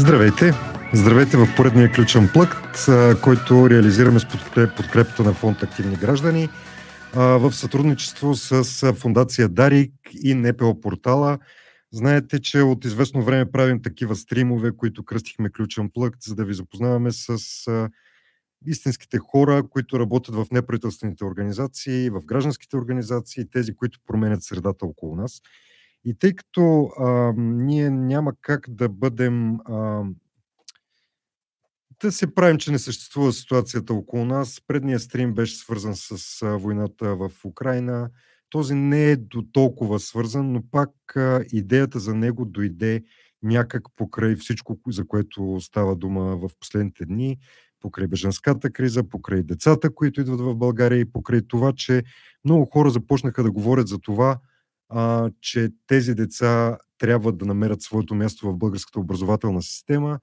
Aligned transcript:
Здравейте! 0.00 0.52
Здравейте 0.94 1.36
в 1.36 1.46
поредния 1.56 1.92
ключен 1.92 2.28
плък, 2.32 2.48
който 3.22 3.70
реализираме 3.70 4.20
с 4.20 4.28
подкрепата 4.76 5.22
на 5.22 5.34
фонд 5.34 5.62
Активни 5.62 5.96
граждани 5.96 6.48
в 7.14 7.52
сътрудничество 7.52 8.34
с 8.34 8.92
фундация 8.92 9.48
Дарик 9.48 9.92
и 10.22 10.34
НПО 10.34 10.80
портала. 10.80 11.38
Знаете, 11.92 12.40
че 12.40 12.62
от 12.62 12.84
известно 12.84 13.22
време 13.22 13.50
правим 13.50 13.82
такива 13.82 14.16
стримове, 14.16 14.76
които 14.76 15.04
кръстихме 15.04 15.50
ключен 15.50 15.90
плък, 15.94 16.16
за 16.20 16.34
да 16.34 16.44
ви 16.44 16.54
запознаваме 16.54 17.10
с 17.12 17.38
истинските 18.66 19.18
хора, 19.18 19.62
които 19.70 20.00
работят 20.00 20.34
в 20.34 20.46
неправителствените 20.52 21.24
организации, 21.24 22.10
в 22.10 22.20
гражданските 22.26 22.76
организации, 22.76 23.50
тези, 23.50 23.74
които 23.74 23.98
променят 24.06 24.42
средата 24.42 24.86
около 24.86 25.16
нас. 25.16 25.42
И 26.04 26.14
тъй 26.18 26.34
като 26.34 26.90
а, 26.98 27.32
ние 27.36 27.90
няма 27.90 28.32
как 28.40 28.64
да 28.68 28.88
бъдем. 28.88 29.56
А, 29.64 30.04
да 32.02 32.12
се 32.12 32.34
правим, 32.34 32.58
че 32.58 32.72
не 32.72 32.78
съществува 32.78 33.32
ситуацията 33.32 33.94
около 33.94 34.24
нас. 34.24 34.60
Предният 34.66 35.02
стрим 35.02 35.34
беше 35.34 35.56
свързан 35.56 35.96
с 35.96 36.42
а, 36.42 36.56
войната 36.56 37.16
в 37.16 37.30
Украина. 37.44 38.10
Този 38.50 38.74
не 38.74 39.10
е 39.10 39.16
до 39.16 39.42
толкова 39.52 40.00
свързан, 40.00 40.52
но 40.52 40.62
пак 40.70 41.16
а, 41.16 41.44
идеята 41.52 41.98
за 41.98 42.14
него 42.14 42.44
дойде 42.44 43.02
някак 43.42 43.82
покрай 43.96 44.36
всичко, 44.36 44.78
за 44.88 45.06
което 45.06 45.60
става 45.60 45.96
дума 45.96 46.36
в 46.36 46.50
последните 46.60 47.06
дни, 47.06 47.38
покрай 47.80 48.06
беженската 48.06 48.70
криза, 48.70 49.08
покрай 49.08 49.42
децата, 49.42 49.94
които 49.94 50.20
идват 50.20 50.40
в 50.40 50.54
България 50.54 50.98
и 50.98 51.12
покрай 51.12 51.40
това, 51.48 51.72
че 51.72 52.02
много 52.44 52.64
хора 52.64 52.90
започнаха 52.90 53.42
да 53.42 53.50
говорят 53.50 53.88
за 53.88 53.98
това, 53.98 54.38
а, 54.88 55.30
че 55.40 55.68
тези 55.86 56.14
деца 56.14 56.78
трябва 56.98 57.32
да 57.32 57.46
намерят 57.46 57.82
своето 57.82 58.14
място 58.14 58.46
в 58.46 58.56
българската 58.56 59.00
образователна 59.00 59.62
система 59.62 60.18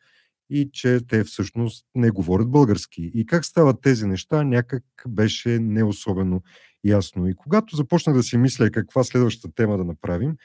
и 0.49 0.69
че 0.73 0.99
те 1.07 1.23
всъщност 1.23 1.85
не 1.95 2.09
говорят 2.09 2.51
български. 2.51 3.11
И 3.13 3.25
как 3.25 3.45
стават 3.45 3.81
тези 3.81 4.07
неща, 4.07 4.43
някак 4.43 4.83
беше 5.07 5.59
не 5.59 5.83
особено 5.83 6.41
ясно. 6.83 7.27
И 7.27 7.33
когато 7.33 7.75
започнах 7.75 8.15
да 8.15 8.23
си 8.23 8.37
мисля 8.37 8.71
каква 8.71 9.03
следващата 9.03 9.55
тема 9.55 9.77
да 9.77 9.83
направим, 9.83 10.35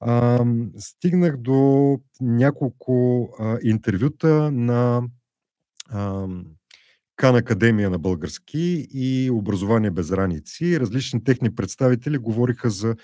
а, 0.00 0.44
стигнах 0.78 1.36
до 1.36 2.00
няколко 2.20 3.28
а, 3.38 3.58
интервюта 3.62 4.50
на 4.52 5.02
а, 5.90 6.26
Кан 7.16 7.36
Академия 7.36 7.90
на 7.90 7.98
български 7.98 8.86
и 8.90 9.30
Образование 9.30 9.90
без 9.90 10.12
раници. 10.12 10.80
Различни 10.80 11.24
техни 11.24 11.54
представители 11.54 12.18
говориха 12.18 12.70
за 12.70 12.96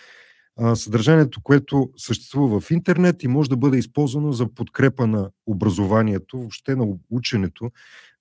съдържанието, 0.75 1.41
което 1.43 1.91
съществува 1.97 2.61
в 2.61 2.71
интернет 2.71 3.23
и 3.23 3.29
може 3.29 3.51
да 3.51 3.57
бъде 3.57 3.79
използвано 3.79 4.33
за 4.33 4.55
подкрепа 4.55 5.07
на 5.07 5.31
образованието, 5.47 6.39
въобще 6.39 6.77
на 6.77 6.87
ученето 7.11 7.71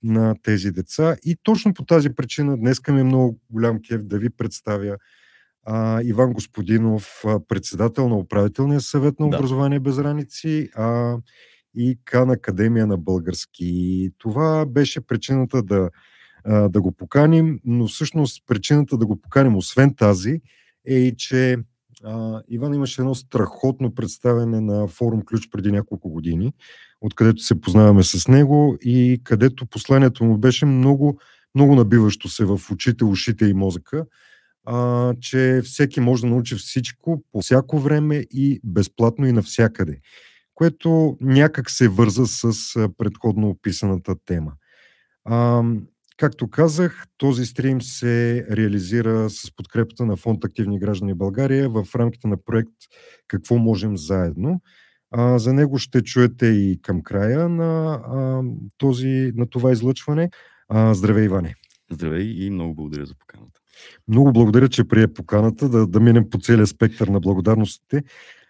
на 0.03 0.35
тези 0.43 0.71
деца. 0.71 1.15
И 1.23 1.37
точно 1.43 1.73
по 1.73 1.85
тази 1.85 2.09
причина 2.09 2.57
днес 2.57 2.79
ми 2.89 2.99
е 2.99 3.03
много 3.03 3.39
голям 3.49 3.79
кеф 3.87 4.03
да 4.03 4.19
ви 4.19 4.29
представя 4.29 4.97
а, 5.65 6.01
Иван 6.03 6.33
Господинов, 6.33 7.23
председател 7.47 8.09
на 8.09 8.15
управителния 8.15 8.81
съвет 8.81 9.19
на 9.19 9.27
образование 9.27 9.79
да. 9.79 9.83
без 9.83 9.97
раници 9.97 10.69
а, 10.75 11.17
и 11.75 11.99
Кан 12.05 12.29
Академия 12.29 12.87
на 12.87 12.97
български. 12.97 13.65
И 13.65 14.11
това 14.17 14.65
беше 14.65 15.01
причината 15.01 15.63
да, 15.63 15.89
а, 16.43 16.69
да 16.69 16.81
го 16.81 16.91
поканим, 16.91 17.59
но 17.65 17.87
всъщност 17.87 18.43
причината 18.47 18.97
да 18.97 19.05
го 19.05 19.21
поканим, 19.21 19.55
освен 19.55 19.95
тази, 19.95 20.41
е 20.87 20.95
и, 20.95 21.15
че 21.17 21.57
а, 22.03 22.41
Иван 22.49 22.73
имаше 22.73 23.01
едно 23.01 23.15
страхотно 23.15 23.95
представяне 23.95 24.61
на 24.61 24.87
форум 24.87 25.21
Ключ 25.21 25.49
преди 25.49 25.71
няколко 25.71 26.09
години, 26.09 26.53
откъдето 27.01 27.41
се 27.41 27.61
познаваме 27.61 28.03
с 28.03 28.27
него 28.27 28.77
и 28.81 29.21
където 29.23 29.65
посланието 29.65 30.23
му 30.23 30.37
беше 30.37 30.65
много, 30.65 31.19
много 31.55 31.75
набиващо 31.75 32.29
се 32.29 32.45
в 32.45 32.59
очите, 32.71 33.03
ушите 33.03 33.45
и 33.45 33.53
мозъка, 33.53 34.05
а, 34.65 35.13
че 35.21 35.61
всеки 35.63 35.99
може 35.99 36.21
да 36.21 36.27
научи 36.27 36.55
всичко 36.55 37.23
по 37.31 37.41
всяко 37.41 37.79
време 37.79 38.15
и 38.31 38.59
безплатно 38.63 39.27
и 39.27 39.31
навсякъде, 39.31 39.99
което 40.53 41.17
някак 41.21 41.69
се 41.69 41.87
върза 41.87 42.25
с 42.25 42.53
предходно 42.97 43.49
описаната 43.49 44.15
тема. 44.25 44.51
А, 45.25 45.63
Както 46.21 46.49
казах, 46.49 47.05
този 47.17 47.45
стрим 47.45 47.81
се 47.81 48.45
реализира 48.51 49.29
с 49.29 49.55
подкрепата 49.55 50.05
на 50.05 50.15
фонд 50.15 50.43
Активни 50.43 50.79
граждани 50.79 51.13
България 51.13 51.69
в 51.69 51.85
рамките 51.95 52.27
на 52.27 52.37
проект 52.45 52.71
Какво 53.27 53.57
можем 53.57 53.97
заедно. 53.97 54.61
А, 55.11 55.39
за 55.39 55.53
него 55.53 55.77
ще 55.77 56.01
чуете 56.01 56.45
и 56.45 56.79
към 56.81 57.03
края 57.03 57.49
на, 57.49 57.93
а, 57.93 58.43
този, 58.77 59.31
на 59.35 59.49
това 59.49 59.71
излъчване. 59.71 60.29
А, 60.69 60.93
здравей, 60.93 61.25
Иване! 61.25 61.55
Здравей 61.91 62.45
и 62.45 62.49
много 62.49 62.75
благодаря 62.75 63.05
за 63.05 63.15
поканата. 63.15 63.59
Много 64.07 64.33
благодаря, 64.33 64.69
че 64.69 64.83
прие 64.83 65.13
поканата 65.13 65.69
да, 65.69 65.87
да 65.87 65.99
минем 65.99 66.29
по 66.29 66.39
целия 66.39 66.67
спектър 66.67 67.07
на 67.07 67.19
благодарностите. 67.19 68.03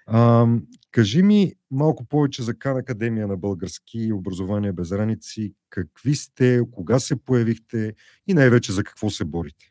А, 0.06 0.48
кажи 0.91 1.24
ми 1.24 1.53
малко 1.72 2.06
повече 2.06 2.44
за 2.44 2.53
Кан 2.53 2.78
Академия 2.78 3.28
на 3.28 3.38
български 3.38 4.13
образование 4.13 4.72
без 4.72 4.91
раници. 4.91 5.53
Какви 5.69 6.16
сте, 6.16 6.62
кога 6.72 7.00
се 7.00 7.25
появихте 7.25 7.94
и 8.28 8.34
най-вече 8.34 8.72
за 8.72 8.84
какво 8.84 9.09
се 9.09 9.25
борите? 9.25 9.66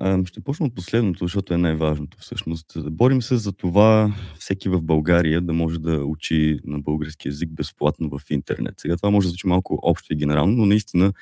А, 0.00 0.24
ще 0.24 0.40
почна 0.40 0.66
от 0.66 0.74
последното, 0.74 1.24
защото 1.24 1.54
е 1.54 1.58
най-важното 1.58 2.18
всъщност. 2.20 2.66
Борим 2.76 3.22
се 3.22 3.36
за 3.36 3.52
това 3.52 4.14
всеки 4.38 4.68
в 4.68 4.82
България 4.82 5.40
да 5.40 5.52
може 5.52 5.78
да 5.78 6.04
учи 6.04 6.60
на 6.64 6.78
български 6.78 7.28
язик 7.28 7.50
безплатно 7.52 8.10
в 8.18 8.30
интернет. 8.30 8.74
Сега 8.80 8.96
това 8.96 9.10
може 9.10 9.26
да 9.26 9.28
звучи 9.28 9.46
малко 9.46 9.78
общо 9.82 10.12
и 10.12 10.16
генерално, 10.16 10.56
но 10.56 10.66
наистина 10.66 11.12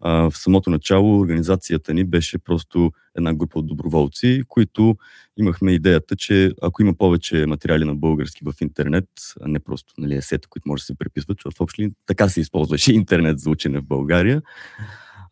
в 0.00 0.32
самото 0.34 0.70
начало 0.70 1.20
организацията 1.20 1.94
ни 1.94 2.04
беше 2.04 2.38
просто 2.38 2.92
една 3.16 3.34
група 3.34 3.58
от 3.58 3.66
доброволци, 3.66 4.42
които 4.48 4.96
имахме 5.36 5.72
идеята, 5.72 6.16
че 6.16 6.50
ако 6.62 6.82
има 6.82 6.94
повече 6.94 7.46
материали 7.46 7.84
на 7.84 7.94
български 7.94 8.44
в 8.44 8.52
интернет, 8.60 9.08
а 9.40 9.48
не 9.48 9.58
просто 9.58 9.94
нали, 9.98 10.14
есета, 10.14 10.48
които 10.48 10.68
може 10.68 10.80
да 10.80 10.84
се 10.84 10.98
преписват, 10.98 11.38
защото 11.38 11.58
въобще 11.58 11.90
така 12.06 12.28
се 12.28 12.40
използваше 12.40 12.92
интернет 12.94 13.38
за 13.38 13.50
учене 13.50 13.80
в 13.80 13.86
България, 13.86 14.42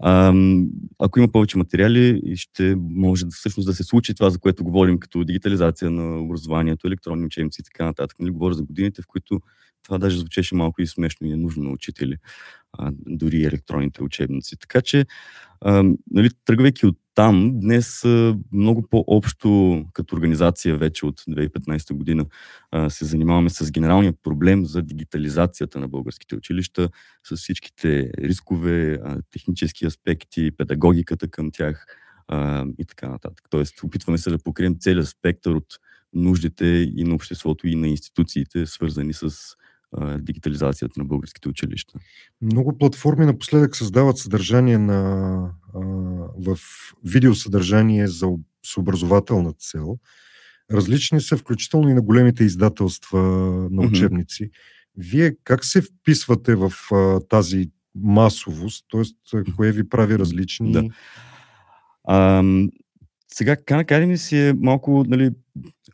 а, 0.00 0.34
ако 0.98 1.18
има 1.18 1.28
повече 1.28 1.58
материали, 1.58 2.22
ще 2.36 2.76
може 2.90 3.24
да, 3.24 3.30
всъщност 3.30 3.66
да 3.66 3.74
се 3.74 3.84
случи 3.84 4.14
това, 4.14 4.30
за 4.30 4.38
което 4.38 4.64
говорим, 4.64 4.98
като 4.98 5.24
дигитализация 5.24 5.90
на 5.90 6.20
образованието, 6.20 6.86
електронни 6.86 7.26
учебници 7.26 7.60
и 7.60 7.64
така 7.64 7.84
нататък. 7.84 8.16
Нали, 8.20 8.30
говоря 8.30 8.54
за 8.54 8.62
годините, 8.62 9.02
в 9.02 9.06
които 9.06 9.40
това 9.84 9.98
даже 9.98 10.18
звучеше 10.18 10.54
малко 10.54 10.82
и 10.82 10.86
смешно 10.86 11.26
и 11.26 11.32
е 11.32 11.36
нужно 11.36 11.62
на 11.62 11.70
учители, 11.70 12.16
а, 12.72 12.92
дори 13.06 13.44
електронните 13.44 14.02
учебници. 14.02 14.56
Така 14.56 14.80
че, 14.80 15.06
а, 15.60 15.84
нали, 16.10 16.30
тръгвайки 16.44 16.86
от 16.86 16.98
там, 17.14 17.60
днес 17.60 18.04
а, 18.04 18.36
много 18.52 18.88
по-общо 18.90 19.82
като 19.92 20.16
организация 20.16 20.76
вече 20.76 21.06
от 21.06 21.20
2015 21.20 21.94
година 21.94 22.26
а, 22.70 22.90
се 22.90 23.04
занимаваме 23.04 23.50
с 23.50 23.72
генералния 23.72 24.12
проблем 24.22 24.64
за 24.64 24.82
дигитализацията 24.82 25.80
на 25.80 25.88
българските 25.88 26.36
училища, 26.36 26.88
с 27.28 27.36
всичките 27.36 28.10
рискове, 28.18 28.92
а, 29.04 29.22
технически 29.30 29.86
аспекти, 29.86 30.50
педагогиката 30.56 31.28
към 31.28 31.50
тях 31.50 31.86
а, 32.28 32.66
и 32.78 32.84
така 32.84 33.08
нататък. 33.08 33.46
Тоест, 33.50 33.82
опитваме 33.82 34.18
се 34.18 34.30
да 34.30 34.38
покрием 34.38 34.76
целият 34.80 35.08
спектър 35.08 35.54
от 35.54 35.78
нуждите 36.14 36.66
и 36.96 37.04
на 37.04 37.14
обществото, 37.14 37.68
и 37.68 37.74
на 37.74 37.88
институциите, 37.88 38.66
свързани 38.66 39.12
с 39.12 39.30
дигитализацията 40.18 41.00
на 41.00 41.04
българските 41.04 41.48
училища. 41.48 41.98
Много 42.42 42.78
платформи 42.78 43.26
напоследък 43.26 43.76
създават 43.76 44.18
съдържание 44.18 44.78
на, 44.78 45.50
а, 45.74 45.80
в 46.38 46.58
видеосъдържание 47.04 48.06
за, 48.06 48.26
с 48.66 48.76
образователна 48.76 49.52
цел. 49.52 49.98
Различни 50.72 51.20
са, 51.20 51.36
включително 51.36 51.88
и 51.88 51.94
на 51.94 52.02
големите 52.02 52.44
издателства 52.44 53.20
на 53.70 53.82
учебници. 53.82 54.44
Mm-hmm. 54.44 54.52
Вие 54.96 55.36
как 55.44 55.64
се 55.64 55.82
вписвате 55.82 56.54
в 56.54 56.72
а, 56.92 57.20
тази 57.20 57.70
масовост, 57.94 58.84
т.е. 58.90 59.52
кое 59.56 59.72
ви 59.72 59.88
прави 59.88 60.18
различни? 60.18 60.72
Да. 60.72 60.84
А, 62.04 62.42
сега 63.28 63.56
Khan 63.56 63.84
Academy 63.84 64.16
си 64.16 64.38
е 64.38 64.54
малко 64.58 65.04
нали, 65.08 65.30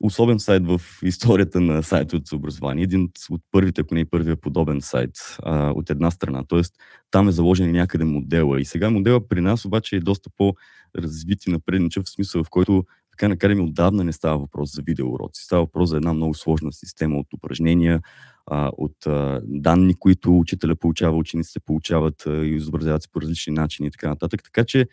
особен 0.00 0.38
сайт 0.38 0.66
в 0.66 0.80
историята 1.02 1.60
на 1.60 1.82
сайтовете 1.82 2.28
за 2.28 2.36
образование. 2.36 2.84
Един 2.84 3.10
от 3.30 3.42
първите, 3.52 3.80
ако 3.80 3.94
не 3.94 4.00
е 4.00 4.04
първия 4.04 4.36
подобен 4.36 4.80
сайт 4.80 5.10
а, 5.42 5.70
от 5.70 5.90
една 5.90 6.10
страна. 6.10 6.44
Тоест, 6.48 6.74
там 7.10 7.28
е 7.28 7.32
заложен 7.32 7.72
някъде 7.72 8.04
модела. 8.04 8.60
И 8.60 8.64
сега 8.64 8.90
модела 8.90 9.28
при 9.28 9.40
нас 9.40 9.64
обаче 9.64 9.96
е 9.96 10.00
доста 10.00 10.30
по-развит 10.36 11.46
и 11.46 11.50
напредничав, 11.50 12.04
в 12.04 12.10
смисъл, 12.10 12.44
в 12.44 12.50
който 12.50 12.84
така 13.10 13.28
накараме 13.28 13.62
отдавна 13.62 14.04
не 14.04 14.12
става 14.12 14.38
въпрос 14.38 14.74
за 14.74 14.82
видеоуроци. 14.82 15.44
Става 15.44 15.62
въпрос 15.62 15.88
за 15.90 15.96
една 15.96 16.12
много 16.12 16.34
сложна 16.34 16.72
система 16.72 17.18
от 17.18 17.32
упражнения, 17.32 18.00
а, 18.46 18.70
от 18.76 19.06
а, 19.06 19.40
данни, 19.44 19.94
които 19.94 20.38
учителя 20.38 20.76
получава, 20.76 21.16
учениците 21.16 21.60
получават 21.60 22.26
а, 22.26 22.46
и 22.46 22.54
изобразяват 22.54 23.02
се 23.02 23.08
по 23.12 23.20
различни 23.20 23.52
начини 23.52 23.88
и 23.88 23.90
така 23.90 24.08
нататък. 24.08 24.42
Така 24.44 24.64
че 24.64 24.86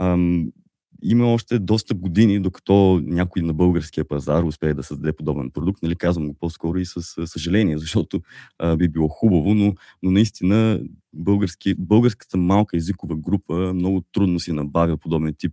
ам, 0.00 0.52
има 1.02 1.32
още 1.32 1.58
доста 1.58 1.94
години, 1.94 2.40
докато 2.40 3.00
някой 3.04 3.42
на 3.42 3.54
българския 3.54 4.04
пазар 4.08 4.42
успее 4.42 4.74
да 4.74 4.82
създаде 4.82 5.12
подобен 5.12 5.50
продукт. 5.50 5.82
Нали, 5.82 5.96
казвам 5.96 6.28
го 6.28 6.34
по-скоро 6.34 6.78
и 6.78 6.86
с 6.86 7.26
съжаление, 7.26 7.78
защото 7.78 8.20
а, 8.58 8.76
би 8.76 8.88
било 8.88 9.08
хубаво, 9.08 9.54
но, 9.54 9.74
но 10.02 10.10
наистина 10.10 10.80
български, 11.12 11.74
българската 11.78 12.36
малка 12.36 12.76
езикова 12.76 13.16
група 13.16 13.74
много 13.74 14.04
трудно 14.12 14.40
си 14.40 14.52
набавя 14.52 14.96
подобен 14.96 15.34
тип 15.38 15.52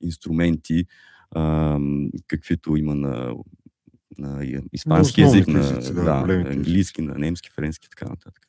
инструменти, 0.00 0.84
а, 1.30 1.78
каквито 2.26 2.76
има 2.76 2.94
на, 2.94 3.34
на 4.18 4.62
испански 4.72 5.22
език, 5.22 5.46
на, 5.48 5.60
езици, 5.60 5.94
да, 5.94 6.02
да, 6.02 6.34
английски, 6.50 7.02
на 7.02 7.14
немски, 7.14 7.50
френски 7.50 7.86
и 7.86 7.90
така 7.90 8.10
нататък. 8.10 8.44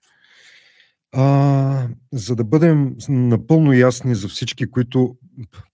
А, 1.17 1.87
за 2.13 2.35
да 2.35 2.43
бъдем 2.43 2.95
напълно 3.09 3.73
ясни 3.73 4.15
за 4.15 4.27
всички, 4.27 4.71
които 4.71 5.17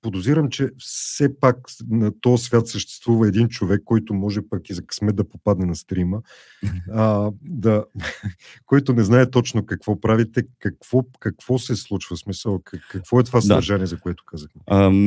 подозирам, 0.02 0.50
че 0.50 0.70
все 0.78 1.40
пак 1.40 1.58
на 1.90 2.12
този 2.22 2.44
свят 2.44 2.68
съществува 2.68 3.28
един 3.28 3.48
човек, 3.50 3.82
който 3.86 4.14
може 4.14 4.42
пък 4.50 4.70
и 4.70 4.74
за 4.74 4.86
късмет 4.86 5.16
да 5.16 5.30
попадне 5.30 5.66
на 5.66 5.76
стрима, 5.76 6.22
а, 6.92 7.32
да, 7.42 7.86
който 8.66 8.94
не 8.94 9.04
знае 9.04 9.30
точно 9.30 9.66
какво 9.66 10.02
правите, 10.02 10.44
какво, 10.60 11.04
какво 11.20 11.60
се 11.60 11.76
случва, 11.76 12.18
смисъл, 12.18 12.62
какво 12.92 13.20
е 13.20 13.24
това 13.24 13.42
съдържание, 13.42 13.84
да. 13.84 13.88
за 13.88 14.00
което 14.00 14.24
казахме. 14.26 14.62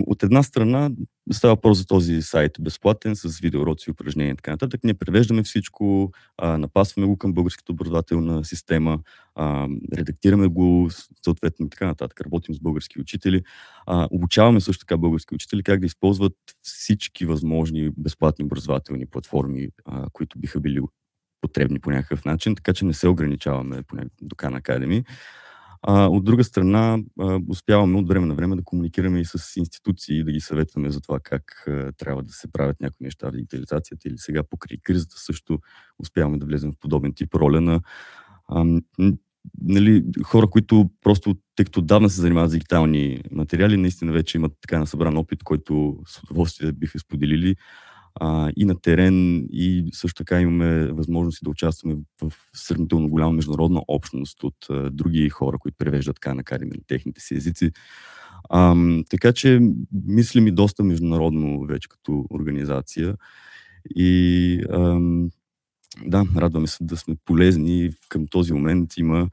От 0.06 0.22
една 0.22 0.42
страна 0.42 0.90
става 1.32 1.54
въпрос 1.54 1.78
за 1.78 1.86
този 1.86 2.22
сайт 2.22 2.52
безплатен, 2.60 3.16
с 3.16 3.40
видеоуроци, 3.40 3.90
упражнения 3.90 4.32
и 4.32 4.36
така 4.36 4.50
нататък. 4.50 4.80
Ние 4.84 4.94
превеждаме 4.94 5.42
всичко, 5.42 6.12
а, 6.38 6.58
напасваме 6.58 7.06
го 7.06 7.18
към 7.18 7.32
българската 7.32 7.72
образователна 7.72 8.44
система, 8.44 8.98
а, 9.34 9.68
редактираме 9.94 10.46
го 10.46 10.88
съответно 11.24 11.66
и 11.66 11.70
така 11.70 11.86
нататък. 11.86 12.20
Работим 12.20 12.54
с 12.54 12.60
български 12.60 13.00
учители. 13.00 13.42
А, 13.86 14.08
обучаваме 14.10 14.43
също 14.60 14.86
така 14.86 14.96
български 14.96 15.34
учители 15.34 15.62
как 15.62 15.80
да 15.80 15.86
използват 15.86 16.32
всички 16.62 17.26
възможни 17.26 17.90
безплатни 17.96 18.44
образователни 18.44 19.06
платформи, 19.06 19.68
а, 19.84 20.06
които 20.12 20.38
биха 20.38 20.60
били 20.60 20.80
потребни 21.40 21.80
по 21.80 21.90
някакъв 21.90 22.24
начин, 22.24 22.54
така 22.54 22.72
че 22.72 22.84
не 22.84 22.92
се 22.92 23.08
ограничаваме 23.08 23.82
до 24.22 24.36
Khan 24.36 24.60
Academy. 24.60 25.04
А, 25.82 26.06
от 26.06 26.24
друга 26.24 26.44
страна, 26.44 26.98
а, 27.20 27.40
успяваме 27.48 27.98
от 27.98 28.08
време 28.08 28.26
на 28.26 28.34
време 28.34 28.56
да 28.56 28.64
комуникираме 28.64 29.20
и 29.20 29.24
с 29.24 29.56
институции 29.56 30.24
да 30.24 30.32
ги 30.32 30.40
съветваме 30.40 30.90
за 30.90 31.00
това 31.00 31.20
как 31.20 31.64
а, 31.68 31.92
трябва 31.92 32.22
да 32.22 32.32
се 32.32 32.52
правят 32.52 32.80
някои 32.80 33.04
неща 33.04 33.28
в 33.28 33.32
дигитализацията 33.32 34.08
или 34.08 34.18
сега 34.18 34.42
покрай 34.42 34.78
кризата 34.82 35.14
също 35.18 35.58
успяваме 35.98 36.38
да 36.38 36.46
влезем 36.46 36.72
в 36.72 36.78
подобен 36.80 37.12
тип 37.14 37.34
роля 37.34 37.60
на 37.60 37.80
а, 38.48 38.64
нали, 39.62 40.04
хора, 40.22 40.46
които 40.46 40.90
просто, 41.02 41.34
тъй 41.56 41.64
като 41.64 41.82
давна 41.82 42.10
се 42.10 42.20
занимават 42.20 42.50
с 42.50 42.52
дигитални 42.52 43.20
материали, 43.30 43.76
наистина 43.76 44.12
вече 44.12 44.38
имат 44.38 44.52
така 44.60 44.78
насъбран 44.78 45.16
опит, 45.16 45.42
който 45.42 45.96
с 46.06 46.22
удоволствие 46.22 46.72
биха 46.72 46.98
споделили 46.98 47.56
а, 48.14 48.52
и 48.56 48.64
на 48.64 48.80
терен, 48.80 49.46
и 49.52 49.90
също 49.92 50.24
така 50.24 50.40
имаме 50.40 50.92
възможност 50.92 51.44
да 51.44 51.50
участваме 51.50 51.96
в, 52.22 52.32
сравнително 52.54 53.08
голяма 53.08 53.32
международна 53.32 53.82
общност 53.88 54.44
от 54.44 54.56
а, 54.70 54.90
други 54.90 55.28
хора, 55.28 55.58
които 55.58 55.76
превеждат 55.78 56.16
така 56.16 56.34
накараме 56.34 56.70
на 56.74 56.82
техните 56.86 57.20
си 57.20 57.34
езици. 57.34 57.70
А, 58.50 58.76
така 59.10 59.32
че 59.32 59.60
мислим 60.06 60.46
и 60.46 60.52
доста 60.52 60.84
международно 60.84 61.66
вече 61.66 61.88
като 61.88 62.26
организация. 62.30 63.16
И 63.96 64.60
ам, 64.72 65.30
да, 66.02 66.24
радваме 66.36 66.66
се 66.66 66.84
да 66.84 66.96
сме 66.96 67.16
полезни. 67.24 67.90
Към 68.08 68.26
този 68.26 68.52
момент 68.52 68.96
има, 68.96 69.28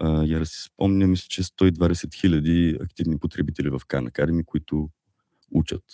а, 0.00 0.24
я 0.24 0.38
да 0.38 0.46
си 0.46 0.62
спомня, 0.62 1.06
мисля, 1.06 1.26
че 1.28 1.42
120 1.42 2.14
хиляди 2.14 2.78
активни 2.80 3.18
потребители 3.18 3.68
в 3.68 3.80
Khan 3.80 4.10
Academy, 4.10 4.44
които 4.44 4.88
учат. 5.50 5.84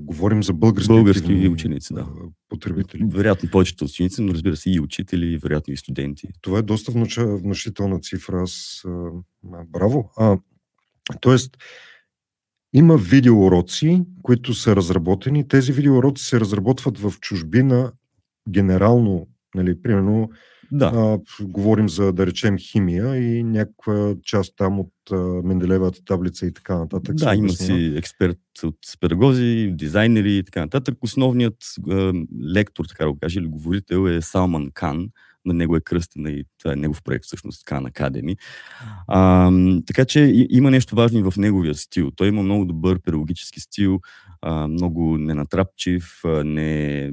Говорим 0.00 0.42
за 0.42 0.52
български, 0.52 0.88
български 0.88 1.24
активни, 1.24 1.48
ученици, 1.48 1.94
да. 1.94 2.06
Потребители. 2.48 3.04
Вероятно 3.10 3.50
повечето 3.50 3.84
ученици, 3.84 4.22
но 4.22 4.32
разбира 4.32 4.56
се 4.56 4.70
и 4.70 4.80
учители, 4.80 5.38
вероятно 5.38 5.74
и 5.74 5.76
студенти. 5.76 6.28
Това 6.40 6.58
е 6.58 6.62
доста 6.62 6.92
внушителна 7.16 8.00
цифра. 8.00 8.42
Аз, 8.42 8.82
а, 8.86 9.10
браво. 9.68 10.10
А, 10.16 10.38
тоест, 11.20 11.56
има 12.72 12.96
видеоуроци, 12.96 14.02
които 14.22 14.54
са 14.54 14.76
разработени. 14.76 15.48
Тези 15.48 15.72
видеоуроци 15.72 16.24
се 16.24 16.40
разработват 16.40 16.98
в 16.98 17.14
чужбина 17.20 17.92
генерално, 18.48 19.26
нали, 19.54 19.82
примерно, 19.82 20.30
да. 20.72 20.86
а, 20.86 21.18
говорим 21.44 21.88
за, 21.88 22.12
да 22.12 22.26
речем, 22.26 22.58
химия 22.58 23.16
и 23.16 23.42
някаква 23.42 24.14
част 24.22 24.54
там 24.56 24.80
от 24.80 24.92
а, 25.12 25.16
Менделевата 25.44 26.04
таблица 26.04 26.46
и 26.46 26.52
така 26.52 26.78
нататък. 26.78 27.16
Да, 27.16 27.34
има 27.34 27.48
си 27.48 27.94
експерт 27.96 28.38
от 28.62 28.78
педагози, 29.00 29.72
дизайнери 29.74 30.36
и 30.36 30.44
така 30.44 30.60
нататък. 30.60 30.98
Основният 31.00 31.56
а, 31.90 32.12
лектор, 32.54 32.84
така 32.84 33.04
да 33.04 33.12
го 33.12 33.18
кажа, 33.18 33.40
или 33.40 33.46
говорител 33.46 34.08
е 34.08 34.22
Салман 34.22 34.70
Кан, 34.74 35.08
на 35.46 35.54
него 35.54 35.76
е 35.76 35.80
кръстена 35.80 36.30
и 36.30 36.44
това 36.58 36.72
е 36.72 36.76
негов 36.76 37.02
проект 37.02 37.24
всъщност, 37.24 37.66
Khan 37.66 37.90
Academy. 37.90 38.36
А, 39.08 39.50
така 39.86 40.04
че 40.04 40.46
има 40.50 40.70
нещо 40.70 40.96
важно 40.96 41.18
и 41.18 41.22
в 41.22 41.34
неговия 41.36 41.74
стил. 41.74 42.10
Той 42.16 42.28
има 42.28 42.42
много 42.42 42.64
добър 42.64 43.00
педагогически 43.00 43.60
стил, 43.60 44.00
а, 44.42 44.68
много 44.68 45.18
ненатрапчив, 45.18 46.20
не, 46.44 47.10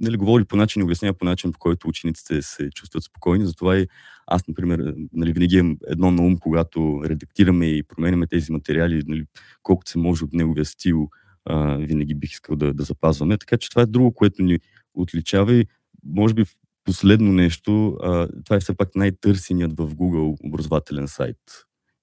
нали, 0.00 0.16
говори 0.16 0.44
по 0.44 0.56
начин 0.56 0.80
и 0.80 0.84
обяснява 0.84 1.14
по 1.14 1.24
начин, 1.24 1.52
по 1.52 1.58
който 1.58 1.88
учениците 1.88 2.42
се 2.42 2.70
чувстват 2.70 3.04
спокойни. 3.04 3.46
Затова 3.46 3.76
и 3.76 3.86
аз, 4.26 4.48
например, 4.48 4.94
нали, 5.12 5.32
винаги 5.32 5.56
имам 5.56 5.78
едно 5.86 6.10
на 6.10 6.22
ум, 6.22 6.38
когато 6.38 7.02
редактираме 7.04 7.66
и 7.66 7.82
променяме 7.82 8.26
тези 8.26 8.52
материали, 8.52 9.02
нали, 9.06 9.24
колкото 9.62 9.90
се 9.90 9.98
може 9.98 10.24
от 10.24 10.32
неговия 10.32 10.64
стил, 10.64 11.08
а, 11.44 11.76
винаги 11.76 12.14
бих 12.14 12.30
искал 12.30 12.56
да, 12.56 12.74
да 12.74 12.82
запазваме. 12.82 13.38
Така 13.38 13.56
че 13.56 13.70
това 13.70 13.82
е 13.82 13.86
друго, 13.86 14.14
което 14.14 14.42
ни 14.42 14.58
отличава 14.94 15.54
и 15.54 15.66
може 16.04 16.34
би 16.34 16.44
последно 16.84 17.32
нещо, 17.32 17.98
а, 18.02 18.28
това 18.44 18.56
е 18.56 18.60
все 18.60 18.76
пак 18.76 18.94
най-търсеният 18.94 19.72
в 19.72 19.94
Google 19.94 20.46
образователен 20.46 21.08
сайт 21.08 21.38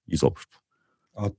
изобщо. 0.07 0.60
А 1.21 1.31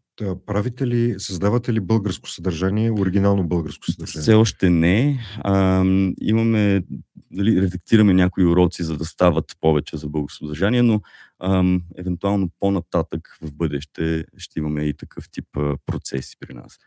правите 0.47 0.87
ли, 0.87 1.15
създавате 1.19 1.73
ли 1.73 1.81
българско 1.81 2.29
съдържание, 2.29 2.91
оригинално 2.91 3.49
българско 3.49 3.91
съдържание? 3.91 4.23
Все 4.23 4.35
още 4.35 4.71
не. 4.71 5.21
А, 5.39 5.85
имаме, 6.21 6.83
дали, 7.31 7.63
редактираме 7.63 8.15
някои 8.15 8.45
уроци, 8.45 8.83
за 8.83 8.97
да 8.97 9.05
стават 9.05 9.45
повече 9.61 9.97
за 9.97 10.09
българско 10.09 10.45
съдържание, 10.45 10.83
но 10.83 11.01
а, 11.39 11.65
евентуално 11.99 12.51
по-нататък 12.61 13.39
в 13.43 13.55
бъдеще 13.55 14.25
ще 14.37 14.59
имаме 14.59 14.85
и 14.85 14.95
такъв 14.95 15.31
тип 15.31 15.47
а, 15.57 15.77
процеси 15.87 16.37
при 16.41 16.55
нас. 16.55 16.79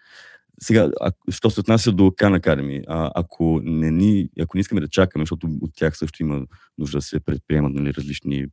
Сега, 0.61 0.89
а, 1.01 1.11
що 1.29 1.49
се 1.49 1.59
отнася 1.59 1.91
до 1.91 2.03
Khan 2.03 2.39
Academy, 2.39 2.83
а, 2.87 3.11
ако, 3.15 3.61
не 3.63 3.91
ни, 3.91 4.29
ако 4.41 4.57
не 4.57 4.61
искаме 4.61 4.81
да 4.81 4.87
чакаме, 4.87 5.23
защото 5.23 5.47
от 5.61 5.71
тях 5.75 5.97
също 5.97 6.23
има 6.23 6.45
нужда 6.77 6.97
да 6.97 7.01
се 7.01 7.19
предприемат 7.19 7.73
нали, 7.73 7.93
различни 7.93 8.45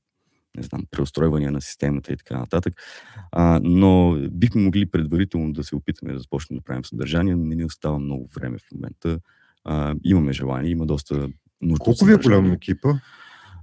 не 0.57 0.63
знам, 0.63 0.83
преустройвания 0.91 1.53
на 1.53 1.61
системата 1.61 2.13
и 2.13 2.17
така 2.17 2.39
нататък. 2.39 2.75
А, 3.33 3.61
но 3.63 4.19
бихме 4.31 4.63
могли 4.63 4.87
предварително 4.87 5.53
да 5.53 5.65
се 5.65 5.77
опитаме 5.77 6.13
да 6.13 6.19
започнем 6.19 6.59
да 6.59 6.65
правим 6.65 6.85
съдържание, 6.85 7.37
но 7.37 7.45
не 7.45 7.55
ни 7.55 7.65
остава 7.65 7.99
много 7.99 8.29
време 8.35 8.59
в 8.59 8.73
момента. 8.75 9.19
А, 9.65 9.95
имаме 10.05 10.33
желание, 10.33 10.71
има 10.71 10.87
доста 10.87 11.29
нужда. 11.63 11.85
Колко 11.85 12.05
ви 12.05 12.13
е 12.13 12.17
голям 12.17 12.53
екипа? 12.53 12.95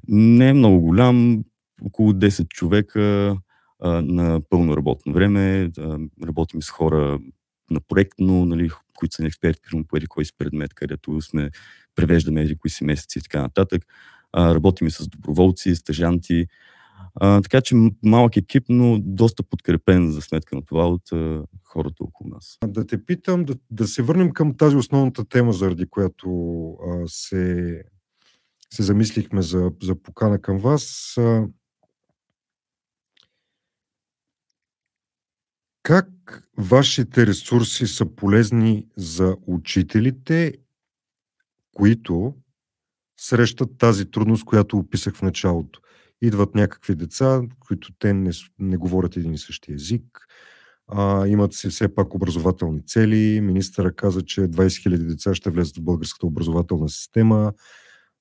Не 0.07 0.49
е 0.49 0.53
много 0.53 0.81
голям, 0.81 1.43
около 1.81 2.13
10 2.13 2.47
човека 2.47 3.35
а, 3.79 4.01
на 4.01 4.41
пълно 4.49 4.77
работно 4.77 5.13
време. 5.13 5.71
А, 5.77 5.99
работим 6.25 6.61
с 6.61 6.69
хора 6.69 7.19
на 7.71 7.79
проектно, 7.87 8.45
нали, 8.45 8.69
които 8.95 9.15
са 9.15 9.25
експерти, 9.25 9.61
примерно 9.61 9.87
по 9.87 9.97
кой 10.09 10.25
си 10.25 10.33
предмет, 10.37 10.73
където 10.73 11.21
сме 11.21 11.49
превеждаме 11.95 12.41
еди 12.41 12.55
кои 12.55 12.69
си 12.69 12.83
месеци 12.83 13.19
и 13.19 13.21
така 13.21 13.41
нататък. 13.41 13.85
А, 14.31 14.55
работим 14.55 14.87
и 14.87 14.91
с 14.91 15.07
доброволци, 15.07 15.75
стъжанти. 15.75 16.47
Така 17.19 17.61
че 17.61 17.75
малък 18.03 18.37
екип, 18.37 18.63
но 18.69 18.99
доста 19.01 19.43
подкрепен 19.43 20.11
за 20.11 20.21
сметка 20.21 20.55
на 20.55 20.61
това 20.65 20.87
от 20.87 21.09
хората 21.63 22.03
около 22.03 22.29
нас. 22.29 22.57
Да 22.65 22.87
те 22.87 23.05
питам, 23.05 23.45
да, 23.45 23.55
да 23.71 23.87
се 23.87 24.01
върнем 24.01 24.31
към 24.31 24.57
тази 24.57 24.75
основната 24.75 25.25
тема, 25.25 25.53
заради 25.53 25.85
която 25.85 26.29
а, 26.71 27.07
се, 27.07 27.83
се 28.73 28.83
замислихме 28.83 29.41
за, 29.41 29.71
за 29.83 29.95
покана 29.95 30.41
към 30.41 30.57
вас. 30.57 31.13
А, 31.17 31.47
Как 35.89 36.07
вашите 36.57 37.27
ресурси 37.27 37.87
са 37.87 38.05
полезни 38.05 38.87
за 38.97 39.37
учителите, 39.47 40.53
които 41.71 42.33
срещат 43.17 43.77
тази 43.77 44.11
трудност, 44.11 44.45
която 44.45 44.77
описах 44.77 45.15
в 45.15 45.21
началото? 45.21 45.81
Идват 46.21 46.55
някакви 46.55 46.95
деца, 46.95 47.41
които 47.59 47.93
те 47.99 48.13
не, 48.13 48.31
не 48.59 48.77
говорят 48.77 49.17
един 49.17 49.33
и 49.33 49.37
същи 49.37 49.73
език, 49.73 50.27
а, 50.87 51.27
имат 51.27 51.53
си 51.53 51.69
все 51.69 51.95
пак 51.95 52.15
образователни 52.15 52.85
цели. 52.85 53.41
Министъра 53.41 53.91
каза, 53.91 54.21
че 54.21 54.41
20 54.41 54.51
000 54.67 54.97
деца 54.97 55.35
ще 55.35 55.49
влезат 55.49 55.77
в 55.77 55.81
българската 55.81 56.25
образователна 56.25 56.89
система. 56.89 57.53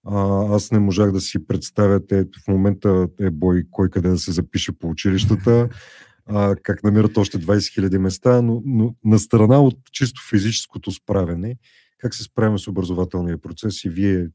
А, 0.06 0.46
аз 0.54 0.70
не 0.70 0.78
можах 0.78 1.12
да 1.12 1.20
си 1.20 1.46
представя, 1.46 2.06
те 2.06 2.24
в 2.44 2.48
момента 2.48 3.08
е 3.20 3.30
бой 3.30 3.64
кой 3.70 3.90
къде 3.90 4.08
да 4.08 4.18
се 4.18 4.32
запише 4.32 4.72
по 4.72 4.88
училищата. 4.88 5.68
а, 6.26 6.56
как 6.62 6.82
намират 6.82 7.16
още 7.16 7.38
20 7.38 7.88
000 7.88 7.98
места, 7.98 8.42
но, 8.42 8.62
но 8.64 8.94
на 9.04 9.18
страна 9.18 9.60
от 9.60 9.78
чисто 9.92 10.20
физическото 10.30 10.92
справяне, 10.92 11.56
как 11.98 12.14
се 12.14 12.22
справяме 12.22 12.58
с 12.58 12.68
образователния 12.68 13.38
процес 13.38 13.84
и 13.84 13.88
вие, 13.88 14.28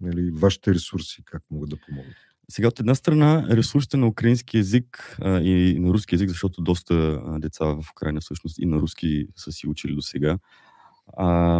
нали, 0.00 0.30
вашите 0.30 0.74
ресурси, 0.74 1.22
как 1.24 1.42
могат 1.50 1.70
да 1.70 1.76
помогнат? 1.86 2.16
Сега 2.50 2.68
от 2.68 2.80
една 2.80 2.94
страна 2.94 3.46
ресурсите 3.50 3.96
на 3.96 4.06
украински 4.06 4.56
язик 4.56 5.16
а, 5.22 5.40
и 5.40 5.78
на 5.80 5.92
руски 5.92 6.14
язик, 6.14 6.28
защото 6.28 6.62
доста 6.62 7.22
а, 7.26 7.38
деца 7.38 7.64
в 7.64 7.84
Украина 7.92 8.20
всъщност 8.20 8.58
и 8.58 8.66
на 8.66 8.76
руски 8.76 9.26
са 9.36 9.52
си 9.52 9.68
учили 9.68 9.94
до 9.94 10.02
сега, 10.02 10.38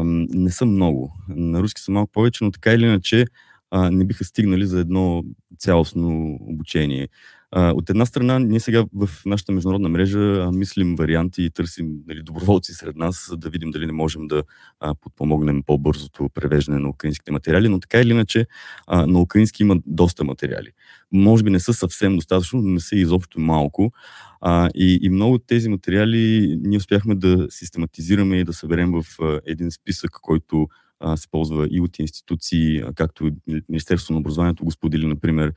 не 0.05 0.51
са 0.51 0.67
много. 0.67 1.13
На 1.29 1.63
руски 1.63 1.81
са 1.81 1.93
малко 1.93 2.13
повече, 2.13 2.45
но 2.45 2.51
така 2.51 2.73
или 2.73 2.85
иначе 2.85 3.27
а, 3.71 3.91
не 3.91 4.05
биха 4.05 4.25
стигнали 4.25 4.67
за 4.67 4.81
едно 4.81 5.25
цялостно 5.59 6.39
обучение. 6.41 7.09
А, 7.57 7.73
от 7.73 7.91
една 7.91 8.07
страна, 8.07 8.39
ние 8.39 8.61
сега 8.61 8.85
в 8.95 9.09
нашата 9.27 9.53
международна 9.53 9.89
мрежа 9.89 10.19
а, 10.19 10.53
мислим 10.53 10.95
варианти 10.97 11.43
и 11.43 11.51
търсим 11.51 11.89
нали, 12.07 12.23
доброволци 12.23 12.73
сред 12.73 12.97
нас, 12.97 13.27
за 13.29 13.37
да 13.37 13.51
видим 13.51 13.71
дали 13.71 13.87
не 13.87 13.93
можем 13.93 14.27
да 14.27 14.43
а, 14.81 14.95
подпомогнем 14.95 15.63
по-бързото 15.63 16.29
превеждане 16.35 16.79
на 16.79 16.89
украинските 16.89 17.33
материали, 17.33 17.69
но 17.69 17.81
така 17.81 18.01
или 18.01 18.11
иначе 18.11 18.47
а, 18.87 19.07
на 19.07 19.21
украински 19.21 19.63
има 19.63 19.77
доста 19.87 20.25
материали. 20.25 20.71
Може 21.13 21.45
би 21.45 21.51
не 21.51 21.61
са 21.61 21.75
съвсем 21.75 22.17
достатъчно, 22.17 22.63
но 22.63 22.69
не 22.69 22.81
са 22.81 22.97
изобщо 22.97 23.41
малко. 23.41 23.93
А, 24.41 24.71
и, 24.75 24.99
и 25.03 25.09
много 25.09 25.35
от 25.35 25.47
тези 25.47 25.69
материали 25.69 26.57
ние 26.63 26.79
успяхме 26.79 27.15
да 27.15 27.47
систематизираме 27.51 28.37
и 28.37 28.45
да 28.45 28.53
съберем 28.53 28.93
в 28.93 29.05
а, 29.23 29.41
един 29.47 29.71
списък, 29.71 30.11
който 30.23 30.69
а, 31.01 31.17
се 31.17 31.29
ползва 31.31 31.69
и 31.71 31.81
от 31.81 31.99
институции, 31.99 32.83
както 32.95 33.31
Министерството 33.69 34.13
на 34.13 34.19
образованието 34.19 34.65
го 34.65 34.71
сподели, 34.71 35.07
например, 35.07 35.53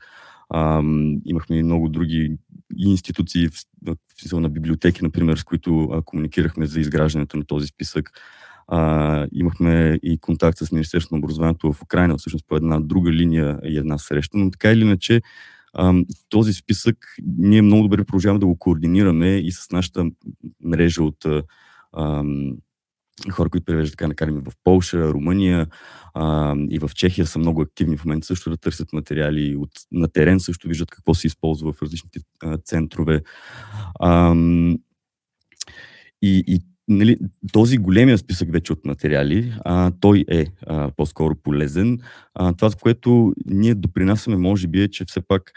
а, 0.50 0.82
имахме 1.24 1.62
много 1.62 1.88
други 1.88 2.36
институции, 2.76 3.48
в, 3.48 3.96
в 4.32 4.40
на 4.40 4.48
библиотеки, 4.48 5.04
например, 5.04 5.36
с 5.36 5.44
които 5.44 5.82
а, 5.92 6.02
комуникирахме 6.02 6.66
за 6.66 6.80
изграждането 6.80 7.36
на 7.36 7.44
този 7.44 7.66
списък. 7.66 8.10
А, 8.68 9.26
имахме 9.32 9.98
и 10.02 10.18
контакт 10.18 10.58
с 10.58 10.72
Министерството 10.72 11.14
на 11.14 11.18
образованието 11.18 11.72
в 11.72 11.82
Украина, 11.82 12.16
всъщност 12.18 12.44
по 12.48 12.56
една 12.56 12.80
друга 12.80 13.12
линия 13.12 13.58
и 13.64 13.78
една 13.78 13.98
среща, 13.98 14.38
но 14.38 14.50
така 14.50 14.72
или 14.72 14.82
иначе 14.82 15.20
този 16.28 16.52
списък 16.52 16.96
ние 17.38 17.62
много 17.62 17.82
добре 17.82 18.04
продължаваме 18.04 18.40
да 18.40 18.46
го 18.46 18.58
координираме 18.58 19.36
и 19.36 19.52
с 19.52 19.70
нашата 19.72 20.10
мрежа 20.64 21.02
от 21.02 21.26
а, 21.92 22.24
хора, 23.30 23.50
които 23.50 23.64
превеждат 23.64 23.92
така 23.92 24.08
накараме 24.08 24.40
в 24.40 24.52
Полша, 24.64 25.08
Румъния 25.08 25.66
а, 26.14 26.54
и 26.70 26.78
в 26.78 26.90
Чехия 26.94 27.26
са 27.26 27.38
много 27.38 27.62
активни 27.62 27.96
в 27.96 28.04
момента 28.04 28.26
също 28.26 28.50
да 28.50 28.56
търсят 28.56 28.92
материали. 28.92 29.56
От, 29.56 29.70
на 29.92 30.08
терен 30.08 30.40
също 30.40 30.68
виждат 30.68 30.90
какво 30.90 31.14
се 31.14 31.26
използва 31.26 31.72
в 31.72 31.82
различните 31.82 32.20
а, 32.42 32.58
центрове. 32.58 33.22
А, 34.00 34.34
и, 36.22 36.44
и 36.46 36.60
нали, 36.88 37.16
този 37.52 37.78
големия 37.78 38.18
списък 38.18 38.52
вече 38.52 38.72
от 38.72 38.84
материали, 38.84 39.54
а, 39.64 39.92
той 40.00 40.24
е 40.30 40.46
а, 40.66 40.90
по-скоро 40.96 41.34
полезен. 41.34 41.98
А, 42.34 42.52
това, 42.52 42.70
което 42.82 43.32
ние 43.46 43.74
допринасяме, 43.74 44.36
може 44.36 44.68
би, 44.68 44.82
е, 44.82 44.88
че 44.88 45.04
все 45.04 45.20
пак 45.20 45.52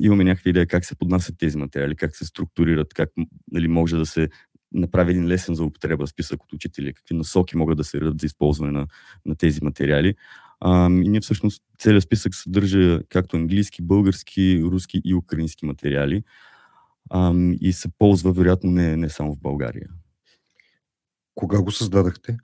имаме 0.00 0.24
някаква 0.24 0.48
идея 0.48 0.66
как 0.66 0.84
се 0.84 0.98
поднасят 0.98 1.38
тези 1.38 1.58
материали, 1.58 1.96
как 1.96 2.16
се 2.16 2.24
структурират, 2.24 2.94
как 2.94 3.10
нали, 3.52 3.68
може 3.68 3.96
да 3.96 4.06
се 4.06 4.28
направи 4.72 5.10
един 5.10 5.26
лесен 5.26 5.54
за 5.54 5.64
употреба 5.64 6.06
списък 6.06 6.42
от 6.42 6.52
учители, 6.52 6.94
какви 6.94 7.14
насоки 7.14 7.56
могат 7.56 7.76
да 7.76 7.84
се 7.84 8.00
редат 8.00 8.20
за 8.20 8.26
използване 8.26 8.72
на, 8.72 8.86
на 9.26 9.34
тези 9.34 9.64
материали. 9.64 10.14
А, 10.60 10.86
и 10.86 11.08
ние 11.08 11.20
всъщност 11.20 11.62
целият 11.78 12.04
списък 12.04 12.34
съдържа 12.34 13.00
както 13.08 13.36
английски, 13.36 13.82
български, 13.82 14.62
руски 14.62 15.02
и 15.04 15.14
украински 15.14 15.66
материали 15.66 16.22
а, 17.10 17.34
и 17.60 17.72
се 17.72 17.88
ползва 17.98 18.32
вероятно 18.32 18.70
не, 18.70 18.96
не 18.96 19.08
само 19.08 19.34
в 19.34 19.38
България. 19.38 19.88
Кога 21.34 21.62
го 21.62 21.70
създадахте? 21.70 22.36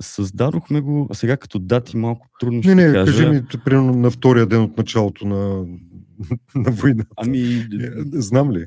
Създадохме 0.00 0.80
го, 0.80 1.06
а 1.10 1.14
сега 1.14 1.36
като 1.36 1.58
дати 1.58 1.96
малко 1.96 2.28
трудно 2.40 2.56
не, 2.56 2.62
ще 2.62 2.74
не, 2.74 2.92
кажа. 2.92 3.12
кажи 3.12 3.28
ми, 3.28 3.42
примерно 3.64 3.92
на 3.92 4.10
втория 4.10 4.46
ден 4.46 4.60
от 4.62 4.78
началото 4.78 5.26
на, 5.26 5.66
на 6.54 6.70
войната. 6.70 7.10
Ами, 7.16 7.38
е, 7.38 7.90
знам 8.12 8.52
ли? 8.52 8.66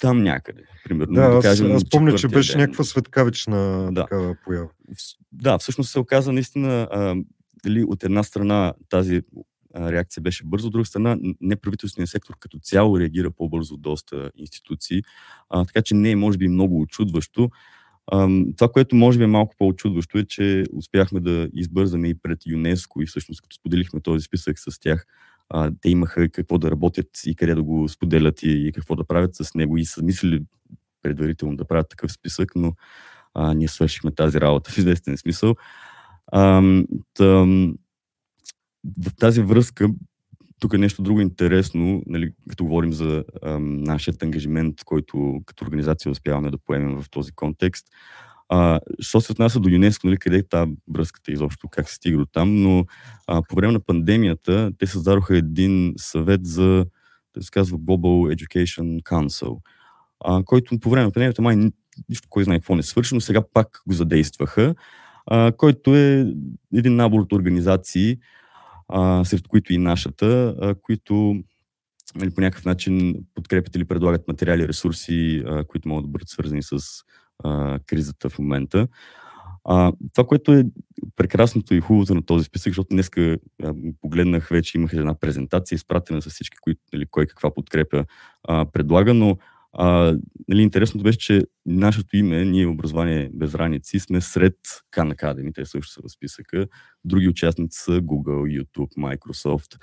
Там 0.00 0.22
някъде. 0.22 0.62
Примерно, 0.84 1.14
да, 1.14 1.28
да 1.28 1.40
кажем, 1.40 1.66
аз, 1.66 1.82
аз 1.82 1.90
помня, 1.90 2.14
че 2.14 2.28
беше 2.28 2.52
ден. 2.52 2.60
някаква 2.60 2.84
светкавична 2.84 3.88
да. 3.92 4.02
такава 4.02 4.36
поява. 4.44 4.68
Да, 5.32 5.58
всъщност 5.58 5.90
се 5.90 5.98
оказа 5.98 6.32
наистина, 6.32 6.88
а, 6.90 7.16
дали 7.64 7.84
от 7.84 8.04
една 8.04 8.22
страна 8.22 8.74
тази 8.88 9.22
реакция 9.76 10.20
беше 10.20 10.44
бързо, 10.44 10.66
от 10.66 10.72
друга 10.72 10.84
страна 10.84 11.18
неправителственият 11.40 12.10
сектор 12.10 12.34
като 12.40 12.58
цяло 12.58 13.00
реагира 13.00 13.30
по-бързо 13.30 13.74
от 13.74 13.82
доста 13.82 14.30
институции, 14.36 15.02
а, 15.50 15.64
така 15.64 15.82
че 15.82 15.94
не 15.94 16.10
е 16.10 16.16
може 16.16 16.38
би 16.38 16.48
много 16.48 16.80
очудващо. 16.80 17.50
А, 18.06 18.28
това, 18.56 18.68
което 18.72 18.96
може 18.96 19.18
би 19.18 19.24
е 19.24 19.26
малко 19.26 19.54
по-очудващо 19.58 20.18
е, 20.18 20.24
че 20.24 20.64
успяхме 20.72 21.20
да 21.20 21.48
избързаме 21.54 22.08
и 22.08 22.14
пред 22.14 22.46
ЮНЕСКО 22.46 23.02
и 23.02 23.06
всъщност 23.06 23.42
като 23.42 23.56
споделихме 23.56 24.00
този 24.00 24.24
списък 24.24 24.58
с 24.58 24.80
тях, 24.80 25.06
а, 25.50 25.70
те 25.80 25.90
имаха 25.90 26.28
какво 26.28 26.58
да 26.58 26.70
работят 26.70 27.08
и 27.26 27.34
къде 27.34 27.54
да 27.54 27.62
го 27.62 27.88
споделят 27.88 28.42
и, 28.42 28.50
и 28.50 28.72
какво 28.72 28.96
да 28.96 29.04
правят 29.04 29.34
с 29.34 29.54
него 29.54 29.76
и 29.76 29.84
са 29.84 30.02
мислили 30.02 30.44
предварително 31.02 31.56
да 31.56 31.64
правят 31.64 31.88
такъв 31.88 32.12
списък, 32.12 32.52
но 32.56 32.72
а, 33.34 33.54
ние 33.54 33.68
свършихме 33.68 34.14
тази 34.14 34.40
работа 34.40 34.70
в 34.70 34.78
известен 34.78 35.16
смисъл. 35.16 35.54
А, 36.32 36.62
тъм, 37.14 37.74
в 39.06 39.14
тази 39.16 39.42
връзка, 39.42 39.88
тук 40.60 40.74
е 40.74 40.78
нещо 40.78 41.02
друго 41.02 41.20
интересно, 41.20 42.02
нали, 42.06 42.32
като 42.48 42.64
говорим 42.64 42.92
за 42.92 43.24
а, 43.42 43.58
нашият 43.60 44.22
ангажимент, 44.22 44.84
който 44.84 45.40
като 45.46 45.64
организация 45.64 46.12
успяваме 46.12 46.50
да 46.50 46.58
поемем 46.58 47.02
в 47.02 47.10
този 47.10 47.32
контекст. 47.32 47.86
А, 48.48 48.80
що 49.00 49.20
се 49.20 49.32
отнася 49.32 49.60
до 49.60 49.68
ЮНЕСКО, 49.68 50.06
нали, 50.06 50.16
къде 50.16 50.36
е 50.36 50.48
тази 50.48 50.72
връзката 50.88 51.32
изобщо, 51.32 51.68
как 51.68 51.88
се 51.88 51.94
стига 51.94 52.18
до 52.18 52.26
там, 52.26 52.62
но 52.62 52.84
а, 53.26 53.42
по 53.48 53.56
време 53.56 53.72
на 53.72 53.80
пандемията 53.80 54.70
те 54.78 54.86
създадоха 54.86 55.36
един 55.36 55.94
съвет 55.96 56.46
за, 56.46 56.86
да 57.36 57.42
се 57.42 57.50
казва 57.50 57.78
Global 57.78 58.36
Education 58.36 59.02
Council, 59.02 59.56
а, 60.24 60.42
който 60.44 60.80
по 60.80 60.90
време 60.90 61.06
на 61.06 61.12
пандемията 61.12 61.42
май 61.42 61.56
нищо 62.08 62.28
кой 62.30 62.44
знае 62.44 62.58
какво 62.58 62.76
не 62.76 62.82
свърши, 62.82 63.14
но 63.14 63.20
сега 63.20 63.42
пак 63.54 63.82
го 63.86 63.94
задействаха, 63.94 64.74
а, 65.26 65.52
който 65.52 65.96
е 65.96 66.26
един 66.74 66.96
набор 66.96 67.20
от 67.20 67.32
организации, 67.32 68.18
а, 68.88 69.24
сред 69.24 69.48
които 69.48 69.72
и 69.72 69.78
нашата, 69.78 70.56
а, 70.60 70.74
които 70.74 71.42
нали, 72.14 72.30
по 72.34 72.40
някакъв 72.40 72.64
начин 72.64 73.14
подкрепят 73.34 73.76
или 73.76 73.84
предлагат 73.84 74.28
материали, 74.28 74.68
ресурси, 74.68 75.42
а, 75.46 75.64
които 75.64 75.88
могат 75.88 76.04
да 76.04 76.10
бъдат 76.10 76.28
свързани 76.28 76.62
с 76.62 76.78
а, 77.44 77.78
кризата 77.86 78.28
в 78.28 78.38
момента. 78.38 78.88
А, 79.64 79.92
това, 80.14 80.26
което 80.26 80.52
е 80.52 80.64
прекрасното 81.16 81.74
и 81.74 81.80
хубавото 81.80 82.14
на 82.14 82.22
този 82.22 82.44
списък, 82.44 82.70
защото 82.70 82.88
днес 82.90 83.10
погледнах 84.00 84.48
вече, 84.48 84.78
имах 84.78 84.92
една 84.92 85.14
презентация, 85.14 85.76
изпратена 85.76 86.22
с 86.22 86.30
всички, 86.30 86.56
които, 86.60 86.80
нали, 86.92 87.06
кой 87.10 87.26
каква 87.26 87.54
подкрепа 87.54 88.04
а, 88.48 88.64
предлага, 88.64 89.14
но 89.14 89.38
а, 89.72 90.16
нали, 90.48 90.62
интересното 90.62 91.02
беше, 91.02 91.18
че 91.18 91.42
нашето 91.66 92.16
име, 92.16 92.44
ние 92.44 92.66
образование 92.66 93.30
без 93.34 93.52
граници, 93.52 93.98
сме 93.98 94.20
сред 94.20 94.56
Khan 94.96 95.14
Academy, 95.14 95.54
те 95.54 95.64
също 95.64 95.92
са 95.92 96.00
в 96.04 96.12
списъка. 96.12 96.66
Други 97.04 97.28
участници 97.28 97.78
са 97.78 98.00
Google, 98.00 98.62
YouTube, 98.62 98.94
Microsoft, 98.98 99.80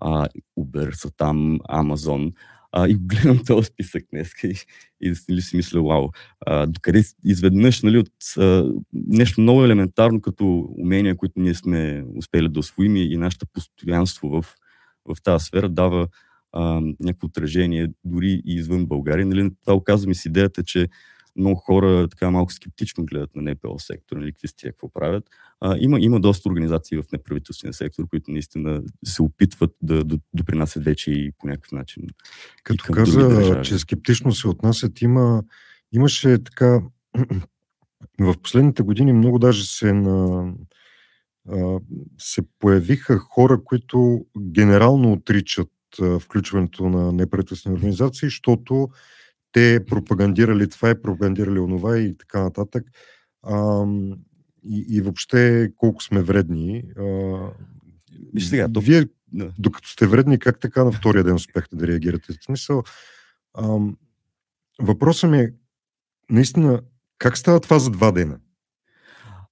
а, 0.00 0.28
Uber 0.58 0.90
са 0.90 1.10
там, 1.16 1.58
Amazon. 1.58 2.32
А, 2.78 2.88
и 2.88 2.94
го 2.94 3.06
гледам 3.06 3.44
този 3.46 3.66
списък 3.66 4.04
днес 4.12 4.30
и, 4.44 4.54
и 5.00 5.14
нали, 5.28 5.42
си 5.42 5.56
мисля, 5.56 5.82
вау, 5.82 6.08
а, 6.46 6.66
докъде 6.66 7.02
изведнъж 7.24 7.82
нали, 7.82 7.98
от 7.98 8.08
а, 8.38 8.72
нещо 8.92 9.40
много 9.40 9.64
елементарно 9.64 10.20
като 10.20 10.68
умения, 10.78 11.16
които 11.16 11.40
ние 11.40 11.54
сме 11.54 12.04
успели 12.16 12.48
да 12.48 12.60
освоим 12.60 12.96
и 12.96 13.16
нашето 13.16 13.46
постоянство 13.52 14.28
в, 14.28 14.44
в 15.04 15.22
тази 15.22 15.44
сфера 15.44 15.68
дава 15.68 16.08
а, 16.52 16.80
някакво 17.00 17.26
отражение 17.26 17.88
дори 18.04 18.42
и 18.46 18.54
извън 18.54 18.86
България. 18.86 19.26
Нали, 19.26 19.50
това 19.60 19.74
оказва 19.74 20.08
ми 20.08 20.14
с 20.14 20.24
идеята, 20.24 20.62
че 20.62 20.88
много 21.36 21.56
хора 21.56 22.08
така 22.08 22.30
малко 22.30 22.52
скептично 22.52 23.04
гледат 23.04 23.36
на 23.36 23.50
НПО 23.52 23.78
сектора, 23.78 24.20
нали, 24.20 24.32
какви 24.32 24.48
сте, 24.48 24.66
какво 24.66 24.88
правят. 24.88 25.24
А, 25.60 25.76
има, 25.78 26.00
има 26.00 26.20
доста 26.20 26.48
организации 26.48 26.98
в 26.98 27.04
неправителствения 27.12 27.72
сектор, 27.72 28.08
които 28.08 28.30
наистина 28.30 28.82
се 29.04 29.22
опитват 29.22 29.70
да, 29.82 30.04
да 30.04 30.18
допринасят 30.34 30.84
вече 30.84 31.10
и 31.10 31.32
по 31.38 31.46
някакъв 31.46 31.72
начин. 31.72 32.02
Като 32.64 32.92
каза, 32.92 33.60
че 33.64 33.78
скептично 33.78 34.32
се 34.32 34.48
отнасят, 34.48 35.02
има, 35.02 35.42
имаше 35.92 36.44
така 36.44 36.80
в 38.20 38.34
последните 38.42 38.82
години 38.82 39.12
много 39.12 39.38
даже 39.38 39.66
се 39.66 39.92
на, 39.92 40.52
се 42.18 42.42
появиха 42.58 43.18
хора, 43.18 43.64
които 43.64 44.26
генерално 44.38 45.12
отричат 45.12 45.70
включването 46.20 46.88
на 46.88 47.12
неправителствени 47.12 47.76
организации, 47.76 48.26
защото 48.26 48.88
те 49.56 49.84
пропагандирали 49.86 50.68
това 50.68 50.90
и 50.90 51.02
пропагандирали 51.02 51.58
онова 51.58 51.98
и 51.98 52.16
така 52.16 52.42
нататък. 52.42 52.84
А, 53.42 53.86
и, 54.64 54.86
и 54.88 55.00
въобще 55.00 55.70
колко 55.76 56.02
сме 56.02 56.22
вредни. 56.22 56.84
А, 56.98 57.04
Виж 58.34 58.46
сега, 58.46 58.68
то... 58.72 58.80
Вие, 58.80 59.08
докато 59.58 59.88
сте 59.88 60.06
вредни, 60.06 60.38
как 60.38 60.60
така 60.60 60.84
на 60.84 60.92
втория 60.92 61.24
ден 61.24 61.34
успяхте 61.34 61.76
да 61.76 61.86
реагирате? 61.86 62.32
В 62.32 62.44
смисъл, 62.44 62.82
а, 63.54 63.78
въпросът 64.82 65.30
ми 65.30 65.38
е, 65.38 65.52
наистина, 66.30 66.82
как 67.18 67.38
става 67.38 67.60
това 67.60 67.78
за 67.78 67.90
два 67.90 68.12
дена? 68.12 68.38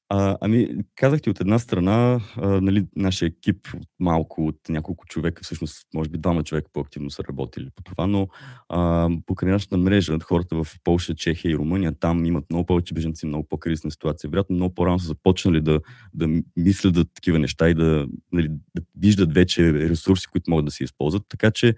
А, 0.08 0.36
ами, 0.40 0.68
казах 0.96 1.22
ти 1.22 1.30
от 1.30 1.40
една 1.40 1.58
страна, 1.58 2.20
а, 2.36 2.60
нали, 2.60 2.86
нашия 2.96 3.26
екип 3.26 3.68
от 3.74 3.88
малко 4.00 4.46
от 4.46 4.56
няколко 4.68 5.06
човека, 5.06 5.44
всъщност, 5.44 5.86
може 5.94 6.10
би 6.10 6.18
двама 6.18 6.42
човека 6.42 6.70
по-активно 6.72 7.10
са 7.10 7.22
работили 7.28 7.68
по 7.74 7.82
това, 7.82 8.06
но 8.06 8.28
а, 8.68 9.08
покрай 9.26 9.52
нашата 9.52 9.76
мрежа, 9.76 10.18
хората 10.22 10.64
в 10.64 10.66
Польша, 10.84 11.14
Чехия 11.14 11.50
и 11.50 11.56
Румъния, 11.56 11.94
там 12.00 12.24
имат 12.24 12.44
много 12.50 12.66
повече 12.66 12.94
беженци, 12.94 13.26
много 13.26 13.48
по-кризисна 13.48 13.90
ситуация. 13.90 14.30
Вероятно, 14.30 14.56
много 14.56 14.74
по-рано 14.74 14.98
са 14.98 15.06
започнали 15.06 15.60
да, 15.60 15.80
да 16.14 16.42
мислят 16.56 16.94
за 16.94 17.04
такива 17.04 17.38
неща 17.38 17.68
и 17.68 17.74
да, 17.74 18.06
нали, 18.32 18.48
да 18.48 18.82
виждат 18.98 19.34
вече 19.34 19.72
ресурси, 19.72 20.26
които 20.26 20.50
могат 20.50 20.64
да 20.64 20.70
се 20.70 20.84
използват. 20.84 21.22
Така 21.28 21.50
че, 21.50 21.74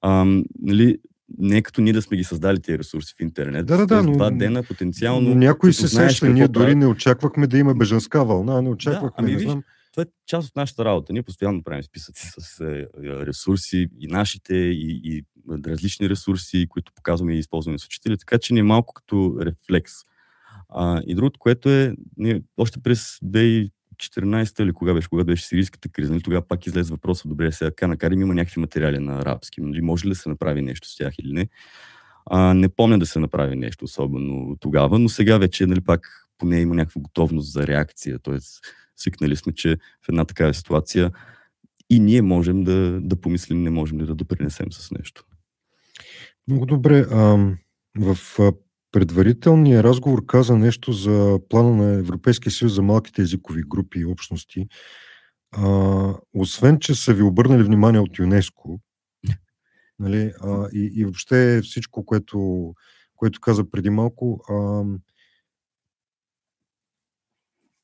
а, 0.00 0.24
нали, 0.58 0.98
не 1.38 1.56
е 1.56 1.62
като 1.62 1.80
ние 1.80 1.92
да 1.92 2.02
сме 2.02 2.16
ги 2.16 2.24
създали 2.24 2.60
тези 2.60 2.78
ресурси 2.78 3.14
в 3.18 3.22
интернет. 3.22 3.66
Да, 3.66 3.76
да, 3.76 3.86
да. 3.86 4.02
Но, 4.02 4.12
два 4.12 4.30
дена 4.30 4.62
потенциално. 4.62 5.28
Но 5.28 5.34
някой 5.34 5.72
се 5.72 5.88
сеща. 5.88 6.28
Ние 6.28 6.48
дори 6.48 6.74
не 6.74 6.86
очаквахме 6.86 7.46
да 7.46 7.58
има 7.58 7.74
бежанска 7.74 8.24
вълна, 8.24 8.62
не 8.62 8.68
очаквахме. 8.68 9.08
Да, 9.08 9.32
ами, 9.32 9.32
не 9.32 9.38
знам. 9.38 9.62
това 9.92 10.02
е 10.02 10.06
част 10.26 10.48
от 10.48 10.56
нашата 10.56 10.84
работа. 10.84 11.12
Ние 11.12 11.22
постоянно 11.22 11.62
правим 11.62 11.82
списъци 11.82 12.28
с 12.38 12.60
е, 12.60 12.86
ресурси, 13.04 13.88
и 14.00 14.06
нашите, 14.06 14.54
и, 14.54 15.00
и 15.04 15.24
различни 15.66 16.08
ресурси, 16.08 16.66
които 16.68 16.92
показваме 16.94 17.34
и 17.34 17.38
използваме 17.38 17.78
с 17.78 17.84
учители, 17.84 18.18
така 18.18 18.38
че 18.38 18.54
ни 18.54 18.60
е 18.60 18.62
малко 18.62 18.94
като 18.94 19.36
рефлекс. 19.40 19.92
А, 20.68 21.02
и 21.06 21.14
другото, 21.14 21.40
което 21.40 21.70
е, 21.70 21.94
ние 22.16 22.42
още 22.56 22.80
през 22.82 23.18
14-та 23.96 24.62
или 24.62 24.72
кога 24.72 24.94
беше, 24.94 25.08
когато 25.08 25.26
беше 25.26 25.46
сирийската 25.46 25.88
криза, 25.88 26.12
нали, 26.12 26.22
тогава 26.22 26.48
пак 26.48 26.66
излезе 26.66 26.92
въпроса, 26.92 27.28
добре, 27.28 27.52
сега 27.52 27.70
Кана 27.70 27.96
Карим 27.96 28.20
има 28.20 28.34
някакви 28.34 28.60
материали 28.60 28.98
на 28.98 29.18
арабски, 29.18 29.60
нали, 29.60 29.80
може 29.80 30.04
ли 30.04 30.08
да 30.08 30.14
се 30.14 30.28
направи 30.28 30.62
нещо 30.62 30.88
с 30.88 30.96
тях 30.96 31.14
или 31.18 31.32
не. 31.32 31.48
А, 32.26 32.54
не 32.54 32.68
помня 32.68 32.98
да 32.98 33.06
се 33.06 33.18
направи 33.18 33.56
нещо 33.56 33.84
особено 33.84 34.56
тогава, 34.60 34.98
но 34.98 35.08
сега 35.08 35.38
вече 35.38 35.66
нали, 35.66 35.80
пак 35.80 36.28
поне 36.38 36.60
има 36.60 36.74
някаква 36.74 37.00
готовност 37.00 37.52
за 37.52 37.66
реакция, 37.66 38.18
т.е. 38.18 38.38
свикнали 38.96 39.36
сме, 39.36 39.52
че 39.52 39.76
в 39.76 40.08
една 40.08 40.24
такава 40.24 40.54
ситуация 40.54 41.10
и 41.90 42.00
ние 42.00 42.22
можем 42.22 42.64
да, 42.64 43.00
да 43.00 43.20
помислим, 43.20 43.62
не 43.62 43.70
можем 43.70 44.00
ли 44.00 44.06
да 44.06 44.14
допринесем 44.14 44.72
с 44.72 44.90
нещо. 44.90 45.24
Много 46.48 46.66
добре. 46.66 47.06
А, 47.10 47.54
в 47.98 48.38
предварителния 48.92 49.82
разговор 49.82 50.26
каза 50.26 50.56
нещо 50.56 50.92
за 50.92 51.38
плана 51.48 51.76
на 51.76 51.92
Европейския 51.92 52.52
съюз 52.52 52.74
за 52.74 52.82
малките 52.82 53.22
езикови 53.22 53.62
групи 53.62 53.98
и 53.98 54.04
общности. 54.04 54.68
А, 55.50 56.14
освен, 56.34 56.78
че 56.78 56.94
са 56.94 57.14
ви 57.14 57.22
обърнали 57.22 57.62
внимание 57.62 58.00
от 58.00 58.18
ЮНЕСКО, 58.18 58.80
нали, 59.98 60.32
а, 60.40 60.68
и, 60.72 60.92
и 60.94 61.04
въобще 61.04 61.60
всичко, 61.64 62.04
което, 62.04 62.72
което 63.16 63.40
каза 63.40 63.70
преди 63.70 63.90
малко, 63.90 64.40
а, 64.48 64.84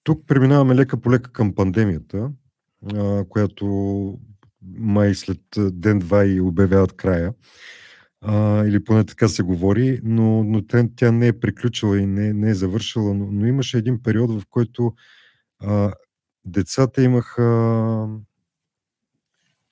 тук 0.03 0.27
преминаваме 0.27 0.75
лека 0.75 1.00
по 1.00 1.11
лека 1.11 1.33
към 1.33 1.55
пандемията, 1.55 2.33
а, 2.95 3.25
която 3.29 4.19
май 4.62 5.15
след 5.15 5.41
ден-два 5.57 6.27
и 6.27 6.41
обявяват 6.41 6.93
края 6.93 7.33
а, 8.21 8.65
или 8.65 8.85
поне 8.85 9.05
така 9.05 9.29
се 9.29 9.43
говори, 9.43 10.01
но, 10.03 10.45
но 10.45 10.67
тя, 10.67 10.89
тя 10.97 11.13
не 11.13 11.27
е 11.27 11.41
приключила 11.41 11.99
и 11.99 12.07
не, 12.07 12.33
не 12.33 12.51
е 12.51 12.55
завършила, 12.55 13.15
но, 13.15 13.33
но 13.33 13.47
имаше 13.47 13.79
един 13.79 14.03
период, 14.03 14.31
в 14.31 14.47
който 14.51 14.95
а, 15.59 15.93
децата 16.45 17.03
имаха 17.03 18.09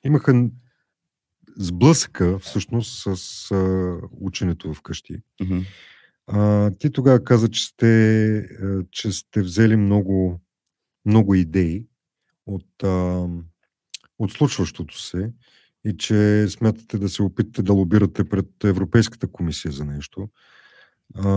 имаха 0.04 0.48
сблъсъка 1.58 2.38
всъщност 2.38 3.02
с 3.02 3.50
а, 3.50 3.98
ученето 4.20 4.74
вкъщи. 4.74 5.22
Mm-hmm. 5.40 5.66
А, 6.26 6.70
ти 6.70 6.92
тогава 6.92 7.24
каза, 7.24 7.50
че 7.50 7.64
сте, 7.64 8.48
че 8.90 9.12
сте 9.12 9.42
взели 9.42 9.76
много, 9.76 10.40
много 11.04 11.34
идеи 11.34 11.86
от, 12.46 12.82
а, 12.82 13.26
от 14.18 14.32
случващото 14.32 15.00
се 15.02 15.32
и 15.86 15.96
че 15.96 16.46
смятате 16.48 16.98
да 16.98 17.08
се 17.08 17.22
опитате 17.22 17.62
да 17.62 17.72
лобирате 17.72 18.24
пред 18.24 18.46
Европейската 18.64 19.26
комисия 19.26 19.72
за 19.72 19.84
нещо. 19.84 20.28
А, 21.14 21.28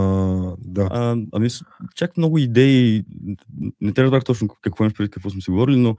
да. 0.58 0.88
А, 0.90 1.16
ами, 1.32 1.48
чак 1.94 2.16
много 2.16 2.38
идеи. 2.38 3.04
Не 3.80 3.92
трябва 3.92 4.18
да 4.18 4.24
точно 4.24 4.48
какво 4.48 4.84
имаш 4.84 4.94
преди, 4.94 5.10
какво 5.10 5.30
сме 5.30 5.40
си 5.40 5.50
говорили, 5.50 5.76
но 5.76 5.96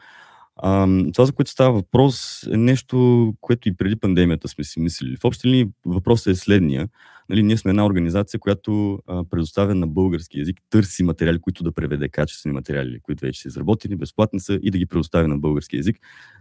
а, 0.62 0.88
това, 1.14 1.26
за 1.26 1.34
което 1.34 1.52
става 1.52 1.74
въпрос, 1.74 2.44
е 2.54 2.58
нещо, 2.58 3.34
което 3.42 3.70
и 3.70 3.78
преди 3.78 3.96
пандемията 3.96 4.48
сме 4.48 4.64
си 4.64 4.80
мислили. 4.80 5.18
В 5.18 5.26
общи 5.26 5.48
линии 5.48 5.68
въпросът 5.86 6.28
е 6.28 6.36
следния. 6.36 6.90
Нали, 7.30 7.44
ние 7.44 7.58
сме 7.58 7.70
една 7.70 7.86
организация, 7.86 8.40
която 8.40 9.00
а, 9.08 9.24
предоставя 9.30 9.76
на 9.76 9.88
български 9.88 10.40
язик, 10.40 10.58
търси 10.70 11.04
материали, 11.04 11.40
които 11.40 11.64
да 11.64 11.72
преведе 11.72 12.10
качествени 12.10 12.54
материали, 12.54 13.00
които 13.04 13.26
вече 13.26 13.42
са 13.42 13.48
изработени, 13.48 13.96
безплатни 13.96 14.40
са 14.40 14.60
и 14.62 14.72
да 14.72 14.78
ги 14.78 14.86
предоставя 14.86 15.28
на 15.28 15.38
български 15.38 15.78
язик. 15.78 15.98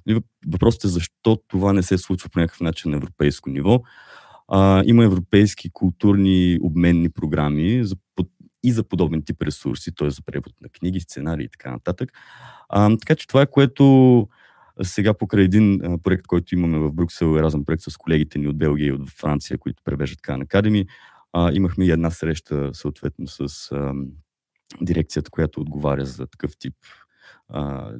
Нали, 0.07 0.21
въпросът 0.47 0.85
е 0.85 0.89
защо 0.89 1.39
това 1.49 1.73
не 1.73 1.83
се 1.83 1.99
случва 1.99 2.29
по 2.29 2.39
някакъв 2.39 2.61
начин 2.61 2.91
на 2.91 2.97
европейско 2.97 3.51
ниво. 3.51 3.83
А, 4.49 4.83
има 4.87 5.05
европейски 5.05 5.71
културни 5.73 6.59
обменни 6.63 7.11
програми 7.11 7.85
за, 7.85 7.97
и 8.63 8.73
за 8.73 8.85
подобен 8.85 9.23
тип 9.23 9.43
ресурси, 9.43 9.95
т.е. 9.95 10.11
за 10.11 10.23
превод 10.23 10.53
на 10.63 10.69
книги, 10.69 11.01
сценарии 11.01 11.45
и 11.45 11.49
така 11.49 11.71
нататък. 11.71 12.13
А, 12.69 12.97
така 12.97 13.15
че 13.15 13.27
това 13.27 13.43
е 13.43 13.51
което 13.51 14.29
сега 14.83 15.15
покрай 15.15 15.45
един 15.45 15.81
проект, 16.03 16.27
който 16.27 16.55
имаме 16.55 16.79
в 16.79 16.93
Брюксел, 16.93 17.37
Еразъм 17.37 17.65
проект 17.65 17.83
с 17.83 17.97
колегите 17.97 18.39
ни 18.39 18.49
от 18.49 18.59
Белгия 18.59 18.89
и 18.89 18.93
от 18.93 19.11
Франция, 19.11 19.59
които 19.59 19.83
превеждат 19.85 20.21
Khan 20.21 20.47
Academy, 20.47 20.87
а, 21.33 21.53
имахме 21.53 21.85
и 21.85 21.91
една 21.91 22.11
среща 22.11 22.71
съответно 22.73 23.27
с 23.27 23.73
а, 23.73 23.93
дирекцията, 24.81 25.31
която 25.31 25.61
отговаря 25.61 26.05
за 26.05 26.27
такъв 26.27 26.57
тип 26.59 26.75
а, 27.49 27.93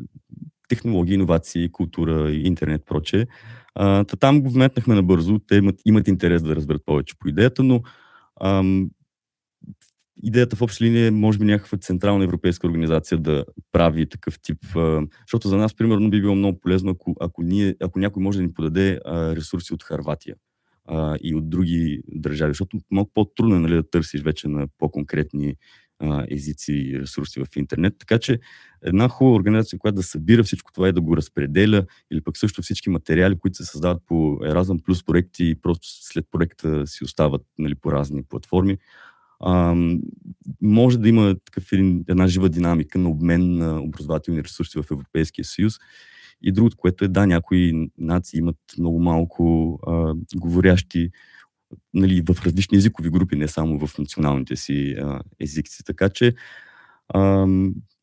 технологии, 0.69 1.15
иновации, 1.15 1.73
култура, 1.73 2.33
интернет, 2.33 2.83
проче. 2.87 3.27
А, 3.75 4.05
там 4.05 4.43
го 4.43 4.51
вметнахме 4.51 4.95
набързо. 4.95 5.39
Те 5.39 5.57
имат, 5.57 5.81
имат 5.85 6.09
интерес 6.09 6.43
да 6.43 6.57
разберат 6.57 6.85
повече 6.85 7.15
по 7.19 7.29
идеята, 7.29 7.63
но 7.63 7.83
ам, 8.41 8.91
идеята 10.23 10.57
в 10.57 10.63
общи 10.63 10.85
линия 10.85 11.07
е, 11.07 11.11
може 11.11 11.39
би, 11.39 11.45
някаква 11.45 11.79
централна 11.79 12.25
европейска 12.25 12.67
организация 12.67 13.19
да 13.19 13.45
прави 13.73 14.09
такъв 14.09 14.41
тип. 14.43 14.59
Защото 15.27 15.49
за 15.49 15.57
нас, 15.57 15.75
примерно, 15.75 16.11
би 16.11 16.21
било 16.21 16.35
много 16.35 16.61
полезно, 16.61 16.91
ако, 16.91 17.17
ако, 17.21 17.43
ние, 17.43 17.77
ако 17.83 17.99
някой 17.99 18.23
може 18.23 18.39
да 18.39 18.43
ни 18.43 18.55
подаде 18.55 19.01
ресурси 19.07 19.75
от 19.75 19.83
Харватия 19.83 20.35
и 21.23 21.35
от 21.35 21.51
други 21.51 22.03
държави, 22.09 22.51
защото 22.51 22.79
малко 22.91 23.11
по-трудно 23.15 23.57
е 23.57 23.59
нали, 23.59 23.75
да 23.75 23.91
търсиш 23.91 24.23
вече 24.23 24.49
на 24.49 24.67
по-конкретни 24.79 25.55
езици 26.31 26.73
и 26.73 27.01
ресурси 27.01 27.41
в 27.41 27.57
интернет. 27.57 27.95
Така 27.99 28.19
че 28.19 28.39
една 28.83 29.09
хубава 29.09 29.37
организация, 29.37 29.79
която 29.79 29.97
да 29.97 30.03
събира 30.03 30.45
всичко 30.45 30.73
това 30.73 30.89
и 30.89 30.93
да 30.93 31.01
го 31.01 31.17
разпределя, 31.17 31.87
или 32.13 32.21
пък 32.21 32.37
също 32.37 32.63
всички 32.63 32.91
материали, 32.91 33.39
които 33.39 33.57
се 33.57 33.65
създават 33.65 34.03
по 34.07 34.15
Erasmus 34.43 34.83
Plus 34.83 35.07
проекти 35.07 35.45
и 35.45 35.55
просто 35.55 35.87
след 35.91 36.27
проекта 36.31 36.87
си 36.87 37.05
остават 37.05 37.43
нали, 37.59 37.75
по 37.75 37.93
разни 37.93 38.23
платформи, 38.23 38.79
а, 39.41 39.77
може 40.63 40.99
да 40.99 41.09
има 41.09 41.37
такъв 41.45 41.73
един, 41.73 42.05
една 42.09 42.27
жива 42.27 42.49
динамика 42.49 42.99
на 42.99 43.11
обмен 43.11 43.57
на 43.57 43.81
образователни 43.81 44.45
ресурси 44.45 44.79
в 44.83 44.91
Европейския 44.91 45.45
съюз. 45.45 45.75
И 46.43 46.53
другото, 46.53 46.77
което 46.77 47.05
е, 47.05 47.09
да, 47.09 47.27
някои 47.27 47.91
нации 47.99 48.39
имат 48.39 48.57
много 48.79 49.01
малко 49.01 49.79
а, 49.87 50.15
говорящи 50.37 51.11
нали, 51.95 52.23
в 52.29 52.47
различни 52.47 52.79
езикови 52.79 53.11
групи, 53.11 53.37
не 53.37 53.49
само 53.49 53.87
в 53.87 53.99
националните 53.99 54.57
си 54.57 54.93
а, 54.93 55.21
езици. 55.41 55.85
Така 55.85 56.09
че 56.09 56.35
а, 57.09 57.47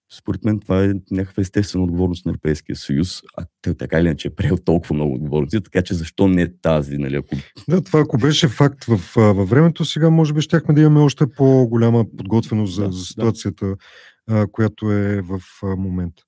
според 0.10 0.46
мен 0.46 0.60
това 0.60 0.84
е 0.84 0.94
някаква 1.12 1.42
естествена 1.42 1.84
отговорност 1.84 2.26
на 2.26 2.30
Европейския 2.30 2.76
съюз, 2.76 3.22
а 3.38 3.46
той 3.62 3.74
така 3.74 4.00
или 4.00 4.08
иначе 4.08 4.28
е 4.28 4.36
приел 4.36 4.58
толкова 4.58 4.96
много 4.96 5.14
отговорности, 5.14 5.64
така 5.64 5.82
че 5.82 5.94
защо 5.94 6.28
не 6.28 6.58
тази? 6.62 6.98
Нали, 6.98 7.16
ако... 7.16 7.36
Да, 7.70 7.84
това 7.84 8.00
ако 8.00 8.18
беше 8.18 8.48
факт 8.48 8.84
в, 8.84 9.00
във 9.16 9.50
времето, 9.50 9.86
сега 9.86 10.10
може 10.10 10.34
би 10.34 10.42
щяхме 10.42 10.74
да 10.74 10.82
имаме 10.82 11.00
още 11.00 11.28
по-голяма 11.28 12.06
подготвеност 12.18 12.76
за, 12.76 12.86
да, 12.86 12.92
за 12.92 13.06
ситуацията, 13.06 13.66
да. 13.66 13.76
а, 14.28 14.48
която 14.52 14.92
е 14.92 15.22
в 15.22 15.40
а, 15.64 15.76
момента. 15.76 16.24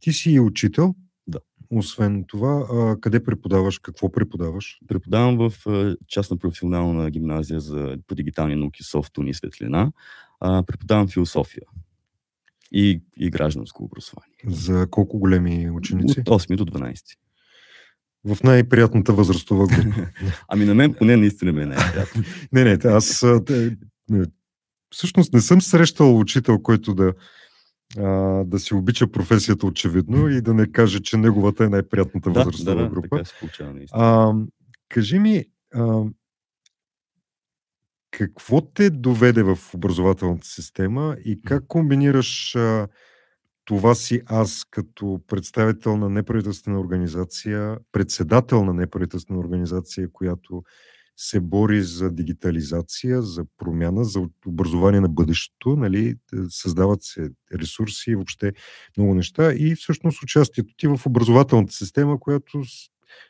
Ти 0.00 0.12
си 0.12 0.40
учител. 0.40 0.94
Да. 1.26 1.38
Освен 1.70 2.24
това, 2.28 2.66
а, 2.72 3.00
къде 3.00 3.24
преподаваш, 3.24 3.78
какво 3.78 4.12
преподаваш? 4.12 4.78
Преподавам 4.88 5.36
в 5.36 5.52
а, 5.66 5.96
частна 6.08 6.38
професионална 6.38 7.10
гимназия 7.10 7.60
за, 7.60 7.96
по 8.06 8.14
дигитални 8.14 8.54
науки, 8.54 8.82
софтуни 8.82 9.30
и 9.30 9.34
светлина. 9.34 9.92
А, 10.40 10.62
преподавам 10.62 11.08
философия 11.08 11.62
и, 12.72 13.00
и 13.16 13.30
гражданско 13.30 13.84
образование. 13.84 14.36
За 14.46 14.86
колко 14.90 15.18
големи 15.18 15.70
ученици? 15.70 16.20
От 16.20 16.26
8 16.26 16.56
до 16.56 16.64
12. 16.64 17.00
В 18.24 18.42
най-приятната 18.44 19.12
възрастова 19.12 19.66
група. 19.66 20.08
ами 20.48 20.64
на 20.64 20.74
мен 20.74 20.94
поне 20.94 21.16
наистина 21.16 21.52
ме 21.52 21.62
е 21.62 21.66
най-приятно. 21.66 22.22
не, 22.52 22.64
не, 22.64 22.78
аз 22.84 23.24
всъщност 24.90 25.32
не 25.32 25.40
съм 25.40 25.62
срещал 25.62 26.18
учител, 26.18 26.58
който 26.58 26.94
да, 26.94 27.12
а, 27.98 28.08
да 28.44 28.58
си 28.58 28.74
обича 28.74 29.06
професията 29.06 29.66
очевидно 29.66 30.28
и 30.28 30.40
да 30.40 30.54
не 30.54 30.72
каже, 30.72 31.00
че 31.00 31.16
неговата 31.16 31.64
е 31.64 31.68
най-приятната 31.68 32.30
да, 32.30 32.44
възрастова 32.44 32.82
да, 32.82 32.88
група. 32.88 33.08
Така 33.10 33.24
се 33.24 33.34
получава, 33.40 33.74
а, 33.92 34.32
кажи 34.88 35.18
ми, 35.18 35.44
а, 35.74 36.04
какво 38.12 38.60
те 38.60 38.90
доведе 38.90 39.42
в 39.42 39.58
образователната 39.74 40.46
система 40.46 41.16
и 41.24 41.42
как 41.42 41.66
комбинираш 41.66 42.56
а, 42.56 42.88
това 43.64 43.94
си 43.94 44.22
аз 44.26 44.66
като 44.70 45.20
представител 45.26 45.96
на 45.96 46.08
неправителствена 46.08 46.80
организация, 46.80 47.78
председател 47.92 48.64
на 48.64 48.74
неправителствена 48.74 49.40
организация, 49.40 50.08
която 50.12 50.62
се 51.16 51.40
бори 51.40 51.82
за 51.82 52.10
дигитализация, 52.10 53.22
за 53.22 53.44
промяна, 53.58 54.04
за 54.04 54.28
образование 54.46 55.00
на 55.00 55.08
бъдещето, 55.08 55.76
нали, 55.76 56.14
създават 56.48 57.02
се 57.02 57.30
ресурси 57.54 58.10
и 58.10 58.14
въобще 58.14 58.52
много 58.96 59.14
неща 59.14 59.52
и 59.52 59.74
всъщност 59.74 60.22
участието 60.22 60.74
ти 60.76 60.86
в 60.86 61.00
образователната 61.06 61.72
система, 61.72 62.20
която 62.20 62.62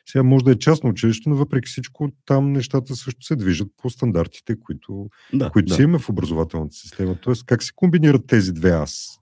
сега 0.05 0.23
може 0.23 0.45
да 0.45 0.51
е 0.51 0.59
частно 0.59 0.89
училище, 0.89 1.29
но 1.29 1.35
въпреки 1.35 1.69
всичко 1.69 2.09
там 2.25 2.51
нещата 2.51 2.95
също 2.95 3.25
се 3.25 3.35
движат 3.35 3.67
по 3.77 3.89
стандартите, 3.89 4.59
които, 4.59 5.09
да, 5.33 5.49
които 5.49 5.69
да. 5.69 5.75
си 5.75 5.81
има 5.81 5.99
в 5.99 6.09
образователната 6.09 6.75
система. 6.75 7.15
Тоест, 7.15 7.45
как 7.45 7.63
се 7.63 7.71
комбинират 7.75 8.27
тези 8.27 8.53
две 8.53 8.71
аз? 8.71 9.19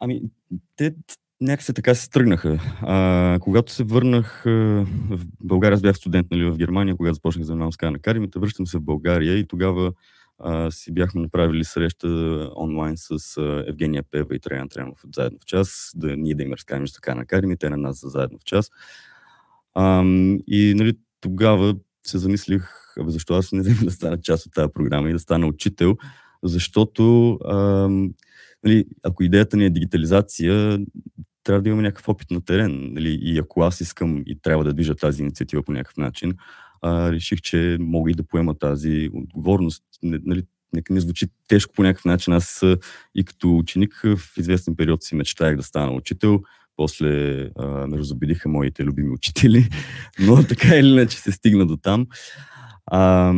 Ами, 0.00 0.22
те 0.76 0.94
някакси 1.42 1.74
така 1.74 1.94
се 1.94 2.10
тръгнаха. 2.10 2.60
А, 2.80 3.38
когато 3.40 3.72
се 3.72 3.84
върнах 3.84 4.42
в 4.44 5.20
България, 5.40 5.74
аз 5.74 5.82
бях 5.82 5.96
студент 5.96 6.26
нали, 6.30 6.44
в 6.44 6.56
Германия, 6.56 6.96
когато 6.96 7.14
започнах 7.14 7.44
занимавам 7.46 7.72
с 7.72 7.76
Кан 7.76 7.94
Академията, 7.94 8.38
връщам 8.38 8.66
се 8.66 8.78
в 8.78 8.82
България 8.82 9.38
и 9.38 9.46
тогава 9.46 9.92
а, 10.38 10.70
си 10.70 10.94
бяхме 10.94 11.20
направили 11.20 11.64
среща 11.64 12.08
онлайн 12.56 12.94
с 12.96 13.36
а, 13.36 13.64
Евгения 13.68 14.02
Пева 14.10 14.34
и 14.36 14.40
Траян 14.40 14.68
Тренов 14.68 15.04
от 15.04 15.14
Заедно 15.14 15.38
в 15.38 15.44
час, 15.44 15.92
да 15.96 16.16
ние 16.16 16.34
да 16.34 16.42
им 16.42 16.52
разкажем 16.52 16.88
с 16.88 16.98
Кан 16.98 17.18
Академия, 17.18 17.56
те 17.56 17.70
на 17.70 17.76
нас 17.76 18.00
за 18.00 18.08
Заедно 18.08 18.38
в 18.38 18.44
час. 18.44 18.70
А, 19.74 20.02
и 20.46 20.74
нали, 20.76 20.92
тогава 21.20 21.74
се 22.06 22.18
замислих, 22.18 22.68
абе, 23.00 23.10
защо 23.10 23.34
аз 23.34 23.52
не 23.52 23.60
взема 23.60 23.80
да 23.84 23.90
стана 23.90 24.20
част 24.20 24.46
от 24.46 24.52
тази 24.52 24.72
програма 24.74 25.10
и 25.10 25.12
да 25.12 25.18
стана 25.18 25.46
учител, 25.46 25.96
защото 26.42 27.32
а, 27.44 27.58
нали, 28.64 28.84
ако 29.02 29.24
идеята 29.24 29.56
ни 29.56 29.64
е 29.64 29.70
дигитализация, 29.70 30.78
трябва 31.44 31.62
да 31.62 31.68
имаме 31.68 31.82
някакъв 31.82 32.08
опит 32.08 32.30
на 32.30 32.44
терен. 32.44 32.92
Нали? 32.92 33.18
И 33.22 33.38
ако 33.38 33.62
аз 33.62 33.80
искам 33.80 34.22
и 34.26 34.38
трябва 34.42 34.64
да 34.64 34.72
движа 34.72 34.94
тази 34.94 35.22
инициатива 35.22 35.62
по 35.62 35.72
някакъв 35.72 35.96
начин, 35.96 36.34
а, 36.82 37.12
реших, 37.12 37.40
че 37.40 37.76
мога 37.80 38.10
и 38.10 38.14
да 38.14 38.22
поема 38.22 38.58
тази 38.58 39.10
отговорност. 39.12 39.84
Нали, 40.02 40.42
нека 40.72 40.92
не 40.92 41.00
звучи 41.00 41.26
тежко 41.48 41.74
по 41.74 41.82
някакъв 41.82 42.04
начин. 42.04 42.32
Аз 42.32 42.62
и 43.14 43.24
като 43.24 43.56
ученик 43.58 44.00
в 44.04 44.38
известен 44.38 44.76
период 44.76 45.02
си 45.02 45.14
мечтаях 45.14 45.56
да 45.56 45.62
стана 45.62 45.92
учител. 45.92 46.40
После 46.76 47.40
а, 47.58 47.86
ме 47.86 47.98
разобедиха 47.98 48.48
моите 48.48 48.84
любими 48.84 49.10
учители, 49.10 49.68
но 50.20 50.42
така 50.42 50.76
или 50.76 50.88
иначе 50.88 51.18
се 51.18 51.32
стигна 51.32 51.66
до 51.66 51.76
там. 51.76 52.06
А, 52.86 53.34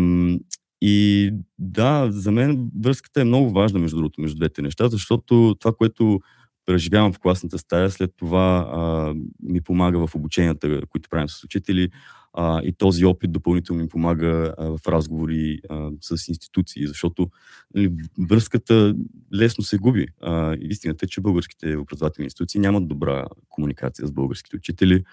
и 0.83 1.31
да, 1.59 2.07
за 2.11 2.33
мен 2.33 2.71
връзката 2.83 3.21
е 3.21 3.25
много 3.25 3.51
важна, 3.51 3.79
между 3.79 3.97
другото, 3.97 4.21
между 4.21 4.37
двете 4.37 4.63
неща, 4.63 4.89
защото 4.89 5.57
това, 5.61 5.73
което 5.73 6.21
преживявам 6.67 7.13
в 7.13 7.19
класната 7.19 7.59
стая, 7.59 7.91
след 7.91 8.11
това 8.17 8.71
а, 8.73 9.15
ми 9.43 9.61
помага 9.61 10.07
в 10.07 10.15
обученията, 10.15 10.81
които 10.87 11.09
правим 11.09 11.29
с 11.29 11.45
учители, 11.45 11.91
а, 12.35 12.63
и 12.63 12.73
този 12.73 13.05
опит 13.05 13.33
допълнително 13.33 13.83
ми 13.83 13.89
помага 13.89 14.55
а, 14.59 14.67
в 14.67 14.89
разговори 14.89 15.61
а, 15.69 15.91
с 16.01 16.29
институции, 16.29 16.87
защото 16.87 17.31
нали, 17.75 17.93
връзката 18.29 18.95
лесно 19.35 19.65
се 19.65 19.79
губи. 19.79 20.07
А, 20.23 20.57
истината 20.61 21.05
е, 21.05 21.09
че 21.09 21.21
българските 21.21 21.77
образователни 21.77 22.25
институции 22.25 22.61
нямат 22.61 22.89
добра 22.89 23.27
комуникация 23.49 24.07
с 24.07 24.13
българските 24.13 24.57
учители. 24.57 25.05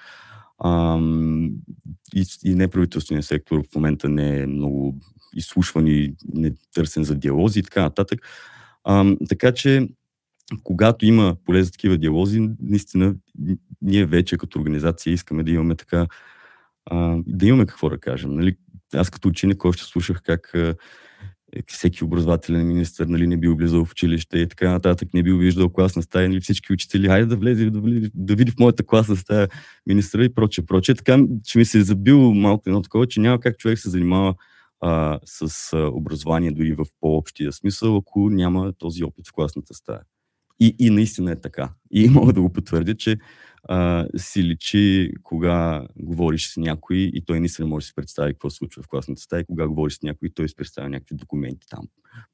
А, 0.60 1.00
и, 2.16 2.26
и 2.44 2.56
неправителственият 2.56 3.26
сектор 3.26 3.64
в 3.72 3.76
момента 3.76 4.10
не 4.10 4.40
е 4.40 4.48
много 4.48 4.98
изслушван 5.36 5.88
и 5.88 6.16
не 6.34 6.52
търсен 6.74 7.04
за 7.04 7.16
диалози 7.16 7.60
и 7.60 7.64
така 7.64 7.82
нататък. 7.82 8.20
А, 8.84 9.16
така 9.30 9.52
че 9.52 9.88
когато 10.64 11.06
има 11.06 11.36
поле 11.46 11.64
за 11.64 11.72
такива 11.72 11.98
диалози, 11.98 12.50
наистина 12.60 13.16
ние 13.82 14.06
вече 14.06 14.38
като 14.38 14.60
организация 14.60 15.14
искаме 15.14 15.44
да 15.44 15.52
имаме 15.52 15.76
така, 15.76 16.08
да 17.28 17.46
имаме 17.46 17.66
какво 17.66 17.90
да 17.90 17.98
кажем. 17.98 18.34
Нали? 18.34 18.56
Аз 18.94 19.10
като 19.10 19.28
ученик 19.28 19.66
още 19.66 19.84
слушах 19.84 20.22
как 20.26 20.54
всеки 21.68 22.04
образователен 22.04 22.68
министр 22.68 23.06
нали, 23.06 23.28
не 23.28 23.38
бил 23.38 23.56
влизал 23.56 23.86
в 23.86 23.92
училище 23.92 24.38
и 24.38 24.48
така 24.48 24.72
нататък, 24.72 25.14
не 25.14 25.24
бил 25.24 25.38
виждал 25.38 25.70
класна 25.70 26.02
стая, 26.02 26.30
нали, 26.30 26.40
всички 26.40 26.74
учители, 26.74 27.08
хайде 27.08 27.26
да 27.26 27.36
влезе, 27.36 27.70
да, 27.70 27.80
влезе, 27.80 28.10
да 28.14 28.36
види 28.36 28.52
в 28.52 28.60
моята 28.60 28.86
класна 28.86 29.16
стая 29.16 29.48
министра 29.88 30.26
и 30.26 30.34
прочее, 30.34 30.66
прочее. 30.66 30.96
Така, 30.96 31.20
че 31.46 31.58
ми 31.58 31.66
се 31.66 31.78
е 31.80 31.82
забил 31.82 32.34
малко 32.34 32.64
едно 32.66 32.82
такова, 32.82 33.08
че 33.08 33.20
няма 33.20 33.40
как 33.40 33.58
човек 33.58 33.80
се 33.80 33.90
занимава 33.90 34.36
а, 34.80 35.20
с 35.26 35.78
образование 35.94 36.52
дори 36.52 36.74
в 36.74 36.86
по-общия 37.00 37.52
смисъл, 37.52 37.98
ако 37.98 38.30
няма 38.30 38.74
този 38.78 39.04
опит 39.04 39.28
в 39.28 39.34
класната 39.34 39.74
стая. 39.74 40.02
И, 40.60 40.76
и 40.80 40.90
наистина 40.90 41.32
е 41.32 41.42
така. 41.42 41.70
И 41.92 42.10
мога 42.10 42.34
да 42.34 42.42
го 42.42 42.54
потвърдя, 42.54 42.96
че 42.96 43.18
а, 43.64 44.06
си 44.18 44.44
личи 44.44 45.12
кога 45.24 45.88
говориш 45.96 46.54
с 46.54 46.58
някой 46.58 46.98
и 46.98 47.24
той 47.26 47.40
наистина 47.40 47.68
може 47.68 47.84
да 47.84 47.88
си 47.88 47.96
представи 47.96 48.34
какво 48.34 48.50
се 48.50 48.58
случва 48.58 48.84
в 48.84 48.88
класната 48.88 49.22
стая, 49.22 49.46
кога 49.46 49.68
говориш 49.68 49.94
с 49.94 50.02
някой 50.02 50.28
и 50.28 50.34
той 50.34 50.50
си 50.50 50.56
представя 50.56 50.90
някакви 50.90 51.16
документи 51.16 51.68
там, 51.70 51.88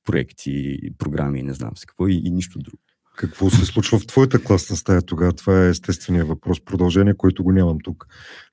проекти, 0.04 0.80
програми, 0.98 1.44
не 1.44 1.54
знам 1.54 1.78
се 1.78 1.86
какво 1.86 2.08
и, 2.08 2.22
и 2.26 2.30
нищо 2.30 2.60
друго. 2.60 2.82
Какво 3.18 3.50
се 3.50 3.66
случва 3.66 4.00
в 4.00 4.08
твоята 4.08 4.44
класна 4.44 4.76
стая 4.76 5.02
тогава? 5.02 5.34
Това 5.34 5.66
е 5.66 5.70
естественият 5.70 6.28
въпрос. 6.28 6.66
Продължение, 6.66 7.14
който 7.14 7.44
го 7.44 7.52
нямам 7.52 7.78
тук. 7.84 8.08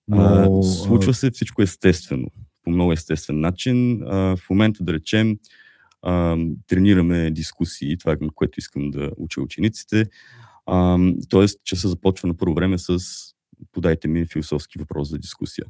Но... 0.08 0.58
А, 0.58 0.62
случва 0.62 1.14
се 1.14 1.30
всичко 1.30 1.62
естествено. 1.62 2.28
По 2.64 2.70
много 2.70 2.92
естествен 2.92 3.40
начин. 3.40 4.02
А, 4.02 4.36
в 4.36 4.50
момента, 4.50 4.84
да 4.84 4.92
речем, 4.92 5.36
а, 6.02 6.36
тренираме 6.66 7.30
дискусии, 7.30 7.98
това 7.98 8.12
е 8.12 8.16
което 8.34 8.60
искам 8.60 8.90
да 8.90 9.10
уча 9.16 9.40
учениците. 9.40 10.06
А, 10.66 10.98
тоест, 11.28 11.60
че 11.64 11.76
се 11.76 11.88
започва 11.88 12.28
на 12.28 12.34
първо 12.34 12.54
време 12.54 12.78
с 12.78 12.98
подайте 13.72 14.08
ми 14.08 14.26
философски 14.26 14.78
въпрос 14.78 15.10
за 15.10 15.18
дискусия. 15.18 15.66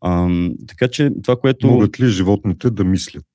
А, 0.00 0.28
така 0.68 0.88
че 0.88 1.10
това, 1.22 1.36
което... 1.36 1.66
Могат 1.66 2.00
ли 2.00 2.08
животните 2.08 2.70
да 2.70 2.84
мислят? 2.84 3.26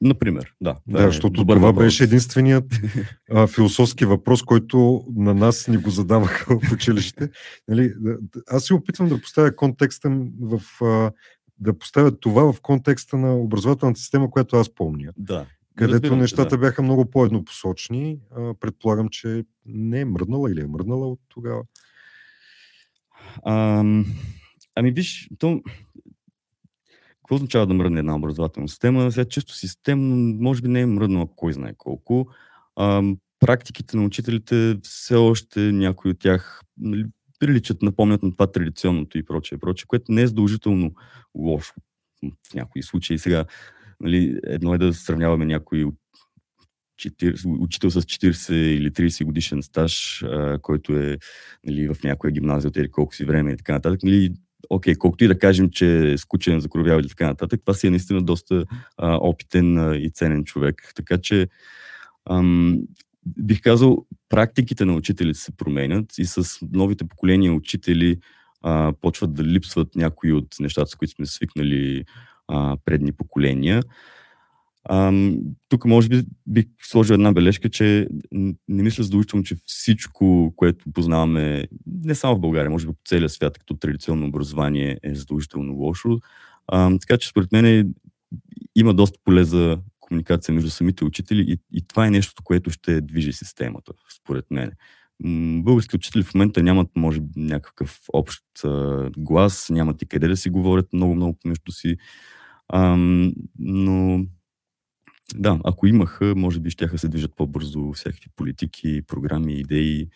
Например, 0.00 0.54
да. 0.60 0.76
Да, 0.86 1.02
е 1.02 1.06
защото 1.06 1.42
това 1.42 1.54
въпрос. 1.54 1.84
беше 1.84 2.04
единственият 2.04 2.64
а, 3.30 3.46
философски 3.46 4.04
въпрос, 4.04 4.42
който 4.42 5.04
на 5.16 5.34
нас 5.34 5.68
ни 5.68 5.76
го 5.76 5.90
задаваха 5.90 6.58
в 6.58 6.72
училище. 6.72 7.30
Нали, 7.68 7.92
аз 8.48 8.64
си 8.64 8.72
опитвам 8.72 9.08
да 9.08 9.20
поставя 9.20 9.56
контекста 9.56 10.10
в 10.40 10.84
а, 10.84 11.12
да 11.58 11.78
поставя 11.78 12.18
това 12.20 12.52
в 12.52 12.60
контекста 12.60 13.16
на 13.16 13.36
образователната 13.36 14.00
система, 14.00 14.30
която 14.30 14.56
аз 14.56 14.74
помня. 14.74 15.12
Да 15.16 15.46
където 15.76 15.94
Разбирам, 15.94 16.18
нещата 16.18 16.50
да. 16.50 16.58
бяха 16.58 16.82
много 16.82 17.10
по-еднопосочни. 17.10 18.18
Предполагам, 18.60 19.08
че 19.08 19.44
не 19.66 20.00
е 20.00 20.04
мръднала 20.04 20.50
или 20.50 20.60
е 20.60 20.66
мръднала 20.66 21.08
от 21.08 21.20
тогава. 21.28 21.62
А, 23.44 23.84
ами 24.74 24.90
виж, 24.90 25.30
то... 25.38 25.62
Какво 27.18 27.34
означава 27.34 27.66
да 27.66 27.74
мръдне 27.74 27.98
една 27.98 28.16
образователна 28.16 28.68
система? 28.68 29.12
Сега 29.12 29.24
често 29.24 29.54
системно, 29.54 30.36
може 30.40 30.62
би 30.62 30.68
не 30.68 30.80
е 30.80 30.86
мръднала 30.86 31.28
кой 31.36 31.52
знае 31.52 31.74
колко. 31.78 32.28
А, 32.76 33.02
практиките 33.40 33.96
на 33.96 34.04
учителите 34.04 34.76
все 34.82 35.14
още 35.14 35.60
някои 35.60 36.10
от 36.10 36.18
тях 36.18 36.62
нали, 36.78 37.04
приличат, 37.38 37.82
напомнят 37.82 38.22
на 38.22 38.32
това 38.32 38.46
традиционното 38.46 39.18
и 39.18 39.22
прочее, 39.22 39.58
прочее, 39.58 39.86
което 39.86 40.12
не 40.12 40.22
е 40.22 40.26
задължително 40.26 40.94
лошо 41.34 41.74
в 42.50 42.54
някои 42.54 42.82
случаи. 42.82 43.18
Сега 43.18 43.44
Нали, 44.00 44.40
едно 44.44 44.74
е 44.74 44.78
да 44.78 44.94
сравняваме 44.94 45.46
някой 45.46 45.86
40, 47.00 47.62
учител 47.62 47.90
с 47.90 48.02
40 48.02 48.52
или 48.52 48.90
30 48.90 49.24
годишен 49.24 49.62
стаж, 49.62 50.22
а, 50.22 50.58
който 50.62 50.92
е 50.92 51.18
нали, 51.66 51.88
в 51.88 51.96
някоя 52.04 52.30
гимназия 52.30 52.68
от 52.68 52.76
ери 52.76 52.90
колко 52.90 53.14
си 53.14 53.24
време 53.24 53.52
и 53.52 53.56
така 53.56 53.72
нататък. 53.72 54.02
Нали, 54.02 54.34
окей, 54.70 54.94
колкото 54.94 55.24
и 55.24 55.28
да 55.28 55.38
кажем, 55.38 55.70
че 55.70 56.12
е 56.12 56.18
скучен, 56.18 56.60
закровява 56.60 57.00
или 57.00 57.08
така 57.08 57.26
нататък, 57.26 57.60
това 57.60 57.74
си 57.74 57.86
е 57.86 57.90
наистина 57.90 58.22
доста 58.22 58.64
а, 58.96 59.16
опитен 59.16 59.78
а, 59.78 59.96
и 59.96 60.10
ценен 60.10 60.44
човек. 60.44 60.92
Така 60.94 61.18
че 61.18 61.48
ам, 62.30 62.78
бих 63.26 63.60
казал, 63.60 64.06
практиките 64.28 64.84
на 64.84 64.94
учителите 64.94 65.38
се 65.38 65.56
променят 65.56 66.18
и 66.18 66.24
с 66.24 66.58
новите 66.72 67.04
поколения 67.04 67.52
учители 67.52 68.18
а, 68.62 68.92
почват 69.00 69.34
да 69.34 69.44
липсват 69.44 69.94
някои 69.96 70.32
от 70.32 70.54
нещата, 70.60 70.90
с 70.90 70.94
които 70.94 71.12
сме 71.12 71.26
свикнали 71.26 72.04
а, 72.50 72.76
предни 72.84 73.12
поколения. 73.12 73.82
А, 74.84 75.12
тук 75.68 75.84
може 75.84 76.08
би 76.08 76.22
бих 76.46 76.66
сложил 76.82 77.14
една 77.14 77.32
бележка, 77.32 77.70
че 77.70 78.08
не 78.68 78.82
мисля 78.82 79.04
задължително, 79.04 79.44
че 79.44 79.56
всичко, 79.66 80.52
което 80.56 80.92
познаваме, 80.92 81.64
не 82.04 82.14
само 82.14 82.36
в 82.36 82.40
България, 82.40 82.70
може 82.70 82.86
би 82.86 82.92
по 82.92 82.98
целия 83.08 83.28
свят, 83.28 83.58
като 83.58 83.74
традиционно 83.74 84.26
образование 84.26 84.98
е 85.02 85.14
задължително 85.14 85.72
лошо. 85.72 86.20
А, 86.66 86.98
така 86.98 87.18
че 87.18 87.28
според 87.28 87.52
мен 87.52 87.94
има 88.76 88.94
доста 88.94 89.18
поле 89.24 89.44
за 89.44 89.78
комуникация 90.00 90.54
между 90.54 90.70
самите 90.70 91.04
учители 91.04 91.44
и, 91.48 91.58
и 91.78 91.86
това 91.86 92.06
е 92.06 92.10
нещото, 92.10 92.42
което 92.42 92.70
ще 92.70 93.00
движи 93.00 93.32
системата, 93.32 93.92
според 94.16 94.44
мен. 94.50 94.72
Български 95.62 95.96
учители 95.96 96.22
в 96.22 96.34
момента 96.34 96.62
нямат, 96.62 96.88
може 96.96 97.20
би, 97.20 97.28
някакъв 97.36 98.00
общ 98.12 98.44
а, 98.64 99.10
глас, 99.18 99.70
нямат 99.70 100.02
и 100.02 100.06
къде 100.06 100.28
да 100.28 100.36
си 100.36 100.50
говорят 100.50 100.92
много-много 100.92 101.38
помежду 101.42 101.72
си. 101.72 101.96
Ам, 102.72 103.32
но 103.58 104.24
Да, 105.34 105.60
ако 105.64 105.86
имаха, 105.86 106.34
може 106.36 106.60
би 106.60 106.70
ще 106.70 106.98
се 106.98 107.08
движат 107.08 107.36
по-бързо 107.36 107.92
всякакви 107.92 108.30
политики, 108.36 109.02
програми, 109.06 109.52
идеи, 109.52 110.08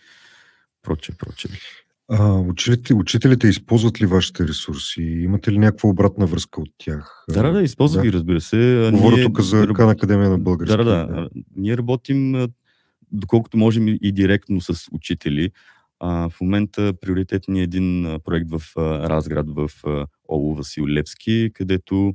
проче, 0.83 1.13
проче. 1.19 1.49
А, 2.09 2.33
учителите, 2.33 2.95
учителите 2.95 3.49
използват 3.49 4.01
ли 4.01 4.07
вашите 4.07 4.49
ресурси? 4.49 5.03
Имате 5.03 5.53
ли 5.53 5.59
някаква 5.59 5.89
обратна 5.89 6.27
връзка 6.27 6.61
от 6.61 6.71
тях? 6.79 7.25
Да, 7.31 7.43
да, 7.43 7.53
да 7.53 7.63
използват 7.63 8.03
да. 8.03 8.07
ги, 8.07 8.13
разбира 8.13 8.41
се. 8.41 8.91
Говоря 8.93 9.23
тук 9.23 9.41
за 9.41 9.69
Кан 9.75 9.89
Академия 9.89 10.31
на 10.31 10.39
български. 10.39 10.77
Да, 10.77 10.85
да, 10.85 11.07
да. 11.07 11.29
Ние 11.57 11.77
работим 11.77 12.49
доколкото 13.13 13.57
можем 13.57 13.89
и 13.89 14.13
директно 14.13 14.61
с 14.61 14.89
учители. 14.93 15.51
А, 16.01 16.29
в 16.29 16.41
момента 16.41 16.93
приоритетният 17.01 17.61
е 17.61 17.77
един 17.77 18.19
проект 18.25 18.51
в 18.51 18.63
Разград, 19.09 19.47
в 19.49 19.71
Оло 20.29 20.55
Васил 20.55 20.89
Левски, 20.89 21.51
където 21.55 22.15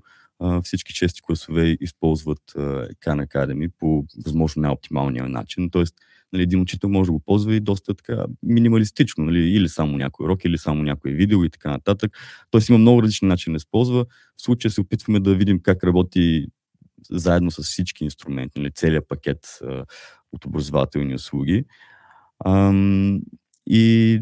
всички 0.63 0.93
чести 0.93 1.21
класове 1.21 1.77
използват 1.81 2.41
Khan 2.55 3.27
Academy 3.27 3.71
по 3.79 4.05
възможно 4.25 4.61
най-оптималния 4.61 5.27
начин. 5.27 5.69
Тоест, 5.69 5.95
нали, 6.33 6.43
един 6.43 6.61
учител 6.61 6.89
може 6.89 7.07
да 7.07 7.11
го 7.11 7.19
ползва 7.19 7.55
и 7.55 7.59
доста 7.59 7.93
така 7.93 8.25
минималистично, 8.43 9.25
нали, 9.25 9.39
или 9.39 9.69
само 9.69 9.97
някой 9.97 10.25
урок, 10.25 10.45
или 10.45 10.57
само 10.57 10.83
някое 10.83 11.11
видео 11.11 11.43
и 11.43 11.49
така 11.49 11.69
нататък. 11.69 12.17
Тоест 12.51 12.69
има 12.69 12.77
много 12.77 13.03
различни 13.03 13.27
начини 13.27 13.53
да 13.53 13.57
използва. 13.57 14.05
В 14.37 14.41
случая 14.41 14.71
се 14.71 14.81
опитваме 14.81 15.19
да 15.19 15.35
видим 15.35 15.59
как 15.61 15.83
работи 15.83 16.47
заедно 17.09 17.51
с 17.51 17.63
всички 17.63 18.03
инструменти, 18.03 18.59
нали, 18.59 18.71
целият 18.71 19.07
пакет 19.07 19.59
а, 19.63 19.85
от 20.31 20.45
образователни 20.45 21.15
услуги. 21.15 21.65
А, 22.39 22.73
и 23.67 24.21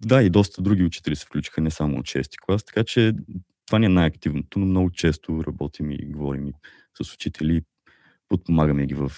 да, 0.00 0.22
и 0.22 0.30
доста 0.30 0.62
други 0.62 0.84
учители 0.84 1.16
се 1.16 1.26
включиха, 1.26 1.60
не 1.60 1.70
само 1.70 1.98
от 1.98 2.06
6 2.06 2.28
клас, 2.46 2.64
така 2.64 2.84
че 2.84 3.12
това 3.66 3.78
не 3.78 3.86
е 3.86 3.88
най-активното, 3.88 4.58
но 4.58 4.66
много 4.66 4.90
често 4.90 5.44
работим 5.46 5.90
и 5.90 6.06
говорим 6.06 6.46
и 6.46 6.52
с 7.02 7.14
учители, 7.14 7.62
подпомагаме 8.28 8.86
ги 8.86 8.94
в 8.94 9.12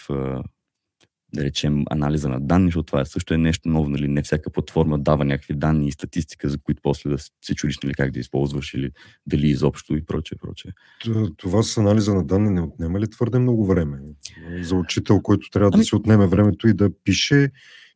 да 1.35 1.45
речем, 1.45 1.85
анализа 1.91 2.29
на 2.29 2.41
данни, 2.41 2.67
защото 2.67 2.87
това 2.87 3.05
също 3.05 3.35
е 3.35 3.39
нещо 3.39 3.69
ново, 3.69 3.89
нали? 3.89 4.09
Не 4.09 4.23
всяка 4.23 4.51
платформа 4.51 4.99
дава 4.99 5.25
някакви 5.25 5.55
данни 5.55 5.89
и 5.89 5.93
статистика, 5.93 6.49
за 6.49 6.59
които 6.59 6.81
после 6.83 7.11
да 7.11 7.19
се 7.19 7.55
чудиш, 7.55 7.79
нали, 7.85 7.95
как 7.95 8.11
да 8.11 8.21
използваш 8.21 8.75
или 8.75 8.91
дали 9.27 9.49
изобщо 9.49 9.97
и 9.97 10.05
прочее, 10.05 10.39
прочее. 10.39 10.73
Това 11.37 11.63
с 11.63 11.79
анализа 11.79 12.15
на 12.15 12.25
данни 12.25 12.51
не 12.51 12.61
отнема 12.61 13.01
ли 13.01 13.11
твърде 13.11 13.39
много 13.39 13.67
време? 13.67 13.99
За 14.61 14.75
учител, 14.75 15.21
който 15.21 15.51
трябва 15.51 15.71
ами... 15.75 15.83
да 15.83 15.85
се 15.85 15.97
отнеме 15.97 16.27
времето 16.27 16.69
и 16.69 16.75
да 16.75 16.91
пише, 17.05 17.51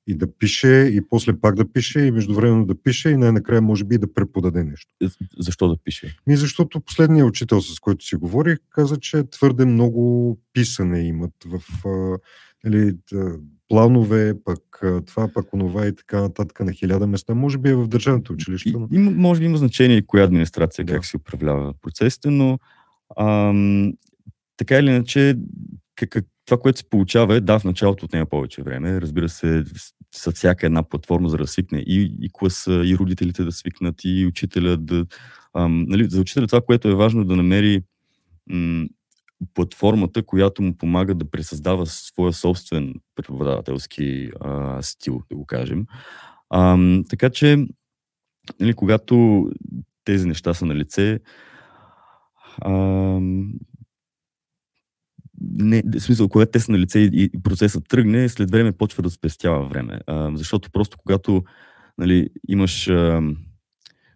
и 0.07 0.15
да 0.15 0.39
пише, 0.39 0.91
и 0.93 1.01
после 1.09 1.41
пак 1.41 1.55
да 1.55 1.73
пише, 1.73 2.01
и 2.01 2.11
междувременно 2.11 2.67
да 2.67 2.83
пише, 2.83 3.11
и 3.11 3.17
най-накрая 3.17 3.63
може 3.63 3.85
би 3.85 3.99
да 3.99 4.15
преподаде 4.15 4.65
нещо. 4.65 4.95
Е, 5.03 5.07
защо 5.39 5.69
да 5.69 5.77
пише? 5.85 6.17
Ми 6.27 6.37
защото 6.37 6.81
последният 6.81 7.29
учител, 7.29 7.61
с 7.61 7.81
който 7.81 8.05
си 8.05 8.17
говорих, 8.17 8.59
каза, 8.71 8.97
че 8.97 9.31
твърде 9.31 9.65
много 9.65 10.39
писане 10.53 11.07
имат 11.07 11.35
в 11.47 11.63
нали, 12.65 12.97
планове, 13.69 14.35
пък 14.45 14.83
това, 15.07 15.29
пък 15.29 15.53
онова 15.53 15.87
и 15.87 15.97
така 15.97 16.21
нататък 16.21 16.61
на 16.61 16.73
хиляда 16.73 17.07
места. 17.07 17.35
Може 17.35 17.59
би 17.59 17.69
е 17.69 17.75
в 17.75 17.89
държавното 17.89 18.33
училище. 18.33 18.73
Но... 18.73 18.89
И, 18.93 18.99
може 18.99 19.41
би 19.41 19.47
има 19.47 19.59
значение 19.59 19.97
и 19.97 20.07
коя 20.07 20.25
администрация, 20.25 20.85
да. 20.85 20.93
как 20.93 21.05
се 21.05 21.17
управлява 21.17 21.75
процесите, 21.83 22.31
но 22.31 22.59
ам, 23.19 23.93
така 24.57 24.79
или 24.79 24.91
иначе, 24.91 25.37
как, 25.97 26.25
това, 26.47 26.59
което 26.59 26.79
се 26.79 26.89
получава 26.89 27.37
е, 27.37 27.41
да, 27.41 27.59
в 27.59 27.65
началото 27.65 28.05
отнема 28.05 28.27
повече 28.27 28.63
време. 28.63 29.01
Разбира 29.01 29.29
се, 29.29 29.65
с 30.15 30.33
всяка 30.33 30.67
една 30.67 30.83
платформа, 30.83 31.29
за 31.29 31.37
да 31.37 31.47
свикне 31.47 31.79
и, 31.79 32.17
и 32.21 32.31
класа, 32.33 32.83
и 32.85 32.97
родителите 32.97 33.45
да 33.45 33.53
свикнат, 33.53 33.95
и 34.05 34.27
учителя 34.27 34.77
да... 34.77 35.07
Ам, 35.55 35.85
нали, 35.89 36.05
за 36.05 36.21
учителя 36.21 36.47
това, 36.47 36.61
което 36.61 36.89
е 36.89 36.95
важно 36.95 37.25
да 37.25 37.37
намери 37.37 37.83
м- 38.51 38.87
платформата, 39.55 40.23
която 40.23 40.63
му 40.63 40.77
помага 40.77 41.15
да 41.15 41.31
пресъздава 41.31 41.87
своя 41.87 42.33
собствен 42.33 42.95
преподавателски 43.15 44.31
а, 44.41 44.83
стил, 44.83 45.23
да 45.31 45.37
го 45.37 45.47
кажем. 45.47 45.87
А, 46.51 46.79
така 47.09 47.31
че, 47.31 47.67
нали, 48.61 48.75
когато 48.75 49.47
тези 50.05 50.29
неща 50.29 50.55
са 50.55 50.67
на 50.67 50.75
лице, 50.75 51.21
а, 52.61 52.73
не, 55.51 55.83
в 55.97 56.01
смисъл, 56.01 56.29
когато 56.29 56.51
те 56.51 56.61
са 56.61 56.73
на 56.73 56.79
лице 56.79 56.99
и, 56.99 57.31
и 57.35 57.43
процесът 57.43 57.89
тръгне, 57.89 58.29
след 58.29 58.51
време 58.51 58.73
почва 58.73 59.03
да 59.03 59.11
спестява 59.11 59.69
време. 59.69 60.01
А, 60.07 60.31
защото 60.35 60.71
просто 60.71 60.97
когато 60.99 61.45
нали, 61.99 62.29
имаш 62.49 62.89
а, 62.89 63.23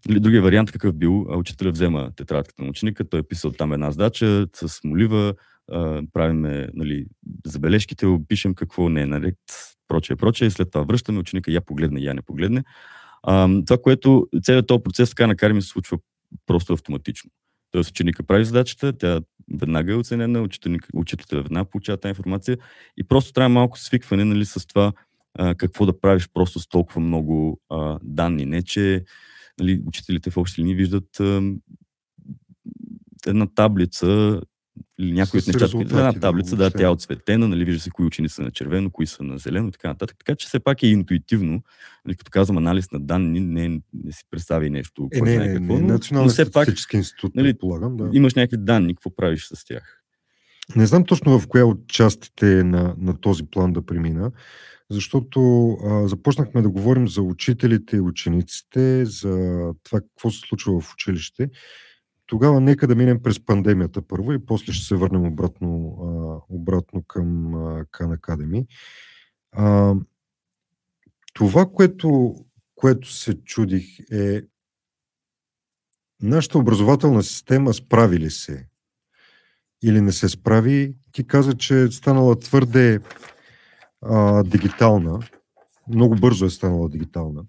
Нали, 0.09 0.21
другия 0.21 0.43
вариант 0.43 0.73
какъв 0.73 0.95
бил, 0.95 1.39
учителя 1.39 1.71
взема 1.71 2.11
тетрадката 2.17 2.63
на 2.63 2.69
ученика, 2.69 3.05
той 3.05 3.21
е 3.21 3.23
писал 3.23 3.53
там 3.53 3.73
една 3.73 3.91
задача 3.91 4.47
с 4.55 4.85
молива, 4.85 5.35
правиме 6.13 6.69
нали, 6.75 7.07
забележките, 7.47 8.07
пишем 8.29 8.55
какво 8.55 8.89
не 8.89 9.03
е 9.03 9.07
наред, 9.07 9.39
прочее, 9.89 10.17
прочее, 10.17 10.51
след 10.51 10.71
това 10.71 10.85
връщаме 10.85 11.19
ученика, 11.19 11.51
я 11.51 11.61
погледне, 11.61 12.01
я 12.01 12.15
не 12.15 12.23
погледне. 12.23 12.65
А, 13.23 13.49
това, 13.67 13.79
което 13.83 14.29
целият 14.43 14.67
този 14.67 14.83
процес 14.83 15.11
така 15.11 15.27
на 15.27 15.55
ми 15.55 15.63
се 15.63 15.69
случва 15.69 15.99
просто 16.47 16.73
автоматично. 16.73 17.31
Тоест 17.71 17.91
ученика 17.91 18.23
прави 18.23 18.45
задачата, 18.45 18.93
тя 18.93 19.21
веднага 19.55 19.93
е 19.93 19.97
оценена, 19.97 20.49
учителят 20.95 21.45
веднага 21.45 21.71
получава 21.71 21.97
тази 21.99 22.11
информация 22.11 22.59
и 22.97 23.05
просто 23.05 23.33
трябва 23.33 23.49
малко 23.49 23.79
свикване 23.79 24.25
нали, 24.25 24.45
с 24.45 24.67
това 24.67 24.93
а, 25.35 25.55
какво 25.55 25.87
да 25.87 26.01
правиш 26.01 26.29
просто 26.35 26.61
с 26.61 26.69
толкова 26.69 27.01
много 27.01 27.61
а, 27.71 27.99
данни. 28.03 28.45
Не, 28.45 28.63
че 28.63 29.05
нали, 29.61 29.83
учителите 29.87 30.31
в 30.31 30.37
общи 30.37 30.61
линии 30.61 30.75
виждат 30.75 31.21
а, 31.21 31.43
една 33.27 33.47
таблица 33.47 34.41
или 34.99 35.13
някои 35.13 35.41
от 35.41 35.47
нещата. 35.47 35.79
Една 35.81 36.13
таблица, 36.13 36.57
да, 36.57 36.71
да, 36.71 36.79
тя 36.79 36.85
е 36.85 36.89
отцветена, 36.89 37.49
нали, 37.49 37.65
вижда 37.65 37.81
се 37.81 37.91
кои 37.91 38.07
учени 38.07 38.29
са 38.29 38.43
на 38.43 38.51
червено, 38.51 38.91
кои 38.91 39.07
са 39.07 39.23
на 39.23 39.39
зелено 39.39 39.69
и 39.69 39.73
така 39.73 39.89
нататък. 39.89 40.17
Така 40.19 40.37
че 40.37 40.47
все 40.47 40.61
пак 40.61 40.83
е 40.83 40.87
интуитивно. 40.87 41.63
Нали, 42.07 42.17
като 42.17 42.31
казвам 42.31 42.59
анализ 42.59 42.91
на 42.91 43.01
данни, 43.01 43.41
не, 43.41 43.69
не 44.05 44.13
си 44.13 44.25
представи 44.31 44.71
нещо. 44.71 45.09
Е, 45.13 45.21
не, 45.21 45.39
не, 45.39 45.55
какво, 45.55 45.79
не, 45.79 45.81
но, 45.81 45.99
но 46.13 46.29
все 46.29 46.51
пак, 46.51 46.69
институт, 46.93 47.35
нали, 47.35 47.59
полагам, 47.59 47.97
да. 47.97 48.11
имаш 48.13 48.35
някакви 48.35 48.57
данни, 48.57 48.95
какво 48.95 49.17
правиш 49.17 49.49
с 49.53 49.65
тях. 49.65 50.03
Не 50.77 50.87
знам 50.87 51.05
точно 51.05 51.39
в 51.39 51.49
коя 51.49 51.67
от 51.67 51.89
частите 51.89 52.65
на, 52.65 52.95
на 52.99 53.21
този 53.21 53.45
план 53.45 53.73
да 53.73 53.87
премина, 53.87 54.33
защото 54.91 55.71
а, 55.73 56.09
започнахме 56.09 56.63
да 56.63 56.71
говорим 56.71 57.09
за 57.09 57.23
учителите 57.23 57.97
и 57.97 58.01
учениците, 58.01 59.05
за 59.05 59.33
това 59.83 60.01
какво 60.01 60.31
се 60.31 60.41
случва 60.49 60.81
в 60.81 60.93
училище. 60.93 61.49
Тогава 62.27 62.61
нека 62.61 62.87
да 62.87 62.95
минем 62.95 63.23
през 63.23 63.45
пандемията 63.45 64.03
първо 64.03 64.33
и 64.33 64.47
после 64.47 64.73
ще 64.73 64.87
се 64.87 64.97
върнем 64.97 65.27
обратно, 65.27 65.99
а, 66.01 66.55
обратно 66.55 67.03
към 67.03 67.29
Khan 67.85 68.19
Academy. 68.19 68.67
А, 69.53 69.95
това, 71.35 71.67
което, 71.67 72.35
което 72.75 73.13
се 73.13 73.35
чудих 73.45 73.85
е 74.13 74.43
нашата 76.23 76.59
образователна 76.59 77.23
система 77.23 77.75
справи 77.75 78.19
ли 78.19 78.31
се 78.31 78.69
или 79.83 80.01
не 80.01 80.13
се 80.13 80.29
справи. 80.29 80.95
Ти 81.13 81.27
каза, 81.27 81.55
че 81.55 81.83
е 81.83 81.91
станала 81.91 82.39
твърде 82.39 83.01
а, 84.03 84.43
дигитална. 84.43 85.21
Много 85.89 86.15
бързо 86.15 86.45
е 86.45 86.51
станала 86.51 86.89
дигитална. 86.89 87.43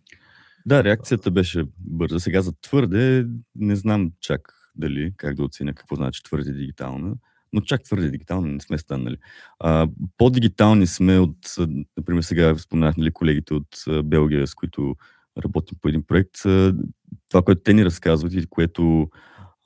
Да, 0.65 0.83
реакцията 0.83 1.31
беше 1.31 1.63
бърза. 1.77 2.19
Сега 2.19 2.41
за 2.41 2.53
твърде 2.61 3.27
не 3.55 3.75
знам 3.75 4.11
чак 4.19 4.56
дали, 4.77 5.13
как 5.17 5.35
да 5.35 5.43
оценя 5.43 5.73
какво 5.73 5.95
значи 5.95 6.23
твърде 6.23 6.51
дигитална, 6.51 7.13
но 7.53 7.61
чак 7.61 7.83
твърде 7.83 8.09
дигитална 8.09 8.47
не 8.47 8.59
сме 8.59 8.77
станали. 8.77 9.17
А, 9.59 9.87
по-дигитални 10.17 10.87
сме 10.87 11.19
от, 11.19 11.55
например, 11.97 12.21
сега 12.21 12.57
споменах 12.57 12.97
нали, 12.97 13.11
колегите 13.11 13.53
от 13.53 13.83
Белгия, 14.03 14.47
с 14.47 14.55
които 14.55 14.95
работим 15.43 15.77
по 15.81 15.87
един 15.87 16.03
проект. 16.03 16.41
Това, 17.29 17.41
което 17.45 17.61
те 17.61 17.73
ни 17.73 17.85
разказват 17.85 18.33
и 18.33 18.45
което 18.49 19.09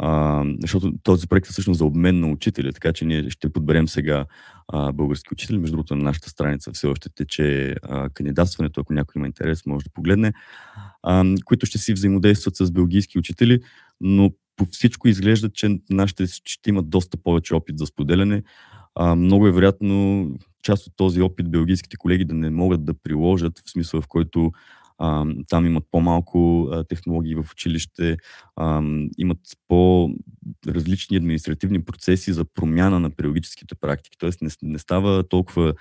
а, 0.04 0.44
защото 0.62 0.94
този 1.04 1.28
проект 1.28 1.48
е 1.48 1.52
всъщност 1.52 1.78
за 1.78 1.86
обмен 1.86 2.20
на 2.20 2.28
учители, 2.28 2.74
така 2.74 2.94
че 2.94 3.06
ние 3.06 3.30
ще 3.30 3.54
подберем 3.54 3.88
сега 3.88 4.26
а, 4.68 4.92
български 4.92 5.30
учители. 5.32 5.58
Между 5.58 5.76
другото, 5.76 5.96
на 5.96 6.04
нашата 6.04 6.30
страница 6.30 6.72
все 6.74 6.88
още 6.88 7.10
тече 7.10 7.76
а, 7.84 8.10
кандидатстването, 8.10 8.82
ако 8.82 8.94
някой 8.94 9.20
има 9.20 9.28
интерес, 9.28 9.66
може 9.66 9.84
да 9.84 9.90
погледне, 9.94 10.34
а, 11.04 11.36
които 11.46 11.66
ще 11.66 11.78
си 11.78 11.94
взаимодействат 11.94 12.56
с 12.56 12.72
белгийски 12.72 13.20
учители, 13.20 13.60
но 14.02 14.32
по 14.62 14.66
всичко 14.72 15.08
изглежда, 15.08 15.50
че 15.50 15.80
нашите 15.90 16.26
ще 16.28 16.70
имат 16.70 16.90
доста 16.90 17.18
повече 17.18 17.56
опит 17.56 17.78
за 17.78 17.86
споделяне. 17.86 18.44
А, 18.96 19.16
много 19.16 19.48
е 19.48 19.52
вероятно 19.52 20.28
част 20.64 20.88
от 20.88 20.94
този 20.96 21.22
опит 21.22 21.52
белгийските 21.52 21.98
колеги 21.98 22.26
да 22.26 22.34
не 22.34 22.50
могат 22.50 22.86
да 22.86 22.94
приложат, 22.94 23.62
в 23.66 23.72
смисъл 23.72 24.02
в 24.02 24.08
който 24.08 24.52
а, 24.98 25.26
там 25.50 25.66
имат 25.66 25.84
по-малко 25.92 26.68
а, 26.72 26.84
технологии 26.84 27.36
в 27.36 27.46
училище, 27.52 28.18
а, 28.56 28.84
имат 29.18 29.40
по-различни 29.68 31.18
административни 31.18 31.84
процеси 31.84 32.34
за 32.34 32.46
промяна 32.46 33.00
на 33.00 33.10
педагогическите 33.10 33.76
практики. 33.76 34.18
Тоест 34.20 34.42
не, 34.42 34.50
не 34.62 34.80
става 34.80 35.24
толкова 35.28 35.74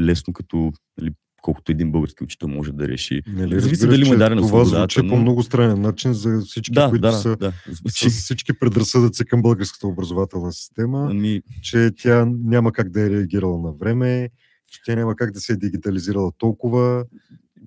лесно 0.00 0.32
като 0.32 0.72
нали, 1.00 1.10
колкото 1.46 1.72
един 1.72 1.92
български 1.92 2.24
учител 2.24 2.48
може 2.48 2.72
да 2.72 2.88
реши. 2.88 3.22
Нали, 3.26 3.60
Зависи 3.60 3.86
дали 3.86 4.04
му 4.04 4.14
е 4.14 4.16
дадена 4.16 4.40
това 4.40 4.48
свободата. 4.48 4.78
звучи 4.78 5.02
но... 5.02 5.08
по 5.08 5.16
много 5.16 5.42
странен 5.42 5.80
начин 5.80 6.12
за 6.12 6.40
всички, 6.40 6.74
да, 6.74 6.88
които 6.88 7.02
да, 7.02 7.12
са 7.12 7.36
да, 7.36 7.52
с 7.88 8.08
всички 8.08 8.52
предразсъдъци 8.52 9.24
към 9.24 9.42
българската 9.42 9.86
образователна 9.86 10.52
система, 10.52 11.08
ами... 11.10 11.42
че 11.62 11.90
тя 11.96 12.26
няма 12.44 12.72
как 12.72 12.90
да 12.90 13.06
е 13.06 13.10
реагирала 13.10 13.58
на 13.58 13.72
време, 13.72 14.28
че 14.72 14.80
тя 14.84 14.94
няма 14.94 15.16
как 15.16 15.32
да 15.32 15.40
се 15.40 15.52
е 15.52 15.56
дигитализирала 15.56 16.32
толкова. 16.38 17.04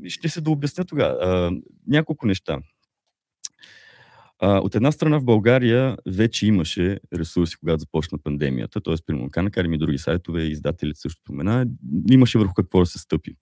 Ще 0.08 0.30
се 0.30 0.42
да 0.42 0.52
обясня 0.52 0.86
тогава. 0.86 1.52
няколко 1.88 2.28
неща. 2.28 2.60
А, 4.42 4.58
от 4.58 4.76
една 4.76 4.92
страна 4.92 5.20
в 5.20 5.24
България 5.24 5.98
вече 6.06 6.48
имаше 6.48 7.00
ресурси, 7.14 7.58
когато 7.60 7.80
започна 7.80 8.18
пандемията, 8.24 8.82
т.е. 8.82 8.96
примерно 9.06 9.30
Канакарим 9.30 9.74
и 9.74 9.78
други 9.78 9.98
сайтове, 9.98 10.44
издателите 10.44 11.00
също 11.00 11.22
спомена, 11.22 11.66
имаше 12.10 12.38
върху 12.38 12.54
какво 12.54 12.80
да 12.80 12.86
се 12.86 13.00
стъпи. 13.00 13.36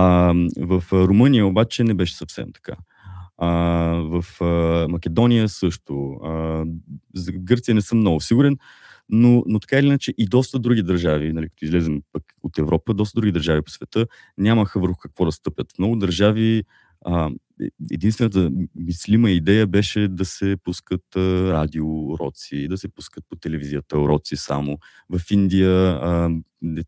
А, 0.00 0.34
в 0.58 0.84
Румъния 0.92 1.46
обаче 1.46 1.84
не 1.84 1.94
беше 1.94 2.16
съвсем 2.16 2.52
така. 2.52 2.72
А, 3.38 3.48
в 3.94 4.24
а, 4.40 4.86
Македония 4.88 5.48
също. 5.48 6.10
А, 6.24 6.64
за 7.14 7.32
Гърция 7.32 7.74
не 7.74 7.80
съм 7.80 7.98
много 7.98 8.20
сигурен, 8.20 8.56
но, 9.08 9.42
но 9.46 9.60
така 9.60 9.78
или 9.78 9.86
иначе 9.86 10.14
и 10.18 10.26
доста 10.26 10.58
други 10.58 10.82
държави, 10.82 11.32
нали, 11.32 11.48
като 11.48 11.64
излезем 11.64 12.02
пък 12.12 12.22
от 12.42 12.58
Европа, 12.58 12.94
доста 12.94 13.20
други 13.20 13.32
държави 13.32 13.62
по 13.62 13.70
света 13.70 14.06
нямаха 14.38 14.80
върху 14.80 14.96
какво 14.96 15.24
да 15.24 15.32
стъпят. 15.32 15.66
Много 15.78 15.96
държави 15.96 16.64
а, 17.04 17.30
единствената 17.92 18.50
мислима 18.74 19.30
идея 19.30 19.66
беше 19.66 20.08
да 20.08 20.24
се 20.24 20.56
пускат 20.64 21.16
а, 21.16 21.52
радиоуроци, 21.52 22.68
да 22.68 22.78
се 22.78 22.88
пускат 22.88 23.24
по 23.28 23.36
телевизията 23.36 23.98
уроци 23.98 24.36
само. 24.36 24.78
В 25.10 25.30
Индия 25.30 25.70
а, 26.02 26.30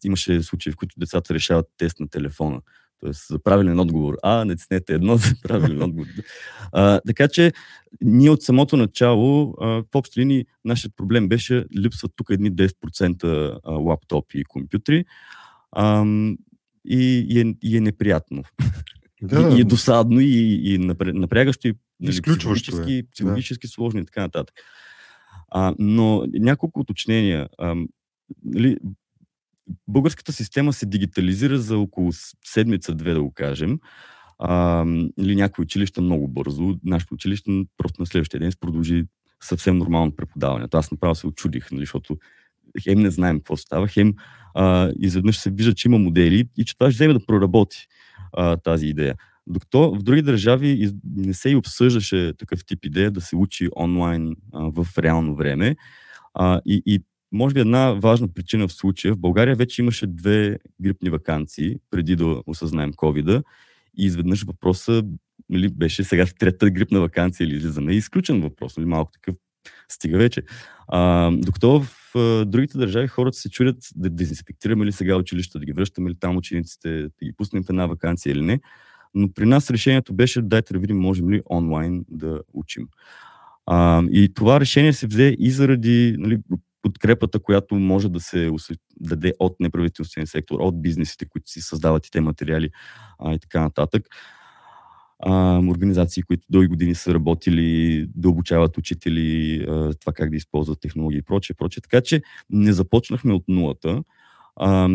имаше 0.04 0.42
случаи, 0.42 0.72
в 0.72 0.76
които 0.76 0.94
децата 0.98 1.34
решават 1.34 1.66
тест 1.76 2.00
на 2.00 2.08
телефона. 2.08 2.60
Тоест 3.00 3.28
за 3.28 3.38
правилен 3.38 3.80
отговор 3.80 4.16
А, 4.22 4.44
натиснете 4.44 4.94
едно 4.94 5.16
за 5.16 5.34
правилен 5.42 5.82
отговор. 5.82 6.08
А, 6.72 7.00
така 7.06 7.28
че 7.28 7.52
ние 8.00 8.30
от 8.30 8.42
самото 8.42 8.76
начало, 8.76 9.54
а, 9.60 9.66
в 9.66 9.84
общи 9.94 10.20
линии, 10.20 10.46
нашият 10.64 10.96
проблем 10.96 11.28
беше 11.28 11.64
липсват 11.78 12.12
тук 12.16 12.30
едни 12.30 12.52
10% 12.52 13.60
лаптопи 13.66 14.38
и 14.38 14.44
компютри. 14.44 15.04
А, 15.72 16.04
и, 16.84 17.26
и, 17.28 17.40
е, 17.40 17.54
и 17.62 17.76
е 17.76 17.80
неприятно. 17.80 18.42
Да. 19.22 19.56
И, 19.56 19.60
е 19.60 19.64
досадно, 19.64 20.20
и, 20.20 20.60
и 20.64 20.78
напрягащо, 20.78 21.68
и 21.68 21.74
нали, 22.00 22.22
психологически, 22.22 22.92
е. 22.92 23.02
психологически 23.12 23.66
да. 23.66 23.70
сложно 23.70 24.00
и 24.00 24.04
така 24.04 24.20
нататък. 24.20 24.54
А, 25.48 25.74
но 25.78 26.24
няколко 26.32 26.80
уточнения. 26.80 27.48
А, 27.58 27.74
нали, 28.44 28.76
българската 29.88 30.32
система 30.32 30.72
се 30.72 30.86
дигитализира 30.86 31.58
за 31.58 31.78
около 31.78 32.12
седмица-две, 32.44 33.14
да 33.14 33.22
го 33.22 33.32
кажем. 33.34 33.78
А, 34.38 34.84
или 35.18 35.36
някои 35.36 35.62
училища 35.62 36.00
много 36.00 36.28
бързо. 36.28 36.78
Нашето 36.84 37.14
училище 37.14 37.64
просто 37.76 38.02
на 38.02 38.06
следващия 38.06 38.40
ден 38.40 38.52
продължи 38.60 39.04
съвсем 39.42 39.76
нормално 39.76 40.16
преподаването. 40.16 40.76
Аз 40.76 40.90
направо 40.90 41.14
се 41.14 41.26
очудих, 41.26 41.70
нали, 41.70 41.82
защото 41.82 42.16
хем 42.82 43.00
не 43.00 43.10
знаем 43.10 43.38
какво 43.38 43.56
става, 43.56 43.88
хем 43.88 44.14
а, 44.54 44.92
изведнъж 44.98 45.38
се 45.38 45.50
вижда, 45.50 45.74
че 45.74 45.88
има 45.88 45.98
модели 45.98 46.48
и 46.58 46.64
че 46.64 46.76
това 46.76 46.90
ще 46.90 46.96
вземе 46.96 47.12
да 47.12 47.26
проработи 47.26 47.86
а, 48.32 48.56
тази 48.56 48.86
идея. 48.86 49.14
Докато 49.46 49.94
в 49.94 50.02
други 50.02 50.22
държави 50.22 50.92
не 51.16 51.34
се 51.34 51.50
и 51.50 51.56
обсъждаше 51.56 52.32
такъв 52.38 52.64
тип 52.64 52.84
идея 52.84 53.10
да 53.10 53.20
се 53.20 53.36
учи 53.36 53.68
онлайн 53.76 54.36
а, 54.52 54.70
в 54.70 54.98
реално 54.98 55.36
време. 55.36 55.76
А, 56.34 56.60
и, 56.66 56.82
и 56.86 57.00
може 57.32 57.54
би 57.54 57.60
една 57.60 57.92
важна 57.92 58.28
причина 58.28 58.68
в 58.68 58.72
случая, 58.72 59.14
в 59.14 59.18
България 59.18 59.56
вече 59.56 59.82
имаше 59.82 60.06
две 60.06 60.58
грипни 60.82 61.10
вакансии 61.10 61.76
преди 61.90 62.16
да 62.16 62.42
осъзнаем 62.46 62.92
covid 62.92 63.42
и 63.98 64.04
изведнъж 64.04 64.42
въпроса 64.42 65.02
нали, 65.50 65.68
беше 65.68 66.04
сега 66.04 66.26
в 66.26 66.34
трета 66.34 66.70
грипна 66.70 67.00
вакансия 67.00 67.44
или 67.44 67.56
излизаме. 67.56 67.92
Изключен 67.92 68.40
въпрос, 68.40 68.76
нали, 68.76 68.86
малко 68.86 69.12
такъв 69.12 69.34
стига 69.88 70.18
вече. 70.18 70.42
А, 70.88 71.30
докато 71.30 71.80
в 71.80 72.16
а, 72.16 72.44
другите 72.44 72.78
държави 72.78 73.08
хората 73.08 73.38
се 73.38 73.50
чудят 73.50 73.76
да 73.96 74.10
дезинфектираме 74.10 74.86
ли 74.86 74.92
сега 74.92 75.16
училища, 75.16 75.58
да 75.58 75.64
ги 75.64 75.72
връщаме 75.72 76.10
ли 76.10 76.14
там 76.20 76.36
учениците, 76.36 77.02
да 77.02 77.24
ги 77.24 77.32
пуснем 77.36 77.62
в 77.62 77.70
една 77.70 77.86
вакансия 77.86 78.32
или 78.32 78.42
не. 78.42 78.60
Но 79.14 79.32
при 79.32 79.46
нас 79.46 79.70
решението 79.70 80.14
беше 80.14 80.42
дайте 80.42 80.72
да 80.74 80.78
видим 80.78 80.98
можем 80.98 81.30
ли 81.30 81.42
онлайн 81.50 82.04
да 82.08 82.40
учим. 82.52 82.88
А, 83.66 84.02
и 84.10 84.34
това 84.34 84.60
решение 84.60 84.92
се 84.92 85.06
взе 85.06 85.36
и 85.38 85.50
заради 85.50 86.16
нали, 86.18 86.38
подкрепата, 86.82 87.38
която 87.38 87.74
може 87.74 88.08
да 88.08 88.20
се 88.20 88.50
даде 89.00 89.32
от 89.38 89.60
неправителствения 89.60 90.26
сектор, 90.26 90.60
от 90.60 90.82
бизнесите, 90.82 91.26
които 91.28 91.50
си 91.50 91.60
създават 91.60 92.06
и 92.06 92.10
те 92.10 92.20
материали 92.20 92.70
а, 93.18 93.34
и 93.34 93.38
така 93.38 93.60
нататък 93.60 94.08
а, 95.22 95.58
организации, 95.58 96.22
които 96.22 96.46
дълги 96.50 96.68
години 96.68 96.94
са 96.94 97.14
работили 97.14 98.06
да 98.14 98.28
обучават 98.28 98.78
учители, 98.78 99.60
а, 99.68 99.94
това 99.94 100.12
как 100.12 100.30
да 100.30 100.36
използват 100.36 100.80
технологии 100.80 101.18
и 101.18 101.22
прочее, 101.22 101.56
прочее. 101.58 101.80
Така 101.80 102.00
че 102.00 102.22
не 102.50 102.72
започнахме 102.72 103.32
от 103.32 103.44
нулата. 103.48 104.02
А, 104.56 104.88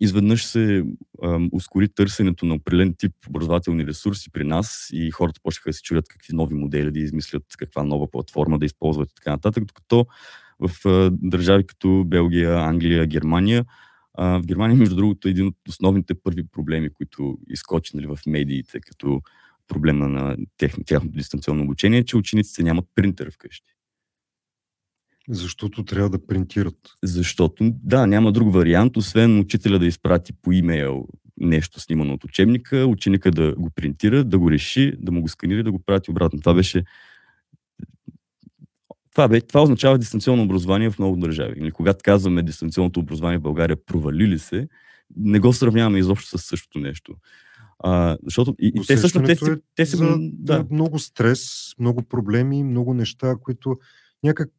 изведнъж 0.00 0.44
се 0.44 0.84
а, 1.22 1.38
ускори 1.52 1.88
търсенето 1.88 2.46
на 2.46 2.54
определен 2.54 2.94
тип 2.98 3.12
образователни 3.28 3.86
ресурси 3.86 4.30
при 4.32 4.44
нас 4.44 4.88
и 4.92 5.10
хората 5.10 5.40
почнаха 5.42 5.70
да 5.70 5.74
се 5.74 5.82
чуят 5.82 6.08
какви 6.08 6.36
нови 6.36 6.54
модели 6.54 6.90
да 6.90 7.00
измислят, 7.00 7.44
каква 7.58 7.82
нова 7.82 8.10
платформа 8.10 8.58
да 8.58 8.66
използват 8.66 9.10
и 9.10 9.14
така 9.14 9.30
нататък, 9.30 9.64
докато 9.64 10.06
в 10.60 10.88
а, 10.88 11.10
държави 11.12 11.66
като 11.66 12.04
Белгия, 12.06 12.58
Англия, 12.58 13.06
Германия 13.06 13.64
а, 14.14 14.38
в 14.38 14.46
Германия, 14.46 14.76
между 14.78 14.96
другото, 14.96 15.28
един 15.28 15.46
от 15.46 15.56
основните 15.68 16.14
първи 16.14 16.42
проблеми, 16.52 16.90
които 16.94 17.38
изкочи 17.48 17.96
нали, 17.96 18.06
в 18.06 18.18
медиите 18.26 18.80
като 18.80 19.20
проблема 19.68 20.08
на 20.08 20.36
техни, 20.56 20.84
тяхното 20.84 21.16
дистанционно 21.16 21.62
обучение, 21.62 21.98
е, 21.98 22.04
че 22.04 22.16
учениците 22.16 22.62
нямат 22.62 22.84
принтер 22.94 23.30
вкъщи. 23.30 23.74
Защото 25.28 25.84
трябва 25.84 26.10
да 26.10 26.26
принтират. 26.26 26.78
Защото, 27.04 27.72
да, 27.84 28.06
няма 28.06 28.32
друг 28.32 28.54
вариант, 28.54 28.96
освен 28.96 29.40
учителя 29.40 29.78
да 29.78 29.86
изпрати 29.86 30.32
по 30.32 30.52
имейл 30.52 31.06
нещо 31.40 31.80
снимано 31.80 32.14
от 32.14 32.24
учебника, 32.24 32.86
ученика 32.86 33.30
да 33.30 33.54
го 33.58 33.70
принтира, 33.70 34.24
да 34.24 34.38
го 34.38 34.50
реши, 34.50 34.92
да 34.98 35.12
му 35.12 35.20
го 35.20 35.28
сканира, 35.28 35.64
да 35.64 35.72
го 35.72 35.78
прати 35.78 36.10
обратно. 36.10 36.40
Това 36.40 36.54
беше 36.54 36.84
това, 39.20 39.28
бе, 39.28 39.40
това 39.40 39.62
означава 39.62 39.98
дистанционно 39.98 40.42
образование 40.42 40.90
в 40.90 40.98
много 40.98 41.16
държави. 41.16 41.54
Или 41.56 41.70
когато 41.70 41.98
казваме 42.04 42.42
дистанционното 42.42 43.00
образование 43.00 43.38
в 43.38 43.42
България 43.42 43.76
провалили 43.86 44.38
се, 44.38 44.68
не 45.16 45.38
го 45.38 45.52
сравняваме 45.52 45.98
изобщо 45.98 46.38
с 46.38 46.42
същото 46.42 46.78
нещо. 46.78 47.14
А, 47.78 48.16
защото 48.24 48.54
и, 48.58 48.72
и 48.74 48.86
те 48.86 48.96
също 48.96 49.22
те, 49.22 49.32
е 49.32 49.36
те 49.76 49.86
си... 49.86 49.96
За, 49.96 50.16
да. 50.20 50.66
Много 50.70 50.98
стрес, 50.98 51.72
много 51.78 52.02
проблеми, 52.02 52.64
много 52.64 52.94
неща, 52.94 53.34
които 53.42 53.76
някак, 54.22 54.50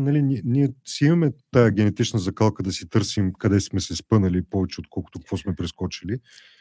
нали, 0.00 0.42
ние, 0.44 0.68
си 0.84 1.04
имаме 1.04 1.32
тая 1.50 1.70
генетична 1.70 2.18
закалка 2.18 2.62
да 2.62 2.72
си 2.72 2.88
търсим 2.88 3.32
къде 3.38 3.60
сме 3.60 3.80
се 3.80 3.96
спънали 3.96 4.42
повече, 4.42 4.80
отколкото 4.80 5.18
какво 5.18 5.36
сме 5.36 5.54
прескочили. 5.54 6.18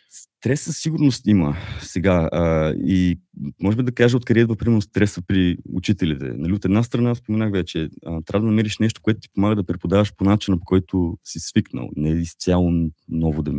Стрес 0.09 0.61
със 0.61 0.77
сигурност 0.77 1.27
има 1.27 1.55
сега. 1.81 2.29
А, 2.31 2.73
и 2.73 3.19
може 3.61 3.77
би 3.77 3.83
да 3.83 3.91
кажа 3.91 4.17
откъде 4.17 4.39
идва, 4.39 4.55
примерно, 4.55 4.81
стреса 4.81 5.21
при 5.27 5.57
учителите. 5.73 6.25
Нали, 6.25 6.53
от 6.53 6.65
една 6.65 6.83
страна, 6.83 7.15
споменах 7.15 7.51
вече, 7.51 7.89
а, 8.05 8.21
трябва 8.21 8.45
да 8.45 8.51
намериш 8.51 8.79
нещо, 8.79 9.01
което 9.01 9.19
ти 9.19 9.29
помага 9.33 9.55
да 9.55 9.63
преподаваш 9.63 10.15
по 10.15 10.23
начина, 10.23 10.59
по 10.59 10.65
който 10.65 11.17
си 11.23 11.39
свикнал. 11.39 11.89
Не 11.95 12.09
е 12.09 12.13
изцяло 12.13 12.71
ново 13.09 13.43
да 13.43 13.53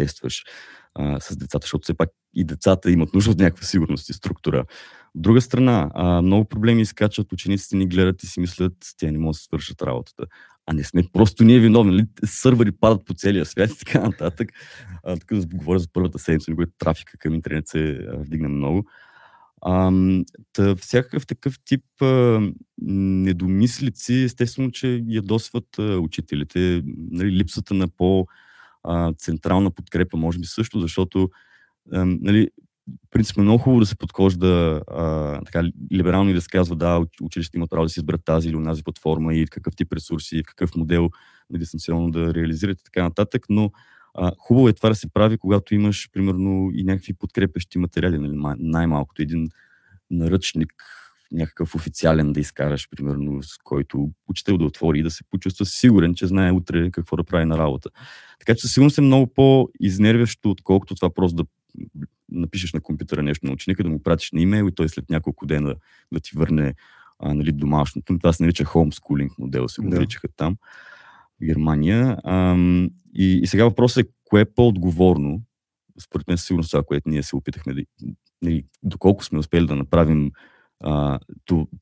тестваш 0.00 0.44
а, 0.94 1.20
с 1.20 1.36
децата, 1.36 1.64
защото 1.64 1.82
все 1.82 1.94
пак 1.94 2.10
и 2.34 2.44
децата 2.44 2.90
имат 2.90 3.14
нужда 3.14 3.30
от 3.30 3.38
някаква 3.38 3.64
сигурност 3.64 4.08
и 4.08 4.12
структура. 4.12 4.64
От 5.14 5.22
друга 5.22 5.40
страна, 5.40 5.90
а, 5.94 6.22
много 6.22 6.44
проблеми 6.44 6.82
изкачат, 6.82 7.32
учениците 7.32 7.76
ни 7.76 7.86
гледат 7.86 8.22
и 8.22 8.26
си 8.26 8.40
мислят, 8.40 8.72
те 8.98 9.12
не 9.12 9.18
могат 9.18 9.34
да 9.34 9.38
свършат 9.38 9.82
работата 9.82 10.26
а 10.70 10.72
не 10.72 10.84
сме 10.84 11.02
просто 11.12 11.44
ние 11.44 11.58
виновни. 11.58 11.90
Нали? 11.90 12.06
Сървъри 12.24 12.72
падат 12.72 13.06
по 13.06 13.14
целия 13.14 13.46
свят 13.46 13.70
и 13.70 13.78
така 13.78 14.00
нататък. 14.00 14.48
А, 15.04 15.16
тук 15.16 15.38
да 15.38 15.46
говоря 15.56 15.78
за 15.78 15.88
първата 15.92 16.18
седмица, 16.18 16.52
когато 16.52 16.72
трафика 16.78 17.18
към 17.18 17.34
интернет 17.34 17.68
се 17.68 18.06
вдигна 18.12 18.48
много. 18.48 18.84
А, 19.62 19.92
та, 20.52 20.76
всякакъв 20.76 21.26
такъв 21.26 21.54
тип 21.64 21.84
а, 22.02 22.40
недомислици, 22.82 24.14
естествено, 24.14 24.70
че 24.70 25.02
ядосват 25.06 25.78
а, 25.78 25.98
учителите. 25.98 26.82
Нали, 26.86 27.30
липсата 27.30 27.74
на 27.74 27.88
по-централна 28.82 29.70
подкрепа, 29.70 30.16
може 30.16 30.38
би 30.38 30.46
също, 30.46 30.80
защото 30.80 31.30
а, 31.92 32.04
нали, 32.04 32.48
принцип 33.10 33.38
е 33.38 33.40
много 33.40 33.58
хубаво 33.58 33.80
да 33.80 33.86
се 33.86 33.96
подхожда 33.96 34.82
а, 34.88 35.40
така, 35.44 35.68
либерално 35.92 36.30
и 36.30 36.34
да 36.34 36.40
се 36.40 36.48
казва, 36.48 36.76
да, 36.76 37.04
училищата 37.22 37.56
имат 37.56 37.70
право 37.70 37.84
да 37.84 37.88
си 37.88 38.00
изберат 38.00 38.24
тази 38.24 38.48
или 38.48 38.56
онази 38.56 38.84
платформа 38.84 39.34
и 39.34 39.46
какъв 39.46 39.76
тип 39.76 39.92
ресурси, 39.92 40.42
какъв 40.46 40.76
модел 40.76 41.10
на 41.50 41.58
дистанционно 41.58 42.10
да 42.10 42.34
реализирате 42.34 42.80
и 42.80 42.84
така 42.84 43.02
нататък, 43.02 43.46
но 43.48 43.70
а, 44.14 44.32
хубаво 44.38 44.68
е 44.68 44.72
това 44.72 44.88
да 44.88 44.94
се 44.94 45.12
прави, 45.12 45.38
когато 45.38 45.74
имаш, 45.74 46.08
примерно, 46.12 46.70
и 46.74 46.84
някакви 46.84 47.12
подкрепещи 47.12 47.78
материали, 47.78 48.18
нали, 48.18 48.56
най-малкото 48.58 49.22
един 49.22 49.48
наръчник, 50.10 50.72
някакъв 51.32 51.74
официален 51.74 52.32
да 52.32 52.40
изкараш, 52.40 52.88
примерно, 52.90 53.42
с 53.42 53.58
който 53.64 54.10
учител 54.28 54.58
да 54.58 54.64
отвори 54.64 54.98
и 54.98 55.02
да 55.02 55.10
се 55.10 55.24
почувства 55.30 55.66
сигурен, 55.66 56.14
че 56.14 56.26
знае 56.26 56.52
утре 56.52 56.90
какво 56.90 57.16
да 57.16 57.24
прави 57.24 57.44
на 57.44 57.58
работа. 57.58 57.90
Така 58.38 58.54
че 58.54 58.68
сигурно 58.68 58.90
е 58.98 59.00
много 59.00 59.26
по-изнервящо, 59.26 60.50
отколкото 60.50 60.94
това 60.94 61.14
просто 61.14 61.36
да 61.36 61.44
напишеш 62.30 62.72
на 62.72 62.80
компютъра 62.80 63.22
нещо 63.22 63.46
на 63.46 63.52
ученика, 63.52 63.82
да 63.82 63.88
му 63.88 64.02
пратиш 64.02 64.32
на 64.32 64.40
имейл 64.40 64.68
и 64.68 64.74
той 64.74 64.88
след 64.88 65.10
няколко 65.10 65.46
дена 65.46 65.74
да 66.12 66.20
ти 66.20 66.30
върне 66.34 66.74
а, 67.18 67.34
нали, 67.34 67.52
домашното. 67.52 68.18
Това 68.18 68.32
се 68.32 68.42
нарича 68.42 68.64
homeschooling 68.64 69.30
модел, 69.38 69.68
се 69.68 69.82
го 69.82 69.90
да. 69.90 69.96
наричаха 69.96 70.28
там 70.36 70.56
в 71.40 71.44
Германия. 71.44 72.16
А, 72.24 72.56
и, 73.14 73.40
и 73.42 73.46
сега 73.46 73.64
въпросът 73.64 74.06
е 74.06 74.10
кое 74.24 74.40
е 74.40 74.44
по-отговорно, 74.44 75.42
според 76.00 76.28
мен 76.28 76.38
сигурно 76.38 76.68
това, 76.68 76.82
което 76.82 77.08
ние 77.08 77.22
се 77.22 77.36
опитахме 77.36 77.74
да, 77.74 77.82
нали, 78.42 78.64
доколко 78.82 79.24
сме 79.24 79.38
успели 79.38 79.66
да 79.66 79.76
направим 79.76 80.30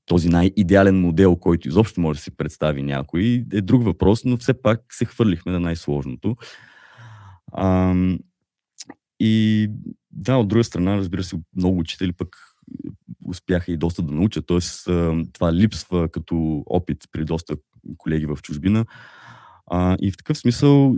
този 0.07 0.29
най-идеален 0.29 1.01
модел, 1.01 1.37
който 1.37 1.69
изобщо 1.69 2.01
може 2.01 2.19
да 2.19 2.23
си 2.23 2.37
представи 2.37 2.83
някой, 2.83 3.45
е 3.53 3.61
друг 3.61 3.85
въпрос, 3.85 4.25
но 4.25 4.37
все 4.37 4.63
пак 4.63 4.81
се 4.91 5.05
хвърлихме 5.05 5.53
на 5.53 5.61
най-сложното. 5.61 6.37
А, 7.53 7.95
и 9.21 9.69
да, 10.11 10.37
от 10.37 10.49
друга 10.49 10.65
страна, 10.65 10.97
разбира 10.97 11.23
се, 11.23 11.37
много 11.57 11.79
учители 11.79 12.13
пък 12.13 12.37
успяха 13.25 13.73
и 13.73 13.77
доста 13.77 14.03
да 14.03 14.13
научат. 14.13 14.47
Тоест, 14.47 14.85
това 15.33 15.53
липсва 15.53 16.09
като 16.09 16.63
опит 16.67 17.05
при 17.13 17.25
доста 17.25 17.57
колеги 17.97 18.27
в 18.27 18.39
чужбина. 18.43 18.85
А, 19.67 19.97
и 20.01 20.11
в 20.11 20.17
такъв 20.17 20.39
смисъл, 20.39 20.97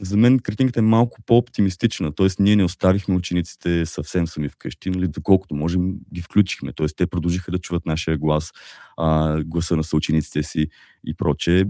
за 0.00 0.16
мен 0.16 0.38
картинката 0.38 0.78
е 0.78 0.82
малко 0.82 1.18
по-оптимистична. 1.26 2.12
Тоест, 2.12 2.38
ние 2.40 2.56
не 2.56 2.64
оставихме 2.64 3.14
учениците 3.14 3.86
съвсем 3.86 4.26
сами 4.26 4.48
вкъщи, 4.48 4.90
нали, 4.90 5.08
доколкото 5.08 5.54
можем 5.54 5.94
ги 6.14 6.22
включихме. 6.22 6.72
Тоест, 6.72 6.96
те 6.96 7.06
продължиха 7.06 7.50
да 7.50 7.58
чуват 7.58 7.86
нашия 7.86 8.18
глас, 8.18 8.52
а, 8.96 9.40
гласа 9.44 9.76
на 9.76 9.84
съучениците 9.84 10.42
си 10.42 10.66
и 11.06 11.14
прочее 11.14 11.64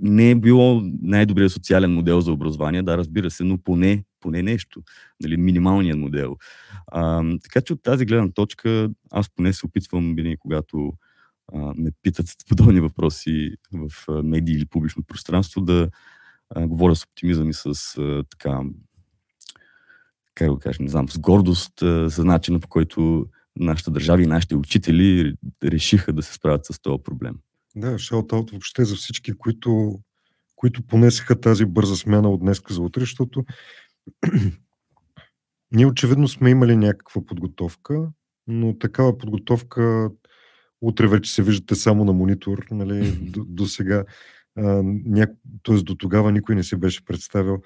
не 0.00 0.30
е 0.30 0.34
било 0.34 0.82
най-добрият 1.02 1.52
социален 1.52 1.94
модел 1.94 2.20
за 2.20 2.32
образование, 2.32 2.82
да, 2.82 2.98
разбира 2.98 3.30
се, 3.30 3.44
но 3.44 3.58
поне, 3.58 4.04
поне 4.20 4.42
нещо, 4.42 4.82
нали, 5.22 5.36
минималният 5.36 5.98
модел. 5.98 6.36
А, 6.86 7.24
така 7.42 7.60
че 7.60 7.72
от 7.72 7.82
тази 7.82 8.06
гледна 8.06 8.30
точка 8.30 8.90
аз 9.10 9.30
поне 9.36 9.52
се 9.52 9.66
опитвам 9.66 10.14
винаги, 10.14 10.36
когато 10.36 10.92
а, 11.54 11.58
ме 11.58 11.90
питат 12.02 12.26
подобни 12.48 12.80
въпроси 12.80 13.54
в 13.72 14.22
медии 14.22 14.54
или 14.54 14.66
публично 14.66 15.02
пространство, 15.02 15.60
да 15.60 15.88
а, 16.54 16.66
говоря 16.66 16.96
с 16.96 17.04
оптимизъм 17.04 17.50
и 17.50 17.54
с 17.54 17.66
а, 17.98 18.24
така, 18.30 18.60
как 20.34 20.48
го 20.48 20.58
кажа, 20.58 20.82
не 20.82 20.88
знам, 20.88 21.08
с 21.08 21.18
гордост 21.18 21.82
а, 21.82 22.08
за 22.08 22.24
начина 22.24 22.60
по 22.60 22.68
който 22.68 23.26
нашата 23.56 23.90
държава 23.90 24.22
и 24.22 24.26
нашите 24.26 24.56
учители 24.56 25.34
решиха 25.64 26.12
да 26.12 26.22
се 26.22 26.34
справят 26.34 26.64
с 26.64 26.80
този 26.80 27.02
проблем. 27.02 27.34
Да, 27.76 27.98
шаут-аут 27.98 28.50
въобще 28.50 28.84
за 28.84 28.94
всички, 28.96 29.32
които, 29.32 30.00
които 30.56 30.82
понесеха 30.82 31.40
тази 31.40 31.64
бърза 31.64 31.96
смяна 31.96 32.30
от 32.30 32.40
днес 32.40 32.62
за 32.70 32.82
утре, 32.82 33.00
защото 33.00 33.44
ние 35.72 35.86
очевидно 35.86 36.28
сме 36.28 36.50
имали 36.50 36.76
някаква 36.76 37.26
подготовка, 37.26 38.08
но 38.46 38.78
такава 38.78 39.18
подготовка 39.18 40.10
утре 40.80 41.06
вече 41.06 41.32
се 41.32 41.42
виждате 41.42 41.74
само 41.74 42.04
на 42.04 42.12
монитор, 42.12 42.66
нали, 42.70 43.12
до, 43.12 43.44
до 43.44 43.66
сега, 43.66 44.04
ня... 44.56 45.26
т.е. 45.62 45.76
до 45.76 45.94
тогава 45.94 46.32
никой 46.32 46.54
не 46.54 46.62
се 46.62 46.76
беше 46.76 47.04
представил. 47.04 47.58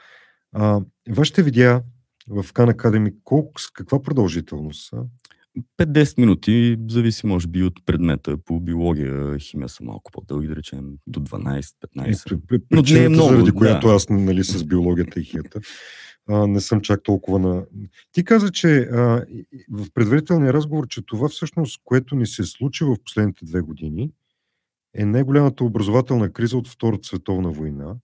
А, 0.53 0.81
вашите 1.11 1.43
видеа 1.43 1.83
в 2.29 2.45
Khan 2.45 2.75
Academy, 2.75 3.15
колко, 3.25 3.61
с 3.61 3.71
каква 3.71 4.03
продължителност 4.03 4.89
са? 4.89 4.97
5-10 5.79 6.19
минути, 6.19 6.77
зависи 6.91 7.27
може 7.27 7.49
би 7.49 7.63
от 7.63 7.87
предмета. 7.87 8.37
По 8.45 8.61
биология, 8.61 9.39
химия 9.39 9.69
са 9.69 9.85
малко 9.85 10.13
по-дълги, 10.13 10.47
да 10.47 10.57
речем 10.57 10.85
до 11.07 11.21
12-15. 11.21 12.63
Но 12.71 12.83
не 12.83 13.05
е 13.05 13.09
много, 13.09 13.29
заради 13.29 13.51
да. 13.51 13.57
която 13.57 13.89
аз 13.89 14.09
нали, 14.09 14.45
с 14.45 14.65
биологията 14.65 15.21
и 15.21 15.25
химията 15.25 15.61
а, 16.29 16.47
не 16.47 16.61
съм 16.61 16.81
чак 16.81 17.03
толкова 17.03 17.39
на... 17.39 17.67
Ти 18.13 18.25
каза, 18.25 18.51
че 18.51 18.79
а, 18.79 19.25
в 19.71 19.87
предварителния 19.95 20.53
разговор, 20.53 20.89
че 20.89 21.07
това 21.07 21.29
всъщност, 21.29 21.81
което 21.85 22.17
ни 22.17 22.27
се 22.27 22.45
случи 22.45 22.85
в 22.85 22.97
последните 23.05 23.45
две 23.45 23.61
години, 23.61 24.11
е 24.97 25.05
най-голямата 25.05 25.65
образователна 25.65 26.33
криза 26.33 26.57
от 26.57 26.69
Втората 26.69 27.09
световна 27.09 27.51
война. 27.51 27.95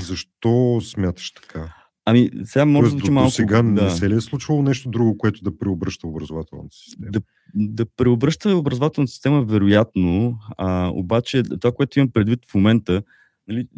Защо 0.00 0.80
смяташ 0.82 1.32
така? 1.32 1.74
Ами, 2.04 2.30
сега 2.44 2.64
може 2.64 2.84
да 2.84 2.90
звучи 2.90 3.10
малко... 3.10 3.30
сега 3.30 3.62
да. 3.62 3.62
не 3.62 3.90
се 3.90 4.10
ли 4.10 4.14
е 4.14 4.20
случвало 4.20 4.62
нещо 4.62 4.90
друго, 4.90 5.18
което 5.18 5.42
да 5.42 5.58
преобръща 5.58 6.06
образователната 6.06 6.76
система? 6.76 7.10
Да, 7.10 7.20
да 7.54 7.86
преобръща 7.96 8.56
образователната 8.56 9.12
система, 9.12 9.44
вероятно, 9.44 10.38
а, 10.58 10.90
обаче 10.94 11.42
това, 11.42 11.72
което 11.72 11.98
имам 11.98 12.10
предвид 12.12 12.40
в 12.50 12.54
момента, 12.54 13.02
нали, 13.48 13.68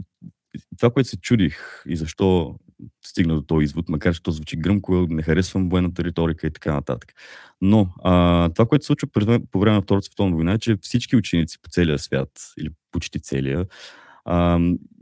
това, 0.78 0.90
което 0.90 1.09
се 1.09 1.16
чудих 1.16 1.82
и 1.86 1.96
защо 1.96 2.59
стигна 3.15 3.35
до 3.35 3.43
този 3.43 3.65
извод, 3.65 3.89
макар 3.89 4.15
че 4.15 4.23
то 4.23 4.31
звучи 4.31 4.57
гръмко, 4.57 5.07
не 5.11 5.23
харесвам 5.23 5.69
военната 5.69 6.05
риторика 6.05 6.47
и 6.47 6.51
така 6.51 6.73
нататък. 6.73 7.12
Но 7.61 7.89
а, 8.05 8.49
това, 8.49 8.67
което 8.67 8.85
се 8.85 8.87
случва 8.87 9.09
по 9.51 9.61
време 9.61 9.77
на 9.77 9.83
Втората 9.83 10.07
световна 10.07 10.35
война 10.35 10.53
е, 10.53 10.59
че 10.59 10.77
всички 10.81 11.17
ученици 11.17 11.59
по 11.62 11.69
целия 11.69 11.99
свят, 11.99 12.29
или 12.59 12.69
почти 12.93 13.21
целия, 13.21 13.67
а, 14.25 14.59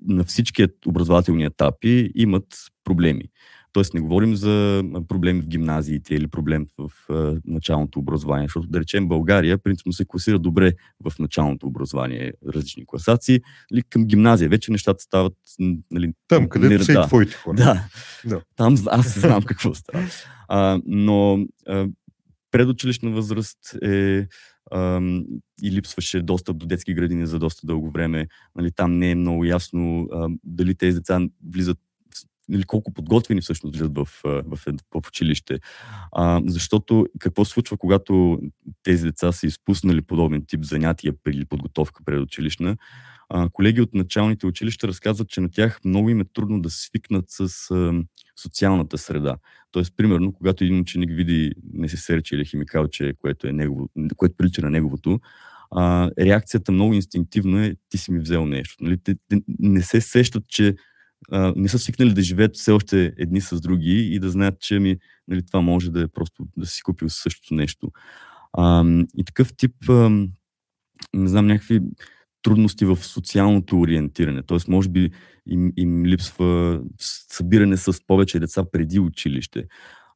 на 0.08 0.24
всички 0.24 0.66
образователни 0.86 1.44
етапи 1.44 2.10
имат 2.14 2.46
проблеми. 2.84 3.24
Тоест 3.72 3.94
не 3.94 4.00
говорим 4.00 4.36
за 4.36 4.82
проблем 5.08 5.42
в 5.42 5.48
гимназиите 5.48 6.14
или 6.14 6.28
проблем 6.28 6.66
в 6.78 6.90
в 7.08 7.40
началното 7.44 7.98
образование, 7.98 8.46
защото 8.46 8.66
да 8.66 8.80
речем 8.80 9.08
България 9.08 9.58
принципно 9.58 9.92
се 9.92 10.04
класира 10.04 10.38
добре 10.38 10.72
в 11.04 11.18
началното 11.18 11.66
образование, 11.66 12.32
различни 12.54 12.86
класации. 12.86 13.40
Нали, 13.70 13.82
към 13.82 14.06
гимназия 14.06 14.48
вече 14.48 14.72
нещата 14.72 15.02
стават... 15.02 15.34
Нали, 15.90 16.12
Там, 16.28 16.48
където 16.48 16.84
са 16.84 16.92
да, 16.92 17.00
и 17.00 17.06
твоите 17.06 17.34
хора. 17.34 17.56
Да, 17.56 17.84
да. 18.24 18.42
Там 18.56 18.76
аз 18.86 19.18
знам 19.18 19.42
какво 19.46 19.74
става. 19.74 20.04
А, 20.48 20.80
но 20.86 21.46
а, 21.66 21.86
предучилищна 22.50 23.10
възраст 23.10 23.58
е 23.82 24.26
и 25.62 25.70
липсваше 25.70 26.22
достъп 26.22 26.58
до 26.58 26.66
детски 26.66 26.94
градини 26.94 27.26
за 27.26 27.38
доста 27.38 27.66
дълго 27.66 27.90
време. 27.90 28.26
Нали, 28.56 28.70
там 28.72 28.98
не 28.98 29.10
е 29.10 29.14
много 29.14 29.44
ясно 29.44 30.08
а, 30.12 30.28
дали 30.44 30.74
тези 30.74 30.96
деца 30.96 31.20
влизат 31.52 31.78
или 32.50 32.62
колко 32.62 32.92
подготвени 32.92 33.40
всъщност 33.40 33.76
влизат 33.76 33.98
в, 33.98 34.08
в, 34.24 34.58
в, 34.94 35.08
училище. 35.08 35.58
А, 36.12 36.42
защото 36.46 37.06
какво 37.18 37.44
случва, 37.44 37.76
когато 37.76 38.38
тези 38.82 39.04
деца 39.04 39.32
са 39.32 39.46
изпуснали 39.46 40.02
подобен 40.02 40.44
тип 40.46 40.64
занятия 40.64 41.14
или 41.28 41.44
подготовка 41.44 42.04
предучилищна? 42.04 42.76
А, 43.28 43.48
колеги 43.48 43.80
от 43.80 43.94
началните 43.94 44.46
училища 44.46 44.88
разказват, 44.88 45.28
че 45.28 45.40
на 45.40 45.50
тях 45.50 45.80
много 45.84 46.10
им 46.10 46.20
е 46.20 46.24
трудно 46.32 46.62
да 46.62 46.70
свикнат 46.70 47.24
с 47.28 47.70
а, 47.70 47.92
социалната 48.36 48.98
среда. 48.98 49.36
Тоест, 49.70 49.96
примерно, 49.96 50.32
когато 50.32 50.64
един 50.64 50.80
ученик 50.80 51.10
види 51.12 51.52
несесерче 51.72 52.34
или 52.34 52.44
химикалче, 52.44 53.14
което, 53.18 53.46
е 53.46 53.52
негово, 53.52 53.88
което 54.16 54.36
прилича 54.36 54.62
на 54.62 54.70
неговото, 54.70 55.20
а, 55.70 56.10
реакцията 56.18 56.72
много 56.72 56.94
инстинктивно 56.94 57.58
е 57.58 57.76
ти 57.88 57.98
си 57.98 58.12
ми 58.12 58.20
взел 58.20 58.46
нещо. 58.46 58.84
Нали? 58.84 58.98
Те, 59.04 59.14
те 59.28 59.40
не 59.58 59.82
се 59.82 60.00
сещат, 60.00 60.48
че 60.48 60.74
не 61.56 61.68
са 61.68 61.78
свикнали 61.78 62.14
да 62.14 62.22
живеят 62.22 62.56
все 62.56 62.72
още 62.72 63.12
едни 63.18 63.40
с 63.40 63.60
други 63.60 64.14
и 64.14 64.18
да 64.18 64.30
знаят, 64.30 64.60
че 64.60 64.78
ми, 64.78 64.96
нали, 65.28 65.46
това 65.46 65.60
може 65.60 65.90
да 65.90 66.02
е 66.02 66.08
просто 66.08 66.46
да 66.56 66.66
си 66.66 66.82
купил 66.82 67.08
същото 67.08 67.54
нещо. 67.54 67.90
А, 68.52 68.84
и 69.16 69.24
такъв 69.24 69.56
тип, 69.56 69.74
а, 69.88 70.08
не 71.14 71.28
знам, 71.28 71.46
някакви 71.46 71.80
трудности 72.42 72.84
в 72.84 72.96
социалното 72.96 73.80
ориентиране. 73.80 74.42
Тоест, 74.42 74.68
може 74.68 74.88
би 74.88 75.10
им, 75.46 75.72
им 75.76 76.06
липсва 76.06 76.80
събиране 77.30 77.76
с 77.76 78.06
повече 78.06 78.40
деца 78.40 78.64
преди 78.72 78.98
училище. 78.98 79.64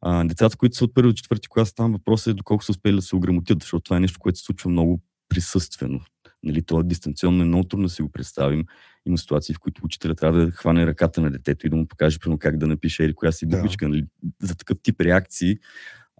А, 0.01 0.25
децата, 0.25 0.57
които 0.57 0.77
са 0.77 0.85
от 0.85 0.95
първи 0.95 1.09
до 1.09 1.15
четвърти 1.15 1.49
клас, 1.49 1.75
там 1.75 1.93
въпросът 1.93 2.27
е 2.27 2.35
доколко 2.35 2.65
са 2.65 2.73
успели 2.73 2.97
да 2.97 3.03
се 3.03 3.17
ограмотят, 3.17 3.63
защото 3.63 3.83
това 3.83 3.97
е 3.97 4.01
нещо, 4.01 4.19
което 4.21 4.39
се 4.39 4.45
случва 4.45 4.71
много 4.71 5.03
присъствено. 5.29 6.01
Нали, 6.43 6.63
това 6.63 6.83
дистанционно 6.83 7.43
е 7.43 7.47
много 7.47 7.65
трудно 7.65 7.87
да 7.87 7.91
си 7.91 8.03
го 8.03 8.13
представим. 8.13 8.65
Има 9.07 9.19
ситуации, 9.19 9.55
в 9.55 9.59
които 9.59 9.85
учителя 9.85 10.15
трябва 10.15 10.47
да 10.47 10.51
хване 10.51 10.87
ръката 10.87 11.21
на 11.21 11.31
детето 11.31 11.67
и 11.67 11.71
да 11.71 11.77
му 11.77 11.87
покаже 11.87 12.19
прямо 12.19 12.39
как 12.39 12.59
да 12.59 12.67
напише 12.67 13.05
или 13.05 13.15
коя 13.15 13.33
си 13.33 13.47
буквичка. 13.47 13.85
Да. 13.85 13.89
Нали. 13.89 14.07
За 14.43 14.55
такъв 14.55 14.79
тип 14.83 15.01
реакции, 15.01 15.59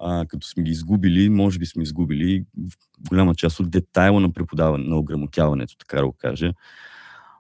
а, 0.01 0.27
като 0.29 0.47
сме 0.47 0.63
ги 0.63 0.71
изгубили, 0.71 1.29
може 1.29 1.59
би 1.59 1.67
сме 1.67 1.83
изгубили 1.83 2.45
голяма 3.09 3.35
част 3.35 3.61
от 3.61 3.71
детайла 3.71 4.21
на 4.21 4.33
преподаване, 4.33 4.85
на 4.89 4.97
ограмотяването, 4.97 5.77
така 5.77 5.97
да 5.97 6.07
го 6.07 6.13
кажа. 6.13 6.53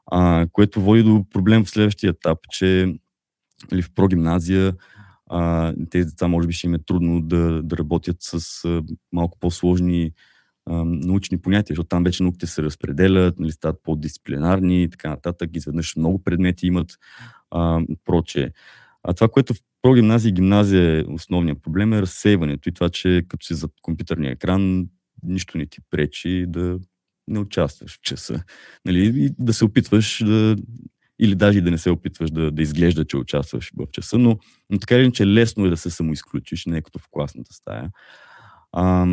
А, 0.07 0.47
което 0.53 0.81
води 0.81 1.03
до 1.03 1.25
проблем 1.31 1.65
в 1.65 1.71
следващия 1.71 2.11
етап, 2.11 2.39
че 2.51 2.67
или 2.77 2.99
нали, 3.73 3.83
в 3.83 3.91
прогимназия 3.95 4.75
а, 5.31 5.73
тези 5.91 6.07
деца 6.07 6.29
може 6.29 6.49
би 6.49 6.55
ще 6.55 6.67
им 6.67 6.75
е 6.75 6.79
трудно 6.79 7.23
да, 7.23 7.63
да 7.63 7.77
работят 7.77 8.17
с 8.21 8.65
а, 8.65 8.83
малко 9.13 9.39
по-сложни 9.39 10.13
научни 10.85 11.39
понятия, 11.39 11.75
защото 11.75 11.89
там 11.89 12.05
вече 12.05 12.23
науките 12.23 12.47
се 12.47 12.63
разпределят, 12.63 13.39
нали, 13.39 13.53
стават 13.53 13.83
по-дисциплинарни 13.83 14.83
и 14.83 14.91
така 14.91 15.11
нататък. 15.11 15.51
Изведнъж 15.55 15.97
много 15.97 16.25
предмети 16.25 16.67
имат 16.67 16.93
а, 17.51 17.81
проче. 18.05 18.53
А 19.03 19.13
това, 19.13 19.29
което 19.29 19.55
в 19.55 19.59
прогимназия 19.83 20.31
и 20.31 20.33
гимназия 20.33 21.01
е 21.01 21.05
основният 21.09 21.63
проблем 21.63 21.93
е 21.93 22.03
разсейването 22.03 22.69
и 22.69 22.73
това, 22.73 22.89
че 22.89 23.23
като 23.29 23.47
си 23.47 23.55
зад 23.55 23.71
компютърния 23.83 24.33
екран 24.33 24.87
нищо 25.23 25.59
не 25.59 25.67
ти 25.67 25.79
пречи 25.91 26.45
да 26.49 26.79
не 27.29 27.39
участваш 27.39 27.99
в 27.99 28.01
часа. 28.01 28.43
Нали? 28.85 29.25
И 29.25 29.31
да 29.39 29.53
се 29.53 29.65
опитваш 29.65 30.23
да 30.25 30.57
или 31.19 31.35
даже 31.35 31.59
и 31.59 31.63
да 31.63 31.71
не 31.71 31.79
се 31.79 31.91
опитваш 31.91 32.31
да, 32.31 32.51
да 32.51 32.63
изглежда, 32.63 33.05
че 33.05 33.17
участваш 33.17 33.73
в 33.77 33.87
часа, 33.93 34.19
но, 34.19 34.39
но 34.71 34.79
така 34.79 34.97
или 34.97 35.13
че 35.13 35.27
лесно 35.27 35.67
е 35.67 35.71
да 35.71 35.77
се 35.77 35.91
самоизключиш, 35.91 36.67
не 36.67 36.77
е 36.77 36.83
като 36.83 36.99
в 36.99 37.09
класната 37.11 37.53
стая. 37.53 37.91
А, 38.79 39.07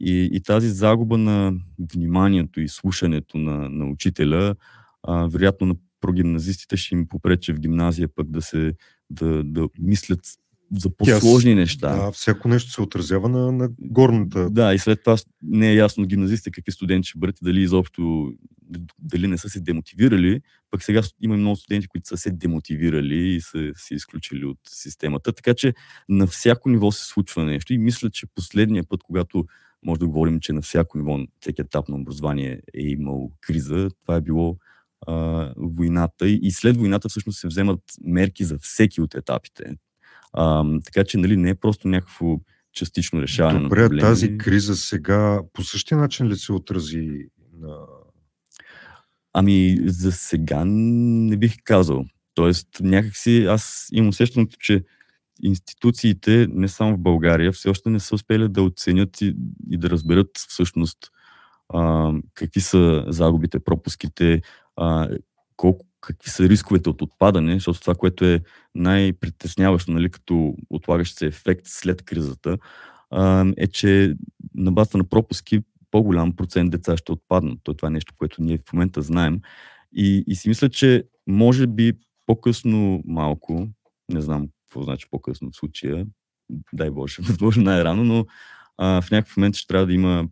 и, 0.00 0.30
и 0.32 0.40
тази 0.42 0.68
загуба 0.68 1.18
на 1.18 1.52
вниманието 1.92 2.60
и 2.60 2.68
слушането 2.68 3.38
на, 3.38 3.70
на 3.70 3.86
учителя, 3.86 4.54
а, 5.02 5.26
вероятно 5.26 5.66
на 5.66 5.74
прогимназистите 6.00 6.76
ще 6.76 6.94
им 6.94 7.08
попрече 7.08 7.52
в 7.52 7.60
гимназия 7.60 8.08
пък 8.14 8.30
да 8.30 8.42
се 8.42 8.74
да, 9.10 9.44
да 9.44 9.68
мислят 9.78 10.20
за 10.78 10.96
по-сложни 10.96 11.54
неща. 11.54 11.96
Да, 11.96 12.12
всяко 12.12 12.48
нещо 12.48 12.70
се 12.70 12.82
отразява 12.82 13.28
на, 13.28 13.52
на 13.52 13.68
горната. 13.78 14.50
Да, 14.50 14.74
и 14.74 14.78
след 14.78 15.00
това 15.04 15.16
не 15.42 15.70
е 15.70 15.74
ясно 15.74 16.06
гимназистите 16.06 16.50
какви 16.50 16.72
студенти 16.72 17.08
ще 17.08 17.18
бъдат, 17.18 17.36
дали 17.42 17.60
изобщо 17.60 18.32
дали 18.98 19.26
не 19.26 19.38
са 19.38 19.48
се 19.48 19.60
демотивирали, 19.60 20.40
пък 20.70 20.82
сега 20.82 21.02
има 21.20 21.36
много 21.36 21.56
студенти, 21.56 21.88
които 21.88 22.08
са 22.08 22.16
се 22.16 22.30
демотивирали 22.30 23.28
и 23.28 23.40
са 23.40 23.70
се 23.74 23.94
изключили 23.94 24.44
от 24.44 24.58
системата. 24.68 25.32
Така 25.32 25.54
че 25.54 25.74
на 26.08 26.26
всяко 26.26 26.68
ниво 26.68 26.92
се 26.92 27.06
случва 27.06 27.44
нещо 27.44 27.72
и 27.72 27.78
мисля, 27.78 28.10
че 28.10 28.26
последния 28.34 28.84
път, 28.88 29.02
когато 29.02 29.44
може 29.82 29.98
да 29.98 30.06
говорим, 30.06 30.40
че 30.40 30.52
на 30.52 30.62
всяко 30.62 30.98
ниво, 30.98 31.18
всеки 31.40 31.60
етап 31.60 31.88
на 31.88 31.96
образование 31.96 32.60
е 32.74 32.82
имал 32.82 33.32
криза, 33.40 33.88
това 34.00 34.16
е 34.16 34.20
било 34.20 34.56
а, 35.06 35.52
войната 35.56 36.28
и 36.28 36.50
след 36.50 36.76
войната 36.76 37.08
всъщност 37.08 37.38
се 37.38 37.46
вземат 37.46 37.80
мерки 38.04 38.44
за 38.44 38.58
всеки 38.58 39.00
от 39.00 39.14
етапите. 39.14 39.64
А, 40.32 40.64
така 40.84 41.04
че 41.04 41.18
нали, 41.18 41.36
не 41.36 41.50
е 41.50 41.54
просто 41.54 41.88
някакво 41.88 42.40
частично 42.72 43.22
решаване 43.22 43.60
Добре, 43.60 43.82
на 43.82 43.88
проблеми. 43.88 44.00
тази 44.00 44.38
криза 44.38 44.76
сега 44.76 45.40
по 45.52 45.62
същия 45.62 45.98
начин 45.98 46.26
ли 46.28 46.36
се 46.36 46.52
отрази 46.52 47.26
на... 47.60 47.76
Ами, 49.32 49.78
за 49.84 50.12
сега 50.12 50.62
не 50.66 51.36
бих 51.36 51.54
казал. 51.64 52.04
Тоест, 52.34 52.68
някакси 52.80 53.44
аз 53.44 53.88
имам 53.92 54.08
усещането, 54.08 54.56
че 54.60 54.84
институциите, 55.42 56.46
не 56.50 56.68
само 56.68 56.94
в 56.94 57.00
България, 57.00 57.52
все 57.52 57.68
още 57.68 57.90
не 57.90 58.00
са 58.00 58.14
успели 58.14 58.48
да 58.48 58.62
оценят 58.62 59.20
и, 59.20 59.36
и 59.70 59.78
да 59.78 59.90
разберат 59.90 60.30
всъщност 60.48 60.98
а, 61.68 62.12
какви 62.34 62.60
са 62.60 63.04
загубите, 63.08 63.60
пропуските, 63.60 64.40
а, 64.76 65.08
колко 65.56 65.86
какви 66.00 66.30
са 66.30 66.48
рисковете 66.48 66.90
от 66.90 67.02
отпадане, 67.02 67.54
защото 67.54 67.80
това, 67.80 67.94
което 67.94 68.24
е 68.24 68.40
най-притесняващо, 68.74 69.92
нали, 69.92 70.10
като 70.10 70.54
отлагащ 70.70 71.16
се 71.16 71.26
ефект 71.26 71.62
след 71.64 72.02
кризата, 72.02 72.58
е, 73.56 73.66
че 73.66 74.14
на 74.54 74.72
базата 74.72 74.98
на 74.98 75.04
пропуски 75.04 75.60
по-голям 75.90 76.36
процент 76.36 76.70
деца 76.70 76.96
ще 76.96 77.12
отпаднат. 77.12 77.58
То, 77.62 77.74
това 77.74 77.88
е 77.88 77.90
нещо, 77.90 78.14
което 78.18 78.42
ние 78.42 78.58
в 78.58 78.72
момента 78.72 79.02
знаем. 79.02 79.40
И, 79.92 80.24
и 80.26 80.34
си 80.34 80.48
мисля, 80.48 80.68
че 80.68 81.04
може 81.26 81.66
би 81.66 81.92
по-късно 82.26 83.02
малко, 83.06 83.68
не 84.08 84.20
знам 84.20 84.48
какво 84.66 84.82
значи 84.82 85.06
по-късно 85.10 85.50
в 85.50 85.56
случая, 85.56 86.06
дай 86.72 86.90
Боже, 86.90 87.16
възможно 87.22 87.62
най-рано, 87.62 88.04
но 88.04 88.26
а, 88.78 89.00
в 89.00 89.10
някакъв 89.10 89.36
момент 89.36 89.56
ще 89.56 89.66
трябва 89.66 89.86
да 89.86 89.92
има 89.92 90.28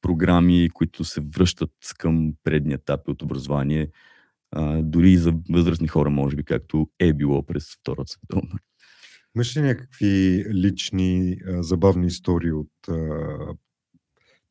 програми, 0.00 0.70
които 0.74 1.04
се 1.04 1.20
връщат 1.20 1.72
към 1.98 2.32
предния 2.44 2.74
етап 2.74 3.08
от 3.08 3.22
образование, 3.22 3.88
а, 4.52 4.82
дори 4.82 5.12
и 5.12 5.16
за 5.16 5.34
възрастни 5.50 5.88
хора, 5.88 6.10
може 6.10 6.36
би, 6.36 6.44
както 6.44 6.88
е 6.98 7.12
било 7.12 7.46
през 7.46 7.76
Втората 7.80 8.12
световна. 8.12 8.58
Имаш 9.36 9.56
ли 9.56 9.60
някакви 9.60 10.44
лични, 10.54 11.36
а, 11.48 11.62
забавни 11.62 12.06
истории 12.06 12.52
от 12.52 12.88
а, 12.88 12.94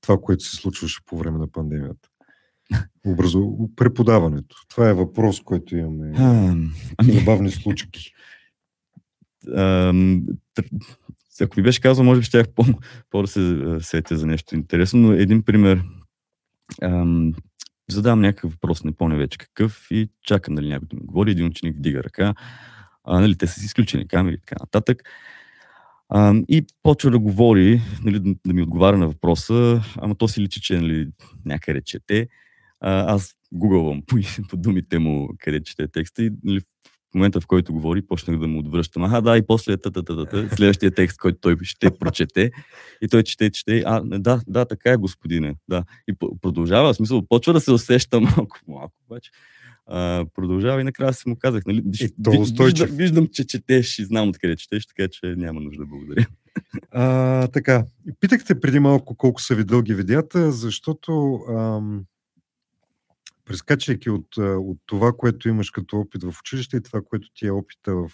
това, 0.02 0.18
което 0.22 0.44
се 0.44 0.56
случваше 0.56 1.00
по 1.06 1.18
време 1.18 1.38
на 1.38 1.52
пандемията? 1.52 2.10
Образу... 3.06 3.58
Преподаването. 3.76 4.56
Това 4.70 4.90
е 4.90 4.94
въпрос, 4.94 5.42
който 5.42 5.78
имаме. 5.78 6.14
А, 6.18 6.56
ами... 6.98 7.12
Забавни 7.12 7.52
случки. 7.52 8.14
ако 11.42 11.54
ми 11.58 11.64
беше 11.64 11.82
казал, 11.82 12.06
може 12.06 12.20
би 12.20 12.26
щях 12.26 12.50
по, 12.56 12.66
по 13.10 13.22
да 13.22 13.28
се 13.28 13.78
сетя 13.80 14.18
за 14.18 14.28
нещо 14.28 14.56
интересно, 14.56 15.00
но 15.00 15.14
един 15.14 15.44
пример. 15.44 15.84
Ам, 16.82 17.34
задавам 17.92 18.22
някакъв 18.22 18.52
въпрос, 18.52 18.84
не 18.84 18.92
помня 18.92 19.18
вече 19.18 19.38
какъв 19.38 19.88
и 19.92 20.10
чакам 20.24 20.54
нали, 20.54 20.68
някой 20.68 20.88
да 20.88 20.96
ми 20.96 21.06
говори, 21.06 21.32
един 21.32 21.46
ученик 21.46 21.76
вдига 21.78 22.04
ръка, 22.04 22.34
а, 23.04 23.20
нали, 23.20 23.36
те 23.38 23.48
са 23.48 23.60
си 23.60 23.66
изключени 23.66 24.08
камери 24.08 24.36
и 24.36 24.40
така 24.40 24.56
нататък. 24.60 25.04
А, 26.10 26.34
и 26.48 26.66
почва 26.84 27.12
да 27.12 27.20
говори, 27.20 27.82
нали, 28.04 28.38
да 28.46 28.54
ми 28.54 28.62
отговаря 28.62 28.98
на 28.98 29.08
въпроса, 29.08 29.82
ама 29.98 30.16
то 30.16 30.28
си 30.28 30.42
личи, 30.42 30.62
че 30.62 30.82
нали, 30.82 31.08
някъде 31.46 31.82
чете. 31.82 32.28
А, 32.80 33.14
аз 33.14 33.36
гугълвам 33.52 34.02
по, 34.08 34.16
по 34.50 34.58
думите 34.58 35.00
му 35.00 35.30
къде 35.40 35.64
чете 35.64 35.88
текста 35.88 36.24
и 36.24 36.32
нали, 36.44 36.62
в 37.12 37.16
момента, 37.16 37.42
в 37.42 37.48
който 37.48 37.74
говори, 37.74 38.02
почнах 38.02 38.40
да 38.40 38.48
му 38.48 38.60
отвръщам. 38.60 39.04
Ага, 39.04 39.22
да, 39.22 39.38
и 39.38 39.46
после 39.48 39.78
та, 39.78 39.92
та, 39.92 40.04
та, 40.04 40.26
та, 40.26 40.50
следващия 40.50 40.92
текст, 40.92 41.18
който 41.18 41.40
той 41.42 41.58
ще 41.64 41.92
прочете. 41.92 42.52
И 43.02 43.08
той 43.08 43.24
чете, 43.24 43.50
чете. 43.50 43.84
А, 43.86 44.02
да, 44.06 44.42
да, 44.48 44.66
така 44.66 44.92
е, 44.92 44.98
господине. 44.98 45.56
Да. 45.70 45.84
И 46.08 46.14
продължава, 46.42 46.94
в 46.94 46.96
смисъл, 46.96 47.22
почва 47.30 47.54
да 47.54 47.60
се 47.60 47.72
усеща 47.72 48.20
малко, 48.20 48.60
малко 48.68 48.94
обаче. 49.06 49.32
А, 49.86 50.26
продължава 50.36 50.82
и 50.82 50.84
накрая 50.84 51.14
си 51.14 51.30
му 51.30 51.36
казах, 51.40 51.66
нали, 51.66 51.84
виж, 51.86 52.10
виждам, 52.30 52.88
виждам, 52.92 53.28
че 53.28 53.48
четеш 53.48 54.00
и 54.00 54.06
знам 54.06 54.30
откъде 54.30 54.56
четеш, 54.56 54.86
така 54.86 55.08
че 55.12 55.36
няма 55.38 55.62
нужда, 55.62 55.86
благодаря. 55.86 56.26
А, 56.92 57.48
така, 57.48 57.86
питахте 58.20 58.60
преди 58.60 58.80
малко 58.80 59.16
колко 59.16 59.42
са 59.42 59.56
ви 59.56 59.64
дълги 59.64 59.94
видеята, 59.94 60.52
защото 60.52 61.40
ам, 61.50 62.04
прескачайки 63.50 64.10
от, 64.10 64.38
от 64.38 64.78
това, 64.86 65.12
което 65.18 65.50
имаш 65.50 65.72
като 65.72 65.98
опит 65.98 66.24
в 66.24 66.34
училище 66.40 66.78
и 66.78 66.82
това, 66.82 67.02
което 67.02 67.28
ти 67.34 67.48
е 67.48 67.52
опита 67.52 67.96
в 67.96 68.12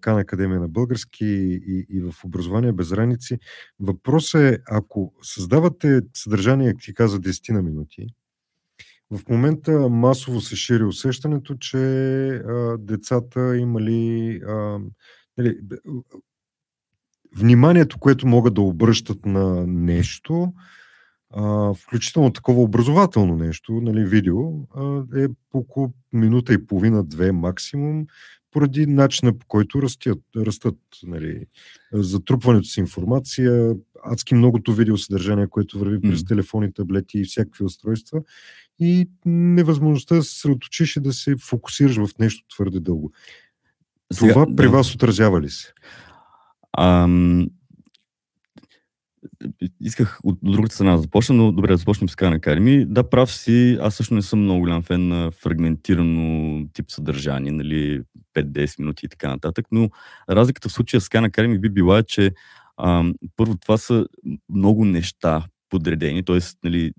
Кан 0.00 0.18
Академия 0.18 0.60
на 0.60 0.68
български 0.68 1.24
и, 1.24 1.86
и 1.90 2.00
в 2.00 2.24
образование 2.24 2.72
без 2.72 2.92
раници, 2.92 3.38
въпросът 3.80 4.40
е, 4.40 4.58
ако 4.70 5.14
създавате 5.22 6.00
съдържание, 6.14 6.74
ти 6.74 6.94
каза 6.94 7.20
10 7.20 7.52
на 7.52 7.62
минути, 7.62 8.06
в 9.10 9.20
момента 9.28 9.88
масово 9.88 10.40
се 10.40 10.56
шири 10.56 10.84
усещането, 10.84 11.54
че 11.54 11.76
а, 12.28 12.78
децата 12.78 13.56
имали 13.56 14.40
а, 14.48 14.78
нали, 15.38 15.58
вниманието, 17.36 17.98
което 17.98 18.26
могат 18.26 18.54
да 18.54 18.60
обръщат 18.60 19.26
на 19.26 19.66
нещо, 19.66 20.52
а, 21.34 21.74
включително 21.74 22.32
такова 22.32 22.62
образователно 22.62 23.36
нещо, 23.36 23.72
нали, 23.72 24.04
видео, 24.04 24.38
а, 24.76 25.04
е 25.16 25.28
по 25.50 25.58
около 25.58 25.92
минута 26.12 26.54
и 26.54 26.66
половина, 26.66 27.04
две 27.04 27.32
максимум, 27.32 28.06
поради 28.50 28.86
начина 28.86 29.38
по 29.38 29.46
който 29.46 29.82
растят, 29.82 30.18
растат 30.36 30.76
нали, 31.02 31.46
затрупването 31.92 32.68
с 32.68 32.76
информация, 32.76 33.74
адски 34.04 34.34
многото 34.34 34.72
видеосъдържание, 34.72 35.46
което 35.46 35.78
върви 35.78 36.00
през 36.00 36.20
mm. 36.20 36.28
телефони, 36.28 36.72
таблети 36.72 37.18
и 37.18 37.24
всякакви 37.24 37.64
устройства 37.64 38.22
и 38.78 39.08
невъзможността 39.26 40.14
да 40.14 40.22
се 40.22 40.30
съсредоточиш 40.30 40.96
и 40.96 41.00
да 41.00 41.12
се 41.12 41.36
фокусираш 41.40 41.96
в 41.96 42.08
нещо 42.18 42.44
твърде 42.54 42.80
дълго. 42.80 43.12
Сега, 44.12 44.32
Това 44.32 44.46
при 44.56 44.66
да. 44.66 44.70
вас 44.70 44.94
отразява 44.94 45.40
ли 45.40 45.50
се? 45.50 45.72
Ам, 46.78 47.46
исках 49.80 50.20
от 50.24 50.38
другата 50.42 50.74
страна 50.74 50.92
да 50.92 50.98
започна, 50.98 51.34
но 51.34 51.52
добре 51.52 51.72
да 51.72 51.76
започнем 51.76 52.08
с 52.08 52.14
Khan 52.14 52.38
Academy. 52.38 52.86
Да, 52.86 53.10
прав 53.10 53.32
си, 53.32 53.78
аз 53.80 53.94
също 53.94 54.14
не 54.14 54.22
съм 54.22 54.42
много 54.42 54.60
голям 54.60 54.82
фен 54.82 55.08
на 55.08 55.30
фрагментирано 55.30 56.66
тип 56.72 56.86
съдържание, 56.88 57.52
нали, 57.52 58.02
5-10 58.34 58.78
минути 58.78 59.06
и 59.06 59.08
така 59.08 59.28
нататък, 59.28 59.66
но 59.72 59.90
разликата 60.30 60.68
в 60.68 60.72
случая 60.72 61.00
с 61.00 61.08
Khan 61.08 61.30
Academy 61.30 61.60
би 61.60 61.68
била, 61.68 62.02
че 62.02 62.30
ам, 62.82 63.14
първо 63.36 63.56
това 63.56 63.78
са 63.78 64.06
много 64.48 64.84
неща 64.84 65.46
подредени, 65.70 66.24
т.е. 66.24 66.38
Нали, 66.64 66.92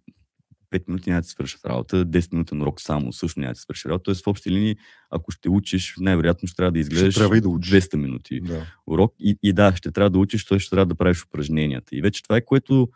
5 0.74 0.84
минути 0.88 1.10
няма 1.10 1.22
да 1.22 1.28
свършат 1.28 1.66
работа, 1.66 2.06
10 2.06 2.34
минутен 2.34 2.62
урок 2.62 2.82
само 2.82 3.14
също 3.14 3.40
няма 3.40 3.54
да 3.54 3.60
свърши 3.60 3.90
работа. 3.90 4.04
Тоест 4.04 4.24
в 4.24 4.28
общи 4.28 4.52
линии, 4.52 4.76
ако 5.10 5.32
ще 5.32 5.50
учиш, 5.50 5.96
най-вероятно 6.00 6.48
ще 6.48 6.56
трябва 6.56 6.72
да 6.72 6.80
изгледаш 6.80 7.14
ще 7.14 7.20
трябва 7.20 7.38
и 7.38 7.42
да 7.42 7.50
учиш. 7.50 7.74
200 7.74 7.96
минути 7.96 8.42
да. 8.42 8.66
урок. 8.88 9.14
И, 9.20 9.38
и 9.44 9.54
да, 9.54 9.76
ще 9.76 9.92
трябва 9.92 10.10
да 10.10 10.20
учиш, 10.20 10.46
той 10.46 10.60
ще 10.60 10.70
трябва 10.70 10.86
да 10.86 10.96
правиш 10.96 11.26
упражненията. 11.26 11.96
И 11.96 12.02
вече 12.02 12.24
това 12.24 12.38
е 12.38 12.46
което 12.46 12.90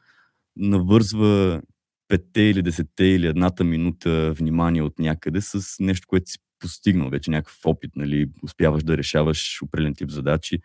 навързва 0.55 1.61
петте 2.07 2.41
или 2.41 2.61
десетте 2.61 3.03
или 3.03 3.28
едната 3.28 3.63
минута 3.63 4.34
внимание 4.34 4.82
от 4.82 4.99
някъде 4.99 5.41
с 5.41 5.76
нещо, 5.80 6.07
което 6.07 6.32
си 6.32 6.38
постигнал 6.59 7.09
вече 7.09 7.32
някакъв 7.32 7.59
опит, 7.65 7.91
нали, 7.95 8.30
успяваш 8.43 8.84
да 8.84 8.97
решаваш 8.97 9.61
определен 9.61 9.95
тип 9.95 10.09
задачи 10.09 10.59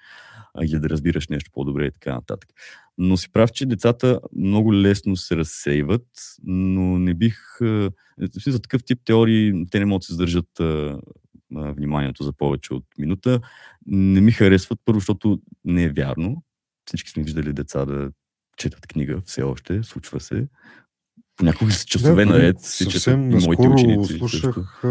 а, 0.56 0.64
или 0.64 0.80
да 0.80 0.88
разбираш 0.88 1.28
нещо 1.28 1.50
по-добре 1.54 1.86
и 1.86 1.92
така 1.92 2.14
нататък. 2.14 2.50
Но 2.98 3.16
си 3.16 3.32
прав, 3.32 3.52
че 3.52 3.66
децата 3.66 4.20
много 4.36 4.74
лесно 4.74 5.16
се 5.16 5.36
разсейват, 5.36 6.06
но 6.44 6.98
не 6.98 7.14
бих... 7.14 7.38
За 8.46 8.60
такъв 8.60 8.84
тип 8.84 9.00
теории 9.04 9.66
те 9.70 9.78
не 9.78 9.84
могат 9.84 10.00
да 10.00 10.06
се 10.06 10.12
задържат 10.12 10.48
вниманието 11.50 12.22
за 12.22 12.32
повече 12.32 12.74
от 12.74 12.84
минута. 12.98 13.40
Не 13.86 14.20
ми 14.20 14.32
харесват, 14.32 14.78
първо, 14.84 15.00
защото 15.00 15.40
не 15.64 15.82
е 15.82 15.92
вярно. 15.92 16.42
Всички 16.86 17.10
сме 17.10 17.22
виждали 17.22 17.52
деца 17.52 17.84
да 17.84 18.10
четат 18.56 18.86
книга 18.86 19.20
все 19.26 19.42
още, 19.42 19.82
случва 19.82 20.20
се. 20.20 20.48
Понякога 21.36 21.72
с 21.72 21.84
часове 21.84 22.24
да, 22.24 22.32
наред 22.32 22.56
и 22.80 23.46
моите 23.46 23.68
ученици. 23.68 24.18
Слушах, 24.18 24.82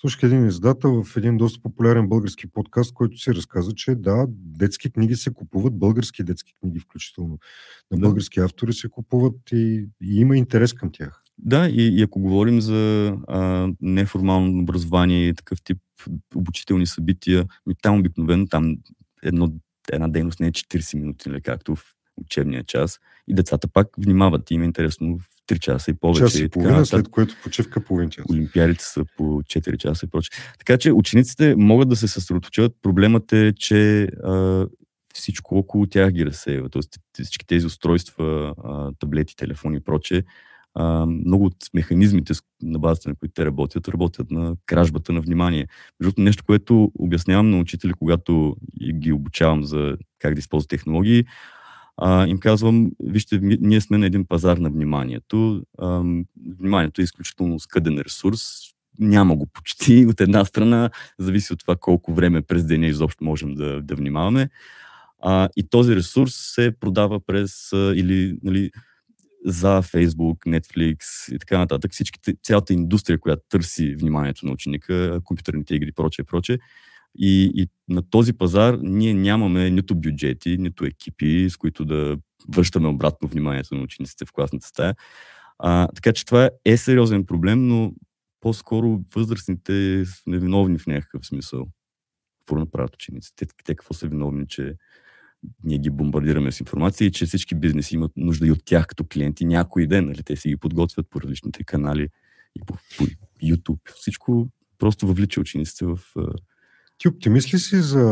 слушах 0.00 0.22
един 0.22 0.46
издател 0.46 1.02
в 1.04 1.16
един 1.16 1.36
доста 1.36 1.62
популярен 1.62 2.08
български 2.08 2.46
подкаст, 2.46 2.94
който 2.94 3.18
си 3.18 3.34
разказа, 3.34 3.72
че 3.72 3.94
да, 3.94 4.26
детски 4.28 4.90
книги 4.90 5.16
се 5.16 5.32
купуват, 5.32 5.78
български 5.78 6.22
детски 6.22 6.54
книги 6.60 6.78
включително. 6.78 7.38
На 7.90 7.98
да. 7.98 8.00
български 8.00 8.40
автори 8.40 8.72
се 8.72 8.88
купуват 8.88 9.36
и, 9.52 9.88
и 10.02 10.20
има 10.20 10.36
интерес 10.36 10.72
към 10.72 10.90
тях. 10.92 11.22
Да, 11.38 11.68
и, 11.68 11.98
и 11.98 12.02
ако 12.02 12.20
говорим 12.20 12.60
за 12.60 13.06
а, 13.28 13.68
неформално 13.80 14.62
образование 14.62 15.28
и 15.28 15.34
такъв 15.34 15.62
тип 15.62 15.78
обучителни 16.34 16.86
събития, 16.86 17.46
ми 17.66 17.74
там 17.82 17.98
обикновено 17.98 18.46
там 18.46 18.76
едно, 19.22 19.52
една 19.92 20.08
дейност 20.08 20.40
не 20.40 20.46
е 20.46 20.52
40 20.52 20.98
минути, 20.98 21.28
нали, 21.28 21.42
както 21.42 21.76
в 21.76 21.84
учебния 22.16 22.64
час. 22.64 23.00
И 23.28 23.34
децата 23.34 23.68
пак 23.68 23.88
внимават. 23.98 24.50
Им 24.50 24.62
е 24.62 24.64
интересно 24.64 25.18
3 25.48 25.58
часа 25.58 25.90
и 25.90 25.94
повече. 25.94 26.20
Час 26.20 26.38
и 26.38 26.48
половина, 26.48 26.86
след 26.86 27.08
което 27.08 27.36
почивка 27.42 27.84
половин 27.84 28.10
час. 28.10 28.24
Олимпиадите 28.30 28.84
са 28.84 29.04
по 29.16 29.22
4 29.22 29.76
часа 29.76 30.06
и 30.06 30.10
прочее. 30.10 30.30
Така 30.58 30.78
че 30.78 30.92
учениците 30.92 31.54
могат 31.56 31.88
да 31.88 31.96
се 31.96 32.08
съсредоточат. 32.08 32.72
Проблемът 32.82 33.32
е, 33.32 33.52
че 33.56 34.02
а, 34.02 34.66
всичко 35.14 35.58
около 35.58 35.86
тях 35.86 36.12
ги 36.12 36.26
разсеява. 36.26 36.68
Тоест 36.68 36.98
всички 37.12 37.46
тези 37.46 37.66
устройства, 37.66 38.54
а, 38.64 38.92
таблети, 38.98 39.36
телефони 39.36 39.76
и 39.76 39.80
прочее, 39.80 40.22
а, 40.74 41.06
много 41.06 41.44
от 41.44 41.56
механизмите, 41.74 42.32
на 42.62 42.78
базата 42.78 43.08
на 43.08 43.14
които 43.14 43.32
те 43.34 43.44
работят, 43.44 43.88
работят 43.88 44.30
на 44.30 44.54
кражбата 44.66 45.12
на 45.12 45.20
внимание. 45.20 45.66
Между 46.00 46.22
нещо, 46.22 46.44
което 46.46 46.92
обяснявам 46.98 47.50
на 47.50 47.58
учители, 47.58 47.92
когато 47.92 48.56
ги 48.94 49.12
обучавам 49.12 49.64
за 49.64 49.96
как 50.18 50.34
да 50.34 50.38
използват 50.38 50.70
технологии, 50.70 51.24
а, 52.00 52.26
им 52.26 52.38
казвам, 52.38 52.90
вижте, 53.00 53.38
ние 53.42 53.80
сме 53.80 53.98
на 53.98 54.06
един 54.06 54.26
пазар 54.26 54.56
на 54.56 54.70
вниманието. 54.70 55.62
А, 55.78 56.02
вниманието 56.58 57.00
е 57.00 57.04
изключително 57.04 57.60
скъден 57.60 57.98
ресурс. 57.98 58.40
Няма 58.98 59.36
го 59.36 59.46
почти. 59.46 60.06
От 60.10 60.20
една 60.20 60.44
страна 60.44 60.90
зависи 61.18 61.52
от 61.52 61.58
това 61.58 61.76
колко 61.76 62.14
време 62.14 62.42
през 62.42 62.64
деня 62.64 62.86
изобщо 62.86 63.24
можем 63.24 63.54
да, 63.54 63.82
да 63.82 63.94
внимаваме. 63.94 64.48
А, 65.22 65.48
и 65.56 65.68
този 65.68 65.96
ресурс 65.96 66.34
се 66.34 66.72
продава 66.80 67.20
през 67.20 67.72
а, 67.72 67.92
или 67.96 68.38
нали, 68.42 68.70
за 69.44 69.82
Facebook, 69.82 70.36
Netflix 70.36 70.98
и 71.34 71.38
така 71.38 71.58
нататък. 71.58 71.92
Всичките, 71.92 72.34
цялата 72.42 72.72
индустрия, 72.72 73.20
която 73.20 73.42
търси 73.48 73.94
вниманието 73.94 74.46
на 74.46 74.52
ученика, 74.52 75.20
компютърните 75.24 75.74
игри, 75.74 75.92
прочее, 75.92 76.24
прочее. 76.24 76.58
И, 77.18 77.52
и 77.54 77.68
на 77.88 78.10
този 78.10 78.32
пазар 78.32 78.78
ние 78.82 79.14
нямаме 79.14 79.70
нито 79.70 79.94
бюджети, 79.94 80.56
нито 80.58 80.84
екипи, 80.84 81.50
с 81.50 81.56
които 81.56 81.84
да 81.84 82.16
връщаме 82.48 82.88
обратно 82.88 83.28
вниманието 83.28 83.74
на 83.74 83.82
учениците 83.82 84.24
в 84.24 84.32
класната 84.32 84.66
стая. 84.66 84.94
А, 85.58 85.88
така 85.94 86.12
че 86.12 86.24
това 86.24 86.50
е 86.64 86.76
сериозен 86.76 87.26
проблем, 87.26 87.66
но 87.66 87.92
по-скоро 88.40 89.00
възрастните 89.14 90.04
са 90.06 90.22
невиновни 90.26 90.78
в 90.78 90.86
някакъв 90.86 91.26
смисъл. 91.26 91.66
Какво 92.40 92.56
направят 92.56 92.94
учениците? 92.94 93.46
Те, 93.46 93.54
те 93.64 93.74
какво 93.74 93.94
са 93.94 94.06
виновни, 94.06 94.46
че 94.48 94.74
ние 95.64 95.78
ги 95.78 95.90
бомбардираме 95.90 96.52
с 96.52 96.60
информация 96.60 97.06
и 97.06 97.12
че 97.12 97.26
всички 97.26 97.54
бизнеси 97.54 97.94
имат 97.94 98.12
нужда 98.16 98.46
и 98.46 98.50
от 98.50 98.64
тях 98.64 98.86
като 98.86 99.04
клиенти 99.12 99.44
някой 99.44 99.86
ден. 99.86 100.06
Нали? 100.06 100.22
Те 100.22 100.36
си 100.36 100.48
ги 100.48 100.56
подготвят 100.56 101.10
по 101.10 101.20
различните 101.20 101.64
канали 101.64 102.08
и 102.56 102.60
по, 102.66 102.74
по 102.98 103.04
YouTube. 103.42 103.90
Всичко 103.94 104.48
просто 104.78 105.06
въвлича 105.06 105.40
учениците 105.40 105.84
в 105.84 105.98
ти 106.98 107.08
оптимист 107.08 107.54
ли 107.54 107.58
си 107.58 107.76
за, 107.76 108.04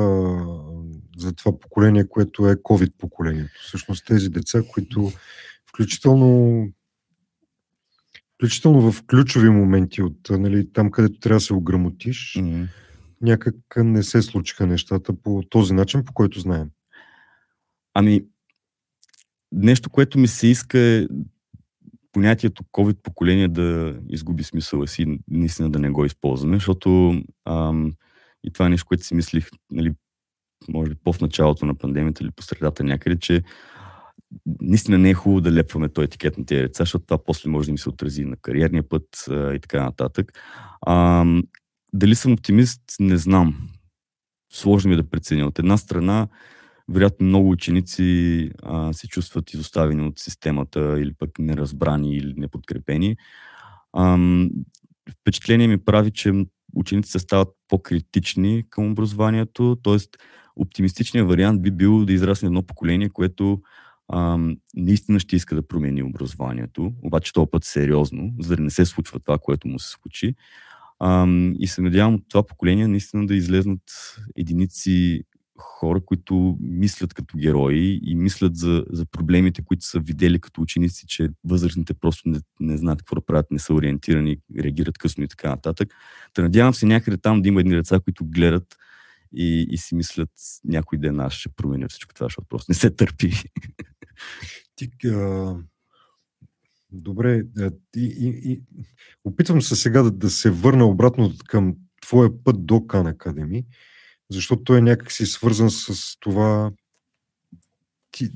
за 1.16 1.32
това 1.32 1.58
поколение, 1.58 2.08
което 2.08 2.48
е 2.48 2.56
COVID 2.56 2.92
поколението? 2.98 3.60
Всъщност 3.62 4.06
тези 4.06 4.28
деца, 4.28 4.62
които 4.72 5.12
включително 5.68 6.68
включително 8.36 8.92
в 8.92 9.02
ключови 9.06 9.50
моменти 9.50 10.02
от 10.02 10.30
нали, 10.30 10.72
там, 10.72 10.90
където 10.90 11.20
трябва 11.20 11.36
да 11.36 11.40
се 11.40 11.54
ограмотиш, 11.54 12.34
mm-hmm. 12.38 12.68
някак 13.20 13.54
не 13.76 14.02
се 14.02 14.22
случиха 14.22 14.66
нещата 14.66 15.12
по 15.22 15.42
този 15.50 15.74
начин, 15.74 16.04
по 16.04 16.12
който 16.12 16.40
знаем. 16.40 16.70
Ами, 17.94 18.24
нещо, 19.52 19.90
което 19.90 20.18
ми 20.18 20.28
се 20.28 20.46
иска 20.46 20.78
е 20.78 21.06
понятието 22.12 22.62
COVID 22.62 22.96
поколение 23.02 23.48
да 23.48 23.98
изгуби 24.08 24.44
смисъла 24.44 24.86
си, 24.86 25.18
наистина 25.28 25.70
да 25.70 25.78
не 25.78 25.90
го 25.90 26.04
използваме, 26.04 26.56
защото 26.56 27.20
ам, 27.44 27.92
и 28.46 28.50
това 28.50 28.66
е 28.66 28.68
нещо, 28.68 28.86
което 28.86 29.04
си 29.04 29.14
мислих, 29.14 29.48
нали, 29.70 29.92
може 30.68 30.90
би 30.90 30.96
по-в 31.04 31.20
началото 31.20 31.66
на 31.66 31.74
пандемията 31.74 32.24
или 32.24 32.30
по 32.30 32.42
средата 32.42 32.84
някъде, 32.84 33.18
че 33.18 33.42
наистина 34.60 34.98
не 34.98 35.10
е 35.10 35.14
хубаво 35.14 35.40
да 35.40 35.52
лепваме 35.52 35.88
този 35.88 36.04
етикет 36.04 36.38
на 36.38 36.46
тези 36.46 36.62
деца, 36.62 36.82
защото 36.82 37.06
това 37.06 37.24
после 37.24 37.50
може 37.50 37.66
да 37.66 37.72
ми 37.72 37.78
се 37.78 37.88
отрази 37.88 38.24
на 38.24 38.36
кариерния 38.36 38.88
път 38.88 39.04
а, 39.30 39.54
и 39.54 39.60
така 39.60 39.82
нататък. 39.82 40.32
А, 40.80 41.24
дали 41.92 42.14
съм 42.14 42.32
оптимист, 42.32 42.82
не 43.00 43.16
знам. 43.16 43.68
Сложно 44.52 44.88
ми 44.88 44.94
е 44.94 45.02
да 45.02 45.10
преценя. 45.10 45.46
От 45.46 45.58
една 45.58 45.76
страна, 45.76 46.28
вероятно 46.88 47.26
много 47.26 47.50
ученици 47.50 48.50
а, 48.62 48.92
се 48.92 49.08
чувстват 49.08 49.54
изоставени 49.54 50.02
от 50.02 50.18
системата 50.18 51.00
или 51.00 51.14
пък 51.14 51.38
неразбрани 51.38 52.16
или 52.16 52.34
неподкрепени. 52.36 53.16
А, 53.92 54.18
впечатление 55.20 55.68
ми 55.68 55.84
прави, 55.84 56.10
че 56.10 56.46
учениците 56.76 57.18
стават 57.18 57.48
по-критични 57.68 58.64
към 58.70 58.90
образованието, 58.90 59.76
т.е. 59.82 59.96
оптимистичният 60.56 61.28
вариант 61.28 61.62
би 61.62 61.70
бил 61.70 62.04
да 62.04 62.12
израсне 62.12 62.46
едно 62.46 62.62
поколение, 62.62 63.08
което 63.08 63.60
ам, 64.12 64.56
наистина 64.74 65.20
ще 65.20 65.36
иска 65.36 65.54
да 65.54 65.68
промени 65.68 66.02
образованието, 66.02 66.92
обаче 67.02 67.32
този 67.32 67.50
път 67.50 67.64
сериозно, 67.64 68.32
за 68.40 68.56
да 68.56 68.62
не 68.62 68.70
се 68.70 68.84
случва 68.84 69.20
това, 69.20 69.38
което 69.38 69.68
му 69.68 69.78
се 69.78 69.90
случи. 69.90 70.34
Ам, 71.00 71.52
и 71.58 71.66
се 71.66 71.80
надявам 71.82 72.14
от 72.14 72.22
това 72.28 72.46
поколение 72.46 72.88
наистина 72.88 73.26
да 73.26 73.34
излезнат 73.34 73.80
единици 74.36 75.22
хора, 75.58 76.00
които 76.04 76.56
мислят 76.60 77.14
като 77.14 77.38
герои 77.38 78.00
и 78.02 78.14
мислят 78.14 78.56
за, 78.56 78.84
за 78.90 79.06
проблемите, 79.06 79.62
които 79.64 79.86
са 79.86 80.00
видели 80.00 80.40
като 80.40 80.60
ученици, 80.60 81.06
че 81.06 81.28
възрастните 81.44 81.94
просто 81.94 82.28
не, 82.28 82.38
не 82.60 82.76
знаят 82.76 82.98
какво 82.98 83.14
да 83.14 83.26
правят, 83.26 83.50
не 83.50 83.58
са 83.58 83.74
ориентирани, 83.74 84.36
реагират 84.58 84.98
късно 84.98 85.24
и 85.24 85.28
така 85.28 85.48
нататък. 85.48 85.94
Та 86.34 86.42
надявам 86.42 86.74
се 86.74 86.86
някъде 86.86 87.16
там 87.16 87.42
да 87.42 87.48
има 87.48 87.60
едни 87.60 87.74
деца, 87.74 88.00
които 88.00 88.24
гледат 88.24 88.76
и, 89.32 89.66
и 89.70 89.76
си 89.76 89.94
мислят 89.94 90.30
някой 90.64 90.98
ден 90.98 91.20
аз 91.20 91.32
ще 91.32 91.48
променя 91.48 91.88
всичко 91.88 92.14
това, 92.14 92.24
защото 92.24 92.48
просто 92.48 92.70
не 92.70 92.74
се 92.74 92.90
търпи. 92.90 93.32
Ти, 94.76 94.90
а... 95.06 95.56
Добре, 96.92 97.42
и, 97.96 98.16
и, 98.20 98.52
и... 98.52 98.62
опитвам 99.24 99.62
се 99.62 99.76
сега 99.76 100.02
да, 100.02 100.10
да 100.10 100.30
се 100.30 100.50
върна 100.50 100.84
обратно 100.84 101.32
към 101.48 101.76
твоя 102.02 102.44
път 102.44 102.66
до 102.66 102.86
Кан 102.86 103.06
Академи 103.06 103.64
защото 104.30 104.64
той 104.64 104.78
е 104.78 104.82
някакси 104.82 105.26
свързан 105.26 105.70
с 105.70 106.16
това. 106.20 106.70
Ти... 108.10 108.30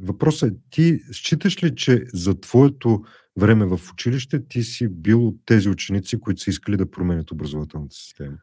Въпросът 0.00 0.52
е, 0.52 0.56
ти 0.70 1.00
считаш 1.12 1.62
ли, 1.62 1.76
че 1.76 2.04
за 2.14 2.40
твоето 2.40 3.04
време 3.36 3.66
в 3.66 3.80
училище 3.92 4.48
ти 4.48 4.62
си 4.62 4.88
бил 4.88 5.28
от 5.28 5.36
тези 5.46 5.68
ученици, 5.68 6.20
които 6.20 6.40
са 6.40 6.50
искали 6.50 6.76
да 6.76 6.90
променят 6.90 7.30
образователната 7.30 7.94
система? 7.94 8.36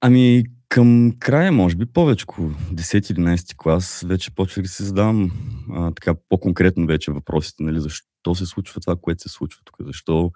Ами, 0.00 0.44
към 0.68 1.12
края, 1.18 1.52
може 1.52 1.76
би, 1.76 1.86
повече. 1.86 2.26
10-11 2.26 3.56
клас 3.56 4.04
вече 4.06 4.34
почвах 4.34 4.62
да 4.62 4.68
се 4.68 4.84
задавам 4.84 5.30
а, 5.72 5.90
така 5.90 6.14
по-конкретно 6.28 6.86
вече 6.86 7.12
въпросите, 7.12 7.62
нали, 7.62 7.80
защо 7.80 8.34
се 8.34 8.46
случва 8.46 8.80
това, 8.80 8.96
което 8.96 9.22
се 9.22 9.28
случва 9.28 9.60
тук, 9.64 9.76
защо 9.80 10.32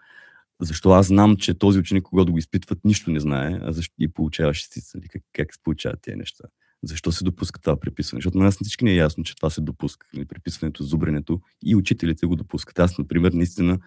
защо 0.60 0.90
аз 0.90 1.06
знам, 1.06 1.36
че 1.36 1.54
този 1.54 1.78
ученик, 1.78 2.02
когато 2.02 2.32
го 2.32 2.38
изпитват, 2.38 2.78
нищо 2.84 3.10
не 3.10 3.20
знае, 3.20 3.58
а 3.62 3.72
защо 3.72 3.94
и 3.98 4.08
получава 4.08 4.54
шестица. 4.54 4.98
Нали? 4.98 5.08
Как, 5.08 5.22
как 5.32 5.54
се 5.54 5.62
получават 5.62 5.98
тези 6.02 6.16
неща? 6.16 6.44
Защо 6.82 7.12
се 7.12 7.24
допуска 7.24 7.60
това 7.60 7.80
преписване? 7.80 8.18
Защото 8.18 8.38
на 8.38 8.44
нас 8.44 8.58
всички 8.62 8.84
не 8.84 8.90
е 8.90 8.96
ясно, 8.96 9.24
че 9.24 9.36
това 9.36 9.50
се 9.50 9.60
допуска. 9.60 10.06
Нали? 10.14 10.24
Преписването, 10.24 10.84
зубренето 10.84 11.40
и 11.64 11.76
учителите 11.76 12.26
го 12.26 12.36
допускат. 12.36 12.78
Аз, 12.78 12.98
например, 12.98 13.32
наистина 13.32 13.78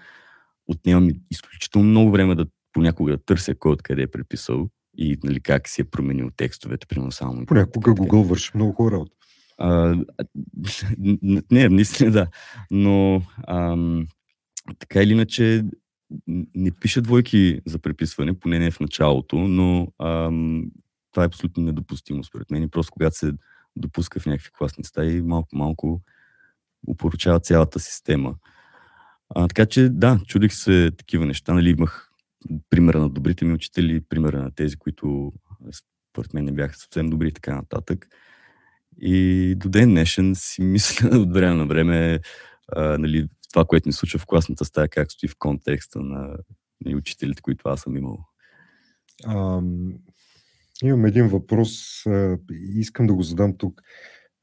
отнемам 0.68 1.10
изключително 1.32 1.90
много 1.90 2.12
време 2.12 2.36
да 2.36 2.46
понякога 2.74 3.12
да 3.12 3.24
търся 3.24 3.56
кой 3.56 3.72
откъде 3.72 4.02
е 4.02 4.12
преписал 4.12 4.70
и 4.98 5.18
нали, 5.24 5.40
как 5.40 5.70
си 5.70 5.82
е 5.82 5.86
променил 5.86 6.30
текстовете, 6.38 6.88
примерно 6.88 7.12
само. 7.12 7.46
Понякога 7.46 7.92
Google 7.92 8.28
върши 8.28 8.52
много 8.56 8.74
хора 8.74 8.98
от. 8.98 9.12
А, 9.58 9.96
не, 11.52 11.70
наистина 11.70 12.12
да. 12.12 12.28
Но 12.72 13.22
ам, 13.48 14.08
така 14.80 15.02
или 15.02 15.12
иначе, 15.12 15.64
не 16.56 16.72
пише 16.72 17.02
двойки 17.02 17.62
за 17.66 17.80
преписване, 17.80 18.40
поне 18.40 18.60
не 18.60 18.72
в 18.72 18.80
началото, 18.80 19.36
но 19.36 19.88
ам, 20.00 20.72
това 21.12 21.24
е 21.24 21.28
абсолютно 21.28 21.64
недопустимо 21.64 22.24
според 22.24 22.52
мен. 22.52 22.64
И 22.64 22.68
просто 22.68 22.92
когато 22.92 23.18
се 23.18 23.34
допуска 23.76 24.20
в 24.20 24.26
някакви 24.26 24.50
класни 24.58 24.84
стаи, 24.84 25.22
малко-малко 25.22 26.02
упоручава 26.88 27.40
цялата 27.40 27.80
система. 27.80 28.36
А, 29.36 29.48
така 29.48 29.66
че 29.66 29.90
да, 29.90 30.20
чудих 30.28 30.54
се 30.54 30.92
такива 30.98 31.26
неща. 31.26 31.54
Нали, 31.54 31.70
имах 31.70 32.12
примера 32.70 33.00
на 33.00 33.10
добрите 33.10 33.46
ми 33.46 33.54
учители, 33.54 34.02
примера 34.10 34.44
на 34.44 34.52
тези, 34.52 34.76
които 34.78 35.34
според 36.12 36.34
мен 36.34 36.46
не 36.46 36.52
бяха 36.52 36.78
съвсем 36.78 37.10
добри 37.10 37.28
и 37.28 37.32
така 37.32 37.56
нататък. 37.56 38.08
И 39.02 39.56
до 39.58 39.70
ден 39.70 39.90
днешен 39.90 40.34
си 40.36 40.62
мисля 40.62 41.10
от 41.20 41.34
време 41.34 41.56
на 41.56 41.66
време 41.66 42.20
а, 42.76 42.98
нали, 42.98 43.28
това, 43.52 43.66
което 43.66 43.90
ни 43.90 43.94
случва 43.94 44.20
в 44.20 44.26
класната 44.26 44.66
стая, 44.66 44.88
как 44.88 45.12
стои 45.12 45.30
в 45.30 45.36
контекста 45.40 46.00
на, 46.00 46.38
на 46.86 46.98
учителите, 46.98 47.42
които 47.42 47.70
аз 47.70 47.82
съм 47.82 47.98
имал. 47.98 48.20
А, 49.26 49.62
имам 50.84 51.06
един 51.06 51.28
въпрос, 51.28 52.06
а, 52.06 52.38
искам 52.76 53.08
да 53.08 53.14
го 53.14 53.24
задам 53.24 53.58
тук. 53.58 53.82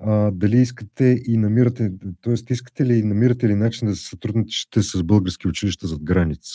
А, 0.01 0.31
дали 0.31 0.57
искате 0.57 1.23
и 1.27 1.37
намирате, 1.37 1.93
т.е. 2.23 2.53
искате 2.53 2.87
ли 2.87 2.95
и 2.95 3.03
намирате 3.03 3.49
ли 3.49 3.55
начин 3.55 3.89
да 3.89 3.97
се 3.97 4.09
сътрудничите 4.09 4.83
с 4.83 5.03
български 5.03 5.49
училища 5.49 5.87
зад 5.87 6.05
граница? 6.05 6.55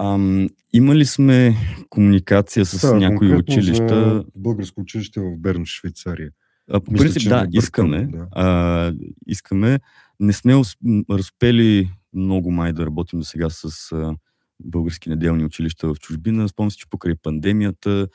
Ам, 0.00 0.48
имали 0.72 1.04
сме 1.04 1.56
комуникация 1.90 2.64
с 2.64 2.80
да, 2.80 2.94
някои 2.94 3.34
училища. 3.34 4.24
Българско 4.36 4.80
училище 4.80 5.20
в 5.20 5.36
Берн, 5.38 5.66
Швейцария. 5.66 6.30
А, 6.70 6.80
по 6.80 6.92
принцип, 6.92 7.28
да, 7.28 7.46
искаме. 7.52 8.06
Да. 8.06 8.26
А, 8.32 8.92
искаме. 9.26 9.80
Не 10.20 10.32
сме 10.32 10.62
успели 11.08 11.90
много 12.14 12.50
май 12.50 12.72
да 12.72 12.86
работим 12.86 13.18
до 13.18 13.24
сега 13.24 13.50
с 13.50 13.92
а, 13.92 14.16
български 14.60 15.08
неделни 15.08 15.44
училища 15.44 15.88
в 15.88 15.98
чужбина. 16.00 16.48
Спомням 16.48 16.70
се, 16.70 16.76
че 16.76 16.90
покрай 16.90 17.14
пандемията 17.22 18.08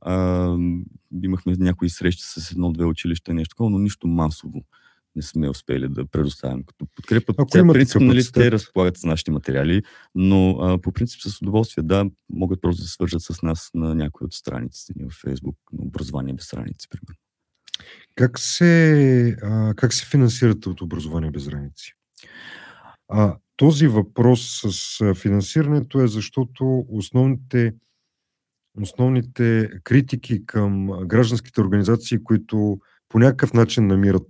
а, 0.00 0.56
имахме 1.22 1.54
някои 1.58 1.90
срещи 1.90 2.22
с 2.22 2.50
едно-две 2.50 2.84
училища, 2.84 3.34
нещо 3.34 3.52
такова, 3.52 3.70
но 3.70 3.78
нищо 3.78 4.08
масово 4.08 4.64
не 5.16 5.22
сме 5.22 5.50
успели 5.50 5.88
да 5.88 6.06
предоставим 6.06 6.64
като 6.64 6.86
подкрепа. 6.94 7.34
Ако 7.38 7.50
Тя, 7.50 7.72
принцип, 7.72 8.00
нали, 8.00 8.22
те 8.34 8.50
разполагат 8.50 8.96
с 8.96 9.04
нашите 9.04 9.30
материали, 9.30 9.82
но 10.14 10.50
а, 10.50 10.80
по 10.80 10.92
принцип 10.92 11.20
с 11.20 11.42
удоволствие, 11.42 11.84
да, 11.84 12.10
могат 12.30 12.60
просто 12.60 12.82
да 12.82 12.86
се 12.86 12.94
свържат 12.94 13.22
с 13.22 13.42
нас 13.42 13.70
на 13.74 13.94
някои 13.94 14.24
от 14.24 14.32
страниците 14.32 14.92
ни 14.96 15.04
в 15.04 15.12
Facebook, 15.12 15.56
на 15.72 15.84
образование 15.84 16.34
без 16.34 16.44
страници, 16.44 16.88
примерно. 16.88 17.27
Как 18.14 18.38
се, 18.38 19.36
а, 19.42 19.74
как 19.74 19.92
се 19.92 20.06
финансирате 20.06 20.68
от 20.68 20.80
образование 20.80 21.30
без 21.30 21.48
граници? 21.48 21.92
А, 23.08 23.36
този 23.56 23.86
въпрос 23.86 24.60
с 24.64 25.14
финансирането 25.14 26.00
е 26.00 26.06
защото 26.06 26.86
основните, 26.88 27.74
основните 28.82 29.70
критики 29.84 30.46
към 30.46 30.86
гражданските 30.86 31.60
организации, 31.60 32.24
които 32.24 32.78
по 33.08 33.18
някакъв 33.18 33.52
начин 33.52 33.86
намират 33.86 34.26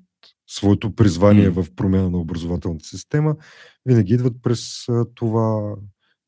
своето 0.46 0.94
призвание 0.94 1.50
mm. 1.50 1.62
в 1.62 1.74
промяна 1.76 2.10
на 2.10 2.18
образователната 2.18 2.84
система, 2.84 3.36
винаги 3.86 4.14
идват 4.14 4.34
през 4.42 4.86
това 5.14 5.76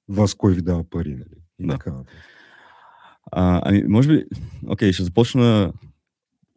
вас 0.08 0.34
кой 0.34 0.54
ви 0.54 0.62
дава 0.62 0.90
пари. 0.90 1.10
Нали? 1.10 1.42
И 1.58 1.66
да. 1.66 1.72
така 1.72 1.92
а, 3.32 3.60
ами, 3.64 3.84
може 3.88 4.08
би, 4.08 4.24
окей, 4.68 4.92
ще 4.92 5.04
започна 5.04 5.72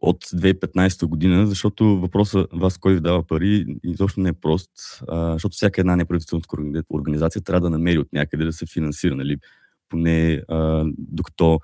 от 0.03 0.23
2015 0.25 1.05
година, 1.05 1.47
защото 1.47 1.99
въпросът 1.99 2.47
вас 2.53 2.77
кой 2.77 2.93
ви 2.93 2.99
дава 2.99 3.23
пари 3.23 3.65
изобщо 3.83 4.19
не 4.19 4.29
е 4.29 4.33
прост, 4.33 4.71
а, 5.07 5.33
защото 5.33 5.53
всяка 5.53 5.81
една 5.81 5.95
неправителствена 5.95 6.83
организация 6.89 7.41
трябва 7.41 7.61
да 7.61 7.69
намери 7.69 7.97
от 7.97 8.13
някъде 8.13 8.45
да 8.45 8.53
се 8.53 8.65
финансира, 8.65 9.15
нали? 9.15 9.37
поне 9.89 10.41
а, 10.47 10.85
докато 10.97 11.59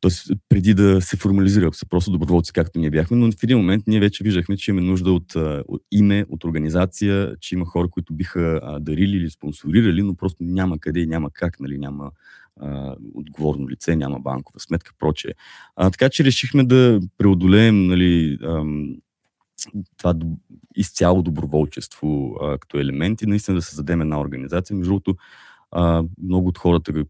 Тоест, 0.00 0.32
преди 0.48 0.74
да 0.74 1.00
се 1.00 1.16
формализира, 1.16 1.66
ако 1.66 1.76
са 1.76 1.86
просто 1.86 2.10
доброволци, 2.10 2.52
както 2.52 2.78
ние 2.78 2.90
бяхме, 2.90 3.16
но 3.16 3.32
в 3.32 3.42
един 3.42 3.56
момент 3.56 3.84
ние 3.86 4.00
вече 4.00 4.24
виждахме, 4.24 4.56
че 4.56 4.70
имаме 4.70 4.86
нужда 4.86 5.12
от, 5.12 5.34
от 5.68 5.82
име, 5.92 6.24
от 6.28 6.44
организация, 6.44 7.34
че 7.40 7.54
има 7.54 7.66
хора, 7.66 7.88
които 7.88 8.14
биха 8.14 8.60
дарили 8.80 9.16
или 9.16 9.30
спонсорирали, 9.30 10.02
но 10.02 10.14
просто 10.14 10.36
няма 10.40 10.78
къде 10.78 11.00
и 11.00 11.06
няма 11.06 11.30
как, 11.32 11.60
нали, 11.60 11.78
няма 11.78 12.10
отговорно 13.14 13.68
лице, 13.68 13.96
няма 13.96 14.20
банкова 14.20 14.60
сметка, 14.60 14.92
прочее. 14.98 15.32
А, 15.76 15.90
така 15.90 16.08
че 16.08 16.24
решихме 16.24 16.64
да 16.64 17.00
преодолеем 17.18 17.86
нали, 17.86 18.38
ам, 18.44 18.96
това 19.96 20.14
изцяло 20.76 21.22
доброволчество 21.22 22.36
а, 22.42 22.58
като 22.58 22.78
елемент 22.78 23.22
и 23.22 23.26
наистина 23.26 23.54
да 23.54 23.62
създадем 23.62 24.00
една 24.00 24.20
организация. 24.20 24.76
Между 24.76 24.90
другото, 24.90 25.16
а, 25.70 26.04
много 26.22 26.48
от 26.48 26.58
хората, 26.58 27.04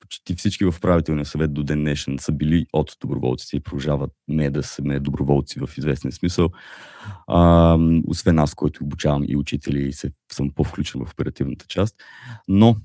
почти 0.00 0.34
всички 0.34 0.64
в 0.64 0.74
правителния 0.80 1.24
съвет 1.24 1.54
до 1.54 1.62
ден 1.62 1.78
днешен 1.78 2.16
са 2.18 2.32
били 2.32 2.66
от 2.72 2.96
доброволците 3.00 3.56
и 3.56 3.60
продължават 3.60 4.10
не 4.28 4.50
да 4.50 4.62
сме 4.62 5.00
доброволци 5.00 5.60
в 5.60 5.78
известен 5.78 6.12
смисъл. 6.12 6.48
А, 7.26 7.78
освен 8.06 8.38
аз, 8.38 8.54
който 8.54 8.84
обучавам 8.84 9.24
и 9.28 9.36
учители 9.36 9.88
и 9.88 9.92
се, 9.92 10.10
съм 10.32 10.50
по-включен 10.50 11.04
в 11.04 11.12
оперативната 11.12 11.66
част. 11.68 11.96
Но 12.48 12.76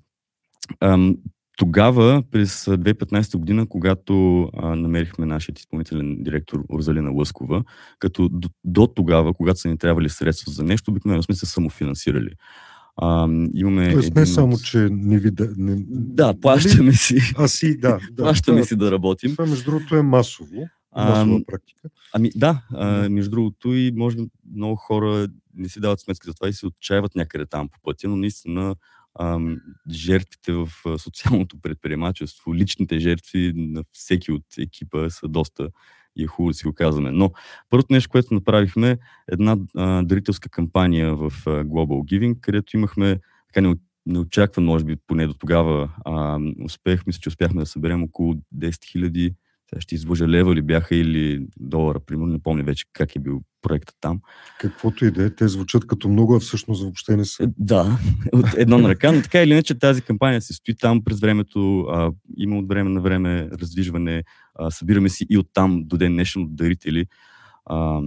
тогава, 1.58 2.24
през 2.32 2.66
2015 2.66 3.38
година, 3.38 3.68
когато 3.70 4.43
а, 4.58 4.76
намерихме 4.76 5.26
нашия 5.26 5.53
изпълнителен 5.58 6.24
директор 6.24 6.64
Орзалина 6.74 7.12
Лъскова, 7.12 7.64
като 7.99 8.30
до, 8.30 8.49
до 8.64 8.88
тогава, 8.88 9.34
когато 9.34 9.60
са 9.60 9.70
ни 9.70 9.78
трябвали 9.78 10.10
средства 10.10 10.51
за 10.51 10.64
нещо, 10.64 10.91
обикновено 10.91 11.24
сме 11.24 11.36
се 11.36 11.45
самофинансирали. 11.45 12.30
А, 12.97 13.28
имаме 13.53 13.91
Тоест 13.91 14.16
не 14.16 14.26
само, 14.26 14.58
че 14.58 14.88
не 14.91 15.20
ви 15.20 15.32
да... 15.32 15.49
Не... 15.58 15.76
Да, 15.89 16.34
плащаме 16.41 16.93
си. 16.93 17.18
А 17.38 17.47
си, 17.47 17.78
да. 17.78 17.99
да 18.12 18.24
плащаме 18.24 18.58
това, 18.58 18.68
си 18.68 18.76
да 18.76 18.91
работим. 18.91 19.32
Това, 19.32 19.45
между 19.45 19.72
другото, 19.72 19.95
е 19.95 20.01
масово. 20.01 20.68
Масова 20.95 21.39
а, 21.41 21.45
практика. 21.47 21.89
Ами 22.14 22.32
да, 22.36 22.62
а, 22.74 23.10
между 23.10 23.32
другото 23.32 23.74
и 23.74 23.91
може 23.95 24.18
много 24.55 24.76
хора 24.76 25.28
не 25.55 25.70
си 25.70 25.80
дават 25.80 25.99
сметка 25.99 26.30
за 26.30 26.34
това 26.34 26.49
и 26.49 26.53
се 26.53 26.66
отчаяват 26.68 27.16
някъде 27.16 27.45
там 27.45 27.70
по 27.70 27.80
пътя, 27.84 28.08
но 28.08 28.16
наистина 28.16 28.76
жертвите 29.91 30.53
в 30.53 30.70
социалното 30.97 31.61
предприемачество, 31.61 32.55
личните 32.55 32.99
жертви 32.99 33.53
на 33.55 33.84
всеки 33.91 34.32
от 34.32 34.43
екипа 34.57 35.09
са 35.09 35.28
доста 35.28 35.70
и 36.15 36.24
е 36.24 36.28
хубаво 36.28 36.49
да 36.49 36.53
си 36.53 36.68
го 36.68 36.74
казваме. 36.74 37.11
Но 37.11 37.32
първото 37.70 37.93
нещо, 37.93 38.09
което 38.09 38.34
направихме, 38.34 38.97
една 39.32 39.57
а, 39.76 40.03
дарителска 40.03 40.49
кампания 40.49 41.15
в 41.15 41.34
а, 41.45 41.49
Global 41.49 42.11
Giving, 42.11 42.39
където 42.39 42.78
имахме 42.78 43.20
така 43.53 43.68
не, 43.68 43.76
неочакван, 44.05 44.65
може 44.65 44.86
би 44.86 44.95
поне 45.07 45.28
до 45.28 45.34
тогава 45.34 45.89
а, 46.05 46.39
успех. 46.63 47.05
Мисля, 47.07 47.20
че 47.20 47.30
успяхме 47.30 47.61
да 47.61 47.65
съберем 47.65 48.03
около 48.03 48.34
10 48.34 48.41
000 48.55 49.36
сега 49.70 49.82
ще 49.82 49.95
излъжа 49.95 50.28
лева 50.28 50.55
ли 50.55 50.61
бяха 50.61 50.95
или 50.95 51.47
долара, 51.59 51.99
примерно, 51.99 52.32
не 52.32 52.39
помня 52.39 52.63
вече 52.63 52.86
как 52.93 53.15
е 53.15 53.20
бил 53.20 53.41
проектът 53.61 53.95
там. 54.01 54.20
Каквото 54.59 55.05
и 55.05 55.11
да 55.11 55.24
е, 55.24 55.30
те 55.30 55.47
звучат 55.47 55.88
като 55.88 56.09
много, 56.09 56.36
а 56.36 56.39
всъщност 56.39 56.82
въобще 56.82 57.18
не 57.18 57.26
са. 57.26 57.43
Е, 57.43 57.47
да, 57.57 57.99
от 58.34 58.45
едно 58.57 58.78
на 58.78 58.89
ръка, 58.89 59.11
но 59.11 59.22
така 59.22 59.41
или 59.41 59.51
иначе 59.51 59.80
тази 59.80 60.01
кампания 60.01 60.41
се 60.41 60.53
стои 60.53 60.76
там 60.76 61.03
през 61.03 61.20
времето, 61.20 61.80
а, 61.80 62.11
има 62.38 62.57
от 62.57 62.68
време 62.68 62.89
на 62.89 63.01
време 63.01 63.49
раздвижване, 63.61 64.24
а, 64.55 64.72
събираме 64.72 65.09
си 65.09 65.26
и 65.30 65.38
оттам 65.38 65.84
до 65.86 65.97
ден 65.97 66.13
днешен 66.13 66.41
от 66.41 66.55
дарители 66.55 67.05
а, 67.65 68.01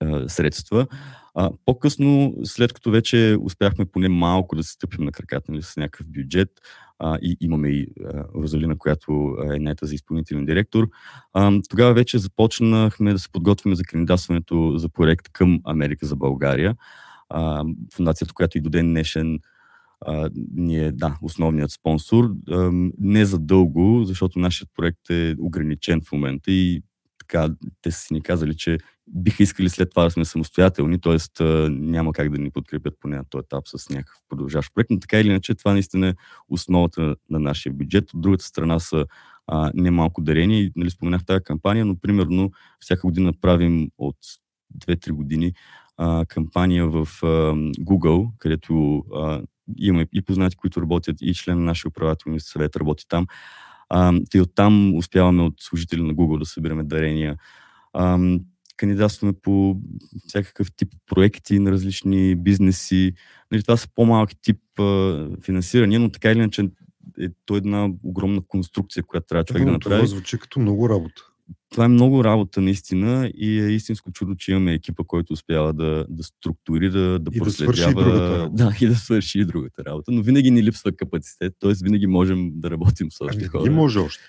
а, 0.00 0.28
средства. 0.28 0.86
А, 1.34 1.50
по-късно, 1.64 2.34
след 2.44 2.72
като 2.72 2.90
вече 2.90 3.36
успяхме 3.40 3.84
поне 3.84 4.08
малко 4.08 4.56
да 4.56 4.62
се 4.62 4.72
стъпим 4.72 5.04
на 5.04 5.12
краката 5.12 5.52
нали, 5.52 5.62
с 5.62 5.76
някакъв 5.76 6.06
бюджет, 6.08 6.50
а, 6.98 7.18
и 7.22 7.36
имаме 7.40 7.68
и 7.68 7.86
а, 8.04 8.24
Розалина, 8.34 8.78
която 8.78 9.36
е 9.54 9.58
нета 9.58 9.86
за 9.86 9.94
изпълнителен 9.94 10.46
директор, 10.46 10.88
а, 11.32 11.60
тогава 11.68 11.94
вече 11.94 12.18
започнахме 12.18 13.12
да 13.12 13.18
се 13.18 13.32
подготвяме 13.32 13.76
за 13.76 13.84
кандидатстването 13.84 14.72
за 14.76 14.88
проект 14.88 15.28
към 15.28 15.60
Америка 15.64 16.06
за 16.06 16.16
България. 16.16 16.76
А, 17.28 17.64
фундацията, 17.94 18.34
която 18.34 18.58
и 18.58 18.60
до 18.60 18.70
ден 18.70 18.88
днешен 18.88 19.38
а, 20.06 20.30
ни 20.54 20.78
е 20.78 20.92
да, 20.92 21.18
основният 21.22 21.70
спонсор. 21.70 22.30
А, 22.50 22.70
не 22.98 23.24
за 23.24 23.38
дълго, 23.38 24.04
защото 24.04 24.38
нашият 24.38 24.70
проект 24.76 25.10
е 25.10 25.36
ограничен 25.38 26.00
в 26.00 26.12
момента 26.12 26.50
и 26.52 26.82
така, 27.18 27.48
те 27.82 27.90
са 27.90 28.00
си 28.00 28.14
ни 28.14 28.22
казали, 28.22 28.56
че 28.56 28.78
биха 29.14 29.42
искали 29.42 29.68
след 29.68 29.90
това 29.90 30.04
да 30.04 30.10
сме 30.10 30.24
самостоятелни, 30.24 31.00
т.е. 31.00 31.44
няма 31.68 32.12
как 32.12 32.30
да 32.30 32.38
ни 32.38 32.50
подкрепят 32.50 32.94
поне 33.00 33.16
на 33.16 33.24
този 33.24 33.44
етап 33.44 33.64
с 33.66 33.90
някакъв 33.90 34.16
продължаващ 34.28 34.74
проект, 34.74 34.90
но 34.90 35.00
така 35.00 35.20
или 35.20 35.28
иначе 35.28 35.54
това 35.54 35.72
наистина 35.72 36.08
е 36.08 36.14
основата 36.48 37.16
на 37.30 37.38
нашия 37.38 37.72
бюджет. 37.72 38.14
От 38.14 38.20
другата 38.20 38.44
страна 38.44 38.78
са 38.78 39.06
а, 39.46 39.70
немалко 39.74 40.20
дарения 40.22 40.60
и 40.60 40.72
нали, 40.76 40.90
споменах 40.90 41.24
тази 41.24 41.44
кампания, 41.44 41.84
но 41.84 41.96
примерно 41.96 42.50
всяка 42.80 43.00
година 43.00 43.32
правим 43.40 43.88
от 43.98 44.16
2-3 44.78 45.10
години 45.10 45.52
а, 45.96 46.24
кампания 46.28 46.88
в 46.88 47.08
а, 47.22 47.26
Google, 47.80 48.30
където 48.38 49.04
а, 49.14 49.42
имаме 49.78 50.06
и 50.12 50.22
познати, 50.22 50.56
които 50.56 50.82
работят, 50.82 51.16
и 51.20 51.34
член 51.34 51.58
на 51.58 51.64
нашия 51.64 51.88
управителния 51.88 52.40
съвет 52.40 52.76
работи 52.76 53.04
там. 53.08 53.26
А, 53.88 54.12
и 54.34 54.40
оттам 54.40 54.94
успяваме 54.96 55.42
от 55.42 55.54
служители 55.60 56.02
на 56.02 56.14
Google 56.14 56.38
да 56.38 56.44
събираме 56.44 56.84
дарения. 56.84 57.36
А, 57.92 58.18
кандидатстваме 58.78 59.32
по 59.42 59.76
всякакъв 60.26 60.72
тип 60.76 60.88
проекти 61.06 61.58
на 61.58 61.72
различни 61.72 62.34
бизнеси. 62.34 63.12
Нали, 63.52 63.62
това 63.62 63.76
са 63.76 63.88
по-малки 63.94 64.36
тип 64.42 64.80
а, 64.80 65.28
финансирания, 65.42 66.00
но 66.00 66.10
така 66.10 66.30
или 66.30 66.38
иначе 66.38 66.68
е 67.20 67.28
то 67.46 67.56
една 67.56 67.90
огромна 68.02 68.42
конструкция, 68.48 69.02
която 69.02 69.26
трябва 69.26 69.44
човек 69.44 69.64
да 69.64 69.72
направи. 69.72 69.96
Това 69.96 70.06
звучи 70.06 70.38
като 70.38 70.60
много 70.60 70.88
работа 70.88 71.22
това 71.70 71.84
е 71.84 71.88
много 71.88 72.24
работа 72.24 72.60
наистина 72.60 73.30
и 73.34 73.60
е 73.60 73.68
истинско 73.68 74.12
чудо, 74.12 74.34
че 74.34 74.50
имаме 74.52 74.74
екипа, 74.74 75.04
който 75.06 75.32
успява 75.32 75.72
да, 75.72 76.06
да 76.08 76.22
структурира, 76.22 77.18
да 77.18 77.30
и 77.34 77.38
проследява. 77.38 78.02
Да, 78.04 78.48
да, 78.48 78.76
и 78.80 78.86
да 78.86 78.94
свърши 78.94 79.40
и 79.40 79.44
другата 79.44 79.84
работа. 79.84 80.12
Но 80.12 80.22
винаги 80.22 80.50
ни 80.50 80.62
липсва 80.62 80.92
капацитет, 80.92 81.54
т.е. 81.60 81.72
винаги 81.82 82.06
можем 82.06 82.50
да 82.54 82.70
работим 82.70 83.10
с 83.10 83.20
още 83.20 83.38
ами, 83.40 83.48
хора. 83.48 83.66
И 83.66 83.70
може 83.70 83.98
още. 83.98 84.24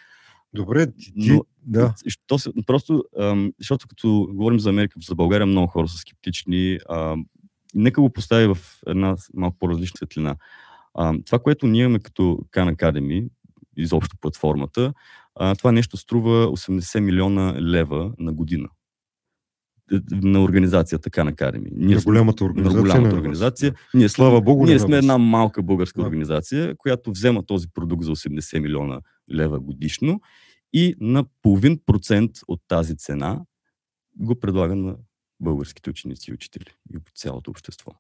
Добре, 0.54 0.92
ти, 0.92 1.14
Но- 1.16 1.44
да. 1.62 1.94
Що 2.08 2.40
се, 2.40 2.50
просто, 2.66 3.04
ам, 3.20 3.52
защото 3.60 3.88
като 3.88 4.28
говорим 4.34 4.60
за 4.60 4.70
Америка, 4.70 5.00
за 5.08 5.16
България 5.16 5.46
много 5.48 5.68
хора 5.68 5.88
са 5.88 5.98
скептични. 5.98 6.80
Ам, 6.90 7.26
нека 7.76 8.02
го 8.02 8.10
поставя 8.10 8.56
в 8.56 8.80
една 8.88 9.16
малко 9.34 9.58
по-различна 9.60 9.98
светлина. 9.98 10.36
Ам, 11.00 11.24
това, 11.26 11.40
което 11.40 11.68
ние 11.68 11.82
имаме 11.84 12.00
като 12.00 12.22
Khan 12.52 12.76
Academy, 12.76 13.30
изобщо 13.78 14.18
платформата, 14.22 14.94
а, 15.36 15.56
това 15.56 15.72
нещо 15.72 15.98
струва 15.98 16.48
80 16.48 17.00
милиона 17.00 17.56
лева 17.62 18.12
на 18.20 18.34
година 18.34 18.70
на 20.12 20.44
организацията 20.44 21.10
Khan 21.10 21.34
Academy. 21.34 21.70
Ние 21.72 21.96
на 21.96 22.02
голямата 22.02 22.44
организация. 22.44 22.82
голямата 22.82 23.02
на 23.02 23.10
вас. 23.10 23.18
организация. 23.20 23.74
Ние, 23.94 24.10
Слава 24.10 24.42
Богу, 24.42 24.64
не 24.66 24.70
ние 24.70 24.80
сме 24.80 24.98
една 24.98 25.18
малка 25.18 25.64
българска 25.64 26.02
Да. 26.02 26.08
организация, 26.08 26.76
която 26.78 27.12
взема 27.12 27.46
този 27.46 27.68
продукт 27.74 28.04
за 28.04 28.12
80 28.12 28.60
милиона 28.60 29.02
лева 29.34 29.60
годишно 29.60 30.22
и 30.74 30.96
на 31.00 31.26
половин 31.42 31.80
процент 31.86 32.32
от 32.48 32.62
тази 32.68 32.98
цена 32.98 33.42
го 34.16 34.40
предлага 34.40 34.76
на 34.76 34.96
българските 35.40 35.90
ученици 35.90 36.32
и 36.32 36.34
учители 36.34 36.66
и 36.96 37.00
по 37.00 37.12
цялото 37.16 37.52
общество. 37.52 37.92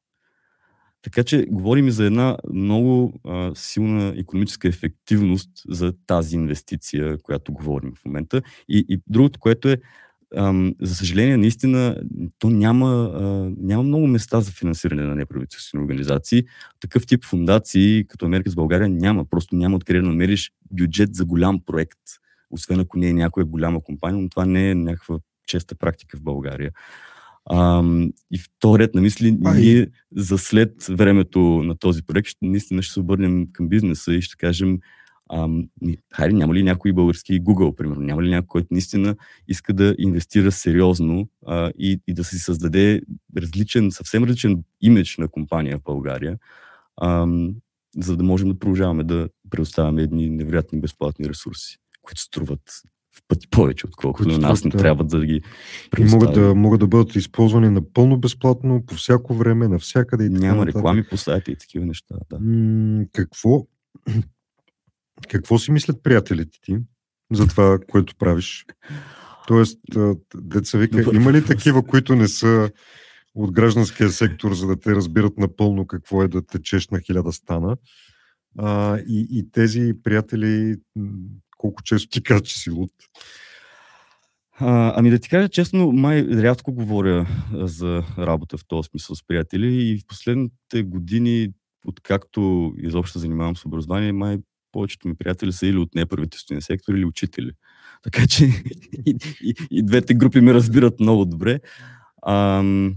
Така 1.01 1.23
че 1.23 1.45
говорим 1.45 1.87
и 1.87 1.91
за 1.91 2.05
една 2.05 2.37
много 2.53 3.13
а, 3.27 3.51
силна 3.55 4.13
економическа 4.17 4.67
ефективност 4.67 5.49
за 5.67 5.93
тази 6.07 6.35
инвестиция, 6.35 7.17
която 7.17 7.53
говорим 7.53 7.93
в 7.95 8.05
момента. 8.05 8.41
И, 8.69 8.85
и 8.89 9.01
другото, 9.07 9.39
което 9.39 9.69
е, 9.69 9.77
ам, 10.38 10.75
за 10.82 10.95
съжаление, 10.95 11.38
наистина, 11.38 11.97
то 12.39 12.49
няма, 12.49 13.11
а, 13.15 13.21
няма 13.57 13.84
много 13.84 14.07
места 14.07 14.41
за 14.41 14.51
финансиране 14.51 15.03
на 15.03 15.15
неправителствени 15.15 15.84
организации. 15.84 16.43
Такъв 16.80 17.05
тип 17.05 17.25
фундации, 17.25 18.05
като 18.07 18.25
Америка 18.25 18.49
с 18.49 18.55
България, 18.55 18.89
няма. 18.89 19.25
Просто 19.25 19.55
няма 19.55 19.75
откъде 19.75 20.01
да 20.01 20.07
намериш 20.07 20.51
бюджет 20.71 21.15
за 21.15 21.25
голям 21.25 21.59
проект, 21.65 21.99
освен 22.51 22.80
ако 22.80 22.97
не 22.99 23.07
е 23.09 23.13
някоя 23.13 23.45
голяма 23.45 23.82
компания, 23.84 24.21
но 24.21 24.30
това 24.30 24.45
не 24.45 24.71
е 24.71 24.75
някаква 24.75 25.19
честа 25.47 25.75
практика 25.75 26.17
в 26.17 26.21
България. 26.21 26.71
Ам, 27.51 28.11
и 28.32 28.38
в 28.38 28.45
този 28.59 28.80
ред 28.80 28.95
на 28.95 29.01
мисли, 29.01 29.38
А, 29.45 29.57
и- 29.57 29.61
ние 29.61 29.88
за 30.15 30.38
след 30.38 30.84
времето 30.89 31.39
на 31.39 31.75
този 31.77 32.03
проект 32.03 32.27
ще, 32.27 32.45
наистина 32.45 32.82
ще 32.82 32.93
се 32.93 32.99
обърнем 32.99 33.47
към 33.53 33.69
бизнеса 33.69 34.13
и 34.13 34.21
ще 34.21 34.38
кажем, 34.38 34.80
ам, 35.34 35.69
хайде, 36.13 36.36
няма 36.36 36.53
ли 36.53 36.63
някой 36.63 36.93
български 36.93 37.41
Google, 37.41 37.75
примерно, 37.75 38.01
няма 38.01 38.23
ли 38.23 38.30
някой, 38.30 38.47
който 38.47 38.67
наистина 38.71 39.15
иска 39.47 39.73
да 39.73 39.95
инвестира 39.97 40.51
сериозно 40.51 41.30
а, 41.47 41.71
и, 41.80 42.01
и 42.07 42.13
да 42.13 42.23
си 42.23 42.38
създаде 42.38 43.01
различен, 43.38 43.91
съвсем 43.91 44.23
различен 44.23 44.63
имидж 44.82 45.17
на 45.17 45.27
компания 45.27 45.77
в 45.77 45.84
България, 45.84 46.38
ам, 47.01 47.55
за 47.97 48.17
да 48.17 48.23
можем 48.23 48.49
да 48.49 48.59
продължаваме 48.59 49.03
да 49.03 49.30
предоставяме 49.49 50.01
едни 50.01 50.30
невероятни 50.30 50.80
безплатни 50.82 51.30
ресурси, 51.30 51.77
които 52.01 52.21
струват 52.21 52.61
в 53.15 53.21
пъти 53.27 53.47
повече, 53.47 53.88
отколкото 53.88 54.30
на 54.30 54.38
нас 54.38 54.63
не 54.63 54.71
да. 54.71 54.77
трябва 54.77 55.03
да 55.03 55.25
ги 55.25 55.41
И 55.99 56.03
могат 56.03 56.34
да, 56.34 56.55
могат 56.55 56.80
да 56.80 56.88
бъдат 56.88 57.15
използвани 57.15 57.69
напълно 57.69 58.17
безплатно, 58.17 58.84
по 58.86 58.95
всяко 58.95 59.34
време, 59.34 59.67
навсякъде. 59.67 60.25
И 60.25 60.30
Няма 60.30 60.65
реклами 60.65 61.03
по 61.03 61.17
сайта 61.17 61.51
и 61.51 61.55
такива 61.55 61.86
неща. 61.86 62.15
Да. 62.30 62.39
М, 62.39 63.05
какво, 63.13 63.67
какво 65.28 65.59
си 65.59 65.72
мислят 65.72 66.03
приятелите 66.03 66.59
ти 66.61 66.78
за 67.32 67.47
това, 67.47 67.80
което 67.91 68.15
правиш? 68.15 68.65
Тоест, 69.47 69.80
деца 70.36 70.78
вика, 70.78 70.97
Добър 70.97 71.15
има 71.15 71.34
ли 71.34 71.45
такива, 71.45 71.86
които 71.86 72.15
не 72.15 72.28
са 72.28 72.72
от 73.36 73.51
гражданския 73.51 74.09
сектор, 74.09 74.53
за 74.53 74.67
да 74.67 74.80
те 74.80 74.95
разбират 74.95 75.38
напълно 75.38 75.88
какво 75.88 76.24
е 76.24 76.28
да 76.28 76.45
течеш 76.45 76.88
на 76.88 76.99
хиляда 76.99 77.32
стана? 77.32 77.78
А, 78.57 78.97
и, 78.97 79.28
и 79.32 79.51
тези 79.51 79.93
приятели, 80.03 80.76
колко 81.57 81.84
често 81.84 82.09
ти 82.09 82.24
кажат, 82.24 82.45
че 82.45 82.57
си 82.57 82.70
луд? 82.70 82.91
А, 84.59 84.93
ами 84.95 85.09
да 85.09 85.20
ти 85.20 85.30
кажа 85.30 85.49
честно, 85.49 85.91
май 85.91 86.28
рядко 86.32 86.74
говоря 86.74 87.28
за 87.53 88.03
работа 88.17 88.57
в 88.57 88.67
този 88.67 88.88
смисъл 88.88 89.15
с 89.15 89.28
приятели 89.28 89.76
и 89.76 89.97
в 89.97 90.07
последните 90.07 90.84
години, 90.84 91.49
откакто 91.86 92.74
изобщо 92.78 93.20
занимавам 93.20 93.55
с 93.55 93.65
образование, 93.65 94.11
май 94.11 94.38
повечето 94.72 95.07
ми 95.07 95.15
приятели 95.15 95.51
са 95.51 95.67
или 95.67 95.78
от 95.78 95.95
неправителствения 95.95 96.61
сектор, 96.61 96.93
или 96.93 97.05
учители. 97.05 97.51
Така 98.03 98.28
че 98.28 98.45
и, 99.05 99.17
и, 99.41 99.53
и 99.72 99.84
двете 99.84 100.13
групи 100.13 100.41
ме 100.41 100.53
разбират 100.53 100.99
много 100.99 101.26
добре. 101.26 101.59
Ам, 102.28 102.95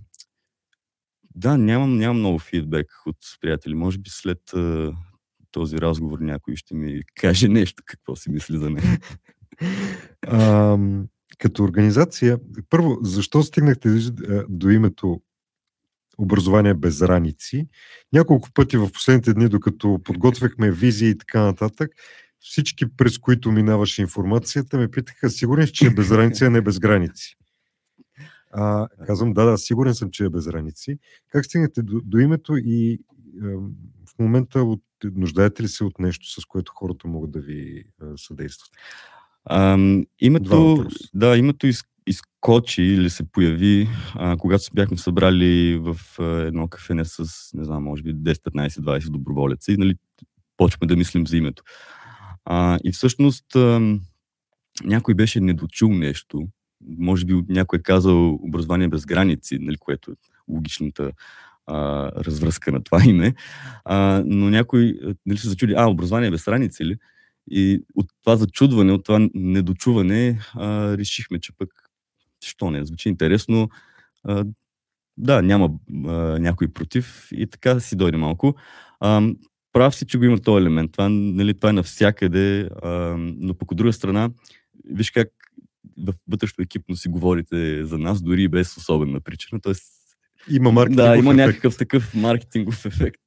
да, 1.35 1.59
нямам, 1.59 1.97
нямам 1.97 2.19
много 2.19 2.39
фидбек 2.39 2.87
от 3.07 3.17
приятели. 3.41 3.75
Може 3.75 3.99
би 3.99 4.11
след 4.11 4.53
а, 4.55 4.93
този 5.51 5.79
разговор 5.79 6.19
някой 6.19 6.57
ще 6.57 6.75
ми 6.75 7.03
каже 7.15 7.49
нещо, 7.49 7.83
какво 7.87 8.17
си 8.17 8.31
мисли 8.31 8.59
за 8.59 8.71
мен. 8.71 8.99
А, 10.27 10.79
като 11.39 11.65
организация, 11.65 12.39
първо, 12.71 12.99
защо 13.03 13.43
стигнахте 13.43 13.89
а, 13.89 14.45
до 14.49 14.71
името 14.71 15.21
образование 16.19 16.75
без 16.75 17.03
раници? 17.03 17.67
Няколко 18.13 18.49
пъти 18.55 18.77
в 18.77 18.91
последните 18.93 19.35
дни, 19.35 19.49
докато 19.49 20.01
подготвяхме 20.05 20.71
визии 20.71 21.11
и 21.11 21.19
така 21.19 21.43
нататък, 21.43 21.91
всички, 22.41 22.97
през 22.97 23.19
които 23.19 23.53
минаваше 23.53 24.03
информацията, 24.03 24.79
ме 24.79 24.91
питаха, 24.91 25.31
сигурен 25.31 25.67
си, 25.67 25.73
че 25.73 25.87
е 25.87 25.91
без 25.91 26.11
раници, 26.11 26.45
а 26.45 26.51
не 26.51 26.61
без 26.61 26.79
граници. 26.79 27.37
А, 28.53 28.89
казвам, 29.07 29.33
да, 29.33 29.45
да, 29.45 29.59
сигурен 29.59 29.95
съм, 29.95 30.11
че 30.11 30.25
е 30.25 30.31
без 30.31 30.47
раници. 30.47 30.99
Как 31.29 31.45
стигнете 31.45 31.83
до, 31.83 32.01
до 32.05 32.19
името 32.19 32.57
и 32.57 32.99
а, 33.43 33.47
в 34.07 34.19
момента 34.19 34.63
от, 34.63 34.83
нуждаете 35.05 35.63
ли 35.63 35.69
се 35.69 35.85
от 35.85 35.99
нещо, 35.99 36.41
с 36.41 36.45
което 36.45 36.73
хората 36.75 37.09
могат 37.09 37.31
да 37.31 37.41
ви 37.41 37.85
а, 38.03 38.07
съдействат? 38.17 38.71
Два 40.45 40.57
името, 40.57 40.89
да, 41.15 41.37
името 41.37 41.67
из, 41.67 41.83
изкочи 42.07 42.83
или 42.83 43.11
се 43.11 43.25
появи, 43.33 43.89
а, 44.15 44.37
когато 44.37 44.65
се 44.65 44.71
бяхме 44.75 44.97
събрали 44.97 45.77
в 45.77 45.97
а, 46.19 46.25
едно 46.25 46.69
кафене 46.69 47.05
с, 47.05 47.25
не 47.55 47.65
знам, 47.65 47.83
може 47.83 48.03
би 48.03 48.15
10, 48.15 48.35
15, 48.35 48.69
20 48.69 49.11
доброволеца 49.11 49.73
и 49.73 49.77
нали, 49.77 49.95
почваме 50.57 50.89
да 50.89 50.97
мислим 50.97 51.27
за 51.27 51.37
името. 51.37 51.63
А, 52.45 52.79
и 52.85 52.93
всъщност 52.93 53.57
ам, 53.57 54.01
някой 54.85 55.15
беше 55.15 55.41
недочул 55.41 55.95
нещо. 55.95 56.49
Може 56.99 57.25
би 57.25 57.35
някой 57.49 57.79
е 57.79 57.83
казал 57.83 58.35
образование 58.35 58.89
без 58.89 59.07
граници, 59.07 59.59
нали, 59.61 59.77
което 59.77 60.11
е 60.11 60.15
логичната 60.49 61.13
а, 61.67 62.09
развръзка 62.25 62.73
на 62.73 62.83
това 62.83 63.05
име. 63.05 63.35
А, 63.85 64.23
но 64.27 64.51
някой 64.51 64.99
а, 65.05 65.15
нали, 65.27 65.39
се 65.39 65.49
зачуди, 65.49 65.75
а, 65.77 65.87
образование 65.87 66.31
без 66.31 66.45
граници 66.45 66.85
ли? 66.85 66.97
И 67.51 67.83
от 67.95 68.07
това 68.23 68.37
зачудване, 68.37 68.93
от 68.93 69.05
това 69.05 69.29
недочуване, 69.35 70.39
а, 70.55 70.97
решихме, 70.99 71.41
че 71.41 71.53
пък, 71.59 71.69
що 72.45 72.71
не, 72.71 72.85
звучи 72.85 73.09
интересно. 73.09 73.69
А, 74.25 74.45
да, 75.17 75.43
няма 75.43 75.71
а, 76.07 76.11
някой 76.39 76.69
против 76.69 77.29
и 77.33 77.47
така 77.47 77.81
си 77.81 77.97
дойде 77.97 78.17
малко. 78.17 78.55
А, 79.01 79.23
прав 79.73 79.95
си, 79.95 80.07
че 80.07 80.19
го 80.19 80.25
има 80.25 80.39
този 80.39 80.63
елемент. 80.63 80.93
Това, 80.93 81.09
нали, 81.09 81.55
това 81.55 81.71
е 81.71 81.73
навсякъде, 81.73 82.69
а, 82.83 82.89
но 83.19 83.55
пък 83.55 83.71
от 83.71 83.77
друга 83.77 83.93
страна, 83.93 84.31
виж 84.85 85.11
как 85.11 85.29
вътрешно 86.29 86.63
екипно 86.63 86.97
си 86.97 87.09
говорите 87.09 87.85
за 87.85 87.99
нас, 87.99 88.23
дори 88.23 88.43
и 88.43 88.49
без 88.49 88.77
особена 88.77 89.21
причина. 89.21 89.61
Тоест, 89.61 89.93
Има 90.51 90.73
маркетингов 90.73 91.07
да, 91.07 91.17
има 91.17 91.33
ефект. 91.33 91.47
някакъв 91.47 91.77
такъв 91.77 92.15
маркетингов 92.15 92.87
ефект. 92.87 93.21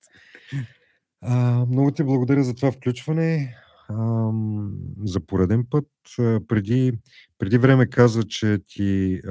А, 1.22 1.66
много 1.66 1.91
ти 1.91 2.03
благодаря 2.03 2.43
за 2.43 2.55
това 2.55 2.72
включване. 2.72 3.55
За 5.04 5.20
пореден 5.28 5.66
път. 5.70 5.88
Преди, 6.48 6.94
преди 7.40 7.58
време 7.58 7.90
каза, 7.90 8.24
че 8.24 8.60
ти 8.68 9.22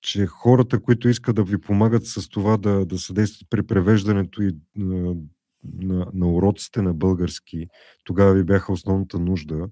че 0.00 0.26
хората, 0.26 0.82
които 0.82 1.08
искат 1.08 1.36
да 1.36 1.44
ви 1.44 1.58
помагат 1.58 2.06
с 2.06 2.28
това 2.28 2.56
да, 2.56 2.86
да 2.86 2.98
съдействат 2.98 3.50
при 3.50 3.62
превеждането 3.62 4.42
и 4.42 4.56
на, 4.76 5.14
на, 5.64 6.06
на 6.14 6.32
уроците 6.32 6.82
на 6.82 6.94
български, 6.94 7.66
тогава 8.04 8.34
ви 8.34 8.44
бяха 8.44 8.72
основната 8.72 9.18
нужда. 9.18 9.68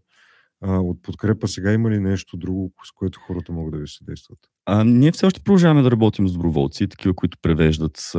А, 0.61 0.79
от 0.79 1.03
подкрепа 1.03 1.49
сега 1.49 1.73
има 1.73 1.91
ли 1.91 1.99
нещо 1.99 2.37
друго, 2.37 2.73
с 2.85 2.93
което 2.93 3.21
хората 3.21 3.53
могат 3.53 3.73
да 3.73 3.79
ви 3.79 3.89
съдействат? 3.89 4.39
А, 4.67 4.85
ние 4.85 5.13
все 5.13 5.27
още 5.27 5.41
продължаваме 5.41 5.83
да 5.83 5.91
работим 5.91 6.29
с 6.29 6.33
доброволци, 6.33 6.89
такива, 6.89 7.15
които 7.15 7.39
превеждат, 7.43 8.11
а, 8.15 8.19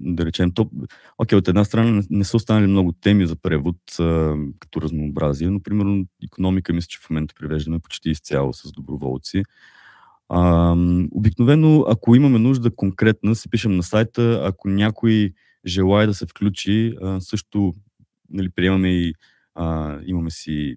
да 0.00 0.26
речем, 0.26 0.50
то, 0.50 0.70
окей, 1.18 1.38
от 1.38 1.48
една 1.48 1.64
страна 1.64 2.02
не, 2.10 2.24
са 2.24 2.36
останали 2.36 2.66
много 2.66 2.92
теми 2.92 3.26
за 3.26 3.36
превод, 3.36 3.76
а, 4.00 4.36
като 4.58 4.80
разнообразие, 4.80 5.50
но, 5.50 5.60
примерно, 5.62 6.06
економика, 6.24 6.72
мисля, 6.72 6.86
че 6.86 6.98
в 6.98 7.10
момента 7.10 7.34
превеждаме 7.40 7.78
почти 7.78 8.10
изцяло 8.10 8.52
с 8.52 8.72
доброволци. 8.72 9.42
А, 10.28 10.76
обикновено, 11.10 11.84
ако 11.88 12.14
имаме 12.16 12.38
нужда 12.38 12.76
конкретна, 12.76 13.34
се 13.34 13.50
пишем 13.50 13.76
на 13.76 13.82
сайта, 13.82 14.42
ако 14.44 14.68
някой 14.68 15.32
желая 15.66 16.06
да 16.06 16.14
се 16.14 16.26
включи, 16.26 16.94
а, 17.02 17.20
също 17.20 17.74
нали, 18.30 18.48
приемаме 18.50 18.88
и 18.88 19.14
а, 19.54 19.98
имаме 20.06 20.30
си 20.30 20.76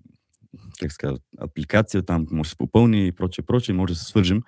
как 0.80 0.91
се 0.91 0.97
казва, 0.97 1.18
апликация, 1.38 2.01
там 2.01 2.28
може 2.32 2.47
да 2.47 2.49
се 2.49 2.58
попълни 2.58 3.08
и 3.08 3.12
прочее, 3.12 3.45
прочее, 3.45 3.76
може 3.76 3.93
да 3.93 3.99
се 3.99 4.06
свържем 4.06 4.41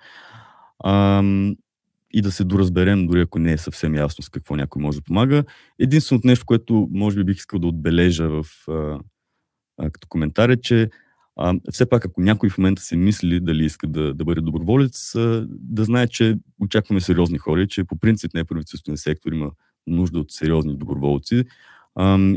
ам, 0.84 1.56
и 2.12 2.22
да 2.22 2.32
се 2.32 2.44
доразберем, 2.44 3.06
дори 3.06 3.20
ако 3.20 3.38
не 3.38 3.52
е 3.52 3.58
съвсем 3.58 3.94
ясно 3.94 4.24
с 4.24 4.28
какво 4.28 4.56
някой 4.56 4.82
може 4.82 4.98
да 4.98 5.04
помага. 5.04 5.44
Единственото 5.78 6.26
нещо, 6.26 6.46
което 6.46 6.88
може 6.90 7.16
би 7.16 7.24
бих 7.24 7.36
искал 7.36 7.58
да 7.58 7.66
отбележа 7.66 8.28
в, 8.28 8.44
а, 8.68 8.98
а, 9.78 9.90
като 9.90 10.08
коментар 10.08 10.48
е, 10.48 10.60
че 10.60 10.90
а, 11.36 11.54
все 11.70 11.88
пак, 11.88 12.04
ако 12.04 12.20
някой 12.20 12.50
в 12.50 12.58
момента 12.58 12.82
се 12.82 12.96
мисли 12.96 13.40
дали 13.40 13.64
иска 13.64 13.86
да, 13.86 14.14
да 14.14 14.24
бъде 14.24 14.40
доброволец, 14.40 15.14
а, 15.14 15.46
да 15.48 15.84
знае, 15.84 16.06
че 16.06 16.38
очакваме 16.60 17.00
сериозни 17.00 17.38
хора, 17.38 17.66
че 17.66 17.84
по 17.84 17.98
принцип 17.98 18.34
неправителствен 18.34 18.96
сектор 18.96 19.32
има 19.32 19.50
нужда 19.86 20.18
от 20.18 20.30
сериозни 20.30 20.76
доброволци. 20.76 21.44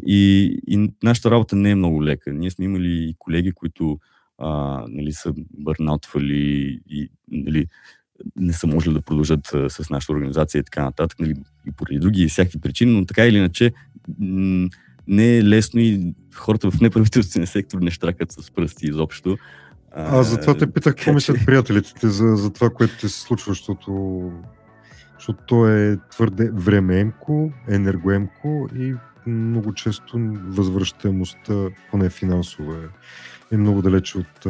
И, 0.05 0.59
и 0.67 0.91
нашата 1.03 1.31
работа 1.31 1.55
не 1.55 1.69
е 1.69 1.75
много 1.75 2.03
лека. 2.03 2.33
Ние 2.33 2.51
сме 2.51 2.65
имали 2.65 3.15
колеги, 3.19 3.51
които 3.51 3.99
а, 4.37 4.83
нали, 4.89 5.13
са 5.13 5.33
бърнаутвали 5.53 6.79
и 6.89 7.09
нали, 7.31 7.67
не 8.35 8.53
са 8.53 8.67
можели 8.67 8.93
да 8.93 9.01
продължат 9.01 9.53
а, 9.53 9.69
с 9.69 9.89
нашата 9.89 10.13
организация 10.13 10.59
и 10.59 10.63
така 10.63 10.83
нататък, 10.83 11.19
нали, 11.19 11.35
и 11.67 11.71
поради 11.71 11.99
други 11.99 12.23
и 12.23 12.27
всякакви 12.27 12.59
причини, 12.59 12.99
но 12.99 13.05
така 13.05 13.25
или 13.25 13.37
иначе 13.37 13.71
м- 14.19 14.69
не 15.07 15.37
е 15.37 15.43
лесно 15.43 15.79
и 15.79 16.13
хората 16.35 16.71
в 16.71 16.81
неправителствения 16.81 17.47
сектор 17.47 17.79
не 17.81 17.91
штракат 17.91 18.31
с 18.31 18.51
пръсти 18.51 18.85
изобщо. 18.85 19.37
А, 19.91 20.19
а 20.19 20.23
затова 20.23 20.57
те 20.57 20.71
питах 20.71 20.95
какво 20.95 21.13
мислят 21.13 21.37
приятелите 21.45 21.93
ти 21.93 22.09
за, 22.09 22.35
за 22.35 22.53
това, 22.53 22.69
което 22.69 22.97
ти 22.97 23.09
се 23.09 23.21
случва, 23.21 23.51
защото, 23.51 24.21
защото 25.13 25.39
то 25.47 25.67
е 25.67 25.97
твърде 26.11 26.51
времеемко, 26.53 27.51
енергоемко 27.69 28.67
и 28.75 28.93
много 29.27 29.73
често 29.73 30.19
възвръщаемостта, 30.47 31.53
поне 31.91 32.09
финансова, 32.09 32.75
е, 32.75 33.55
е 33.55 33.57
много 33.57 33.81
далече 33.81 34.17
от, 34.17 34.45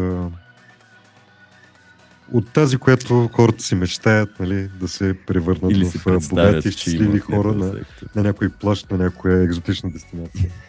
от 2.34 2.54
тази, 2.54 2.78
която 2.78 3.30
хората 3.34 3.64
си 3.64 3.76
мечтаят, 3.76 4.40
нали, 4.40 4.70
да 4.80 4.88
се 4.88 5.18
превърнат 5.28 5.72
Или 5.72 5.86
в 5.86 6.30
богати, 6.30 6.72
щастливи 6.72 7.20
хора 7.20 7.54
на, 7.54 7.74
на 8.16 8.24
някой 8.24 8.50
плащ, 8.50 8.92
на 8.92 8.98
някоя 8.98 9.44
екзотична 9.44 9.92
дестинация. 9.92 10.52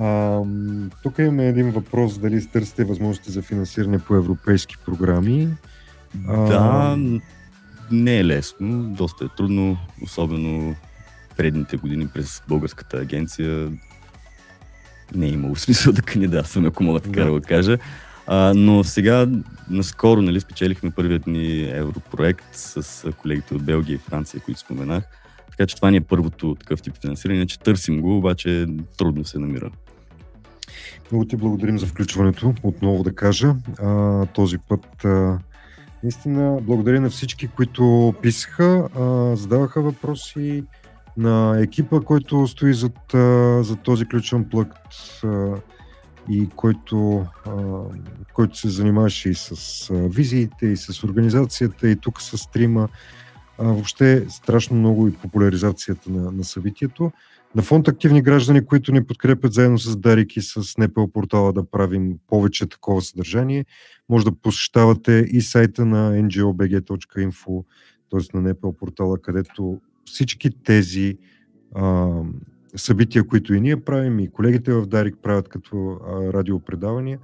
А, 0.00 0.42
тук 1.02 1.18
имаме 1.18 1.46
един 1.46 1.70
въпрос, 1.70 2.18
дали 2.18 2.46
търсите 2.46 2.84
възможности 2.84 3.30
за 3.30 3.42
финансиране 3.42 3.98
по 3.98 4.14
европейски 4.14 4.76
програми. 4.86 5.48
Да, 6.14 6.96
не 7.90 8.18
е 8.18 8.24
лесно, 8.24 8.94
доста 8.94 9.24
е 9.24 9.28
трудно, 9.36 9.78
особено 10.02 10.76
предните 11.38 11.76
години 11.76 12.08
през 12.14 12.42
българската 12.48 12.96
агенция 12.96 13.72
не 15.14 15.26
е 15.26 15.30
имало 15.30 15.56
смисъл 15.56 15.92
да 15.92 16.02
кандидатстваме, 16.02 16.68
ако 16.68 16.82
мога 16.82 17.00
така 17.00 17.24
да 17.24 17.30
го 17.30 17.40
кажа. 17.40 17.78
А, 18.26 18.52
но 18.56 18.84
сега, 18.84 19.26
наскоро, 19.70 20.22
нали, 20.22 20.40
спечелихме 20.40 20.90
първият 20.90 21.26
ни 21.26 21.70
европроект 21.70 22.44
с 22.52 23.12
колегите 23.12 23.54
от 23.54 23.62
Белгия 23.62 23.94
и 23.94 23.98
Франция, 23.98 24.40
които 24.40 24.60
споменах. 24.60 25.04
Така 25.50 25.66
че 25.66 25.76
това 25.76 25.90
ни 25.90 25.96
е 25.96 26.00
първото 26.00 26.54
такъв 26.54 26.82
тип 26.82 26.94
финансиране, 27.00 27.46
че 27.46 27.58
търсим 27.58 28.00
го, 28.00 28.16
обаче 28.16 28.66
трудно 28.96 29.24
се 29.24 29.38
намира. 29.38 29.70
Много 31.10 31.24
ти 31.24 31.36
благодарим 31.36 31.78
за 31.78 31.86
включването, 31.86 32.54
отново 32.62 33.02
да 33.02 33.14
кажа. 33.14 33.54
А, 33.82 34.26
този 34.26 34.58
път 34.58 35.04
а, 35.04 35.38
наистина 36.02 36.58
благодаря 36.62 37.00
на 37.00 37.10
всички, 37.10 37.48
които 37.48 38.14
писаха, 38.22 38.88
а, 38.98 39.36
задаваха 39.36 39.82
въпроси, 39.82 40.64
на 41.18 41.60
екипа, 41.60 42.00
който 42.00 42.46
стои 42.46 42.74
зад, 42.74 42.98
зад 43.66 43.80
този 43.82 44.04
ключен 44.04 44.44
плък 44.44 44.68
и 46.30 46.48
който, 46.56 47.26
който 48.32 48.58
се 48.58 48.68
занимаваше 48.68 49.30
и 49.30 49.34
с 49.34 49.88
визиите, 49.92 50.66
и 50.66 50.76
с 50.76 51.04
организацията, 51.04 51.88
и 51.88 51.96
тук 51.96 52.22
с 52.22 52.38
стрима. 52.38 52.88
Въобще 53.58 54.26
страшно 54.28 54.76
много 54.76 55.08
и 55.08 55.12
популяризацията 55.12 56.10
на, 56.10 56.32
на 56.32 56.44
събитието. 56.44 57.12
На 57.54 57.62
фонд 57.62 57.88
активни 57.88 58.22
граждани, 58.22 58.66
които 58.66 58.92
ни 58.92 59.04
подкрепят 59.04 59.52
заедно 59.52 59.78
с 59.78 59.96
Дарик 59.96 60.36
и 60.36 60.42
с 60.42 60.78
НПО 60.78 61.12
портала 61.12 61.52
да 61.52 61.70
правим 61.70 62.14
повече 62.26 62.66
такова 62.66 63.02
съдържание, 63.02 63.64
може 64.08 64.24
да 64.24 64.32
посещавате 64.32 65.26
и 65.30 65.40
сайта 65.40 65.86
на 65.86 66.12
ngobg.info, 66.12 67.64
т.е. 68.10 68.38
на 68.38 68.50
НПО 68.50 68.72
портала, 68.72 69.18
където 69.18 69.80
всички 70.08 70.50
тези 70.50 71.18
а, 71.74 72.08
събития, 72.76 73.26
които 73.26 73.54
и 73.54 73.60
ние 73.60 73.84
правим, 73.84 74.20
и 74.20 74.30
колегите 74.30 74.72
в 74.72 74.86
Дарик 74.86 75.16
правят 75.22 75.48
като 75.48 75.76
а, 75.76 76.32
радиопредавания, 76.32 77.18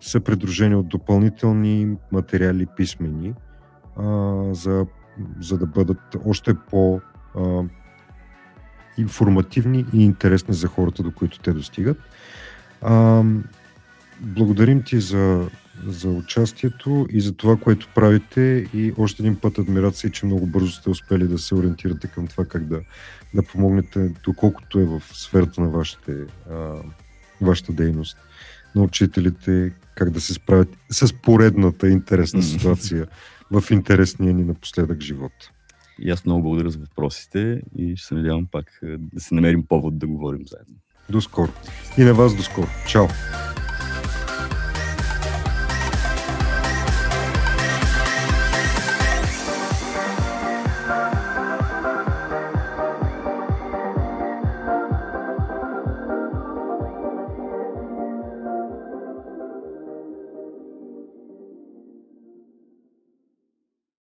са 0.00 0.20
придружени 0.20 0.74
от 0.74 0.88
допълнителни 0.88 1.96
материали 2.12 2.66
писмени, 2.76 3.34
а, 3.96 4.44
за, 4.54 4.86
за 5.40 5.58
да 5.58 5.66
бъдат 5.66 6.16
още 6.26 6.54
по 6.54 7.00
а, 7.34 7.62
информативни 8.98 9.84
и 9.94 10.04
интересни 10.04 10.54
за 10.54 10.66
хората, 10.66 11.02
до 11.02 11.12
които 11.12 11.38
те 11.38 11.52
достигат. 11.52 11.98
А, 12.82 13.24
благодарим 14.20 14.82
ти 14.82 15.00
за 15.00 15.48
за 15.86 16.08
участието 16.08 17.06
и 17.10 17.20
за 17.20 17.32
това, 17.32 17.56
което 17.56 17.88
правите 17.94 18.66
и 18.74 18.92
още 18.98 19.22
един 19.22 19.36
път 19.36 19.58
адмирация, 19.58 20.10
че 20.10 20.26
много 20.26 20.46
бързо 20.46 20.70
сте 20.70 20.90
успели 20.90 21.28
да 21.28 21.38
се 21.38 21.54
ориентирате 21.54 22.06
към 22.06 22.26
това 22.26 22.44
как 22.44 22.66
да, 22.66 22.80
да 23.34 23.42
помогнете, 23.42 24.14
доколкото 24.24 24.80
е 24.80 24.84
в 24.84 25.02
сферата 25.12 25.60
на 25.60 25.68
вашите, 25.68 26.12
а, 26.50 26.74
вашата 27.40 27.72
дейност 27.72 28.16
на 28.74 28.82
учителите, 28.82 29.72
как 29.94 30.10
да 30.10 30.20
се 30.20 30.34
справят 30.34 30.68
с 30.90 31.12
поредната 31.12 31.88
интересна 31.88 32.42
ситуация 32.42 33.06
в 33.50 33.70
интересния 33.70 34.34
ни 34.34 34.44
напоследък 34.44 35.00
живот. 35.00 35.32
И 35.98 36.10
аз 36.10 36.24
много 36.24 36.42
благодаря 36.42 36.70
за 36.70 36.78
въпросите 36.78 37.62
и 37.78 37.96
ще 37.96 38.06
се 38.06 38.14
надявам 38.14 38.46
пак 38.52 38.80
да 38.82 39.20
се 39.20 39.34
намерим 39.34 39.66
повод 39.66 39.98
да 39.98 40.06
говорим 40.06 40.46
заедно. 40.46 40.74
До 41.10 41.20
скоро. 41.20 41.52
И 41.98 42.04
на 42.04 42.14
вас 42.14 42.36
до 42.36 42.42
скоро. 42.42 42.66
Чао! 42.88 43.06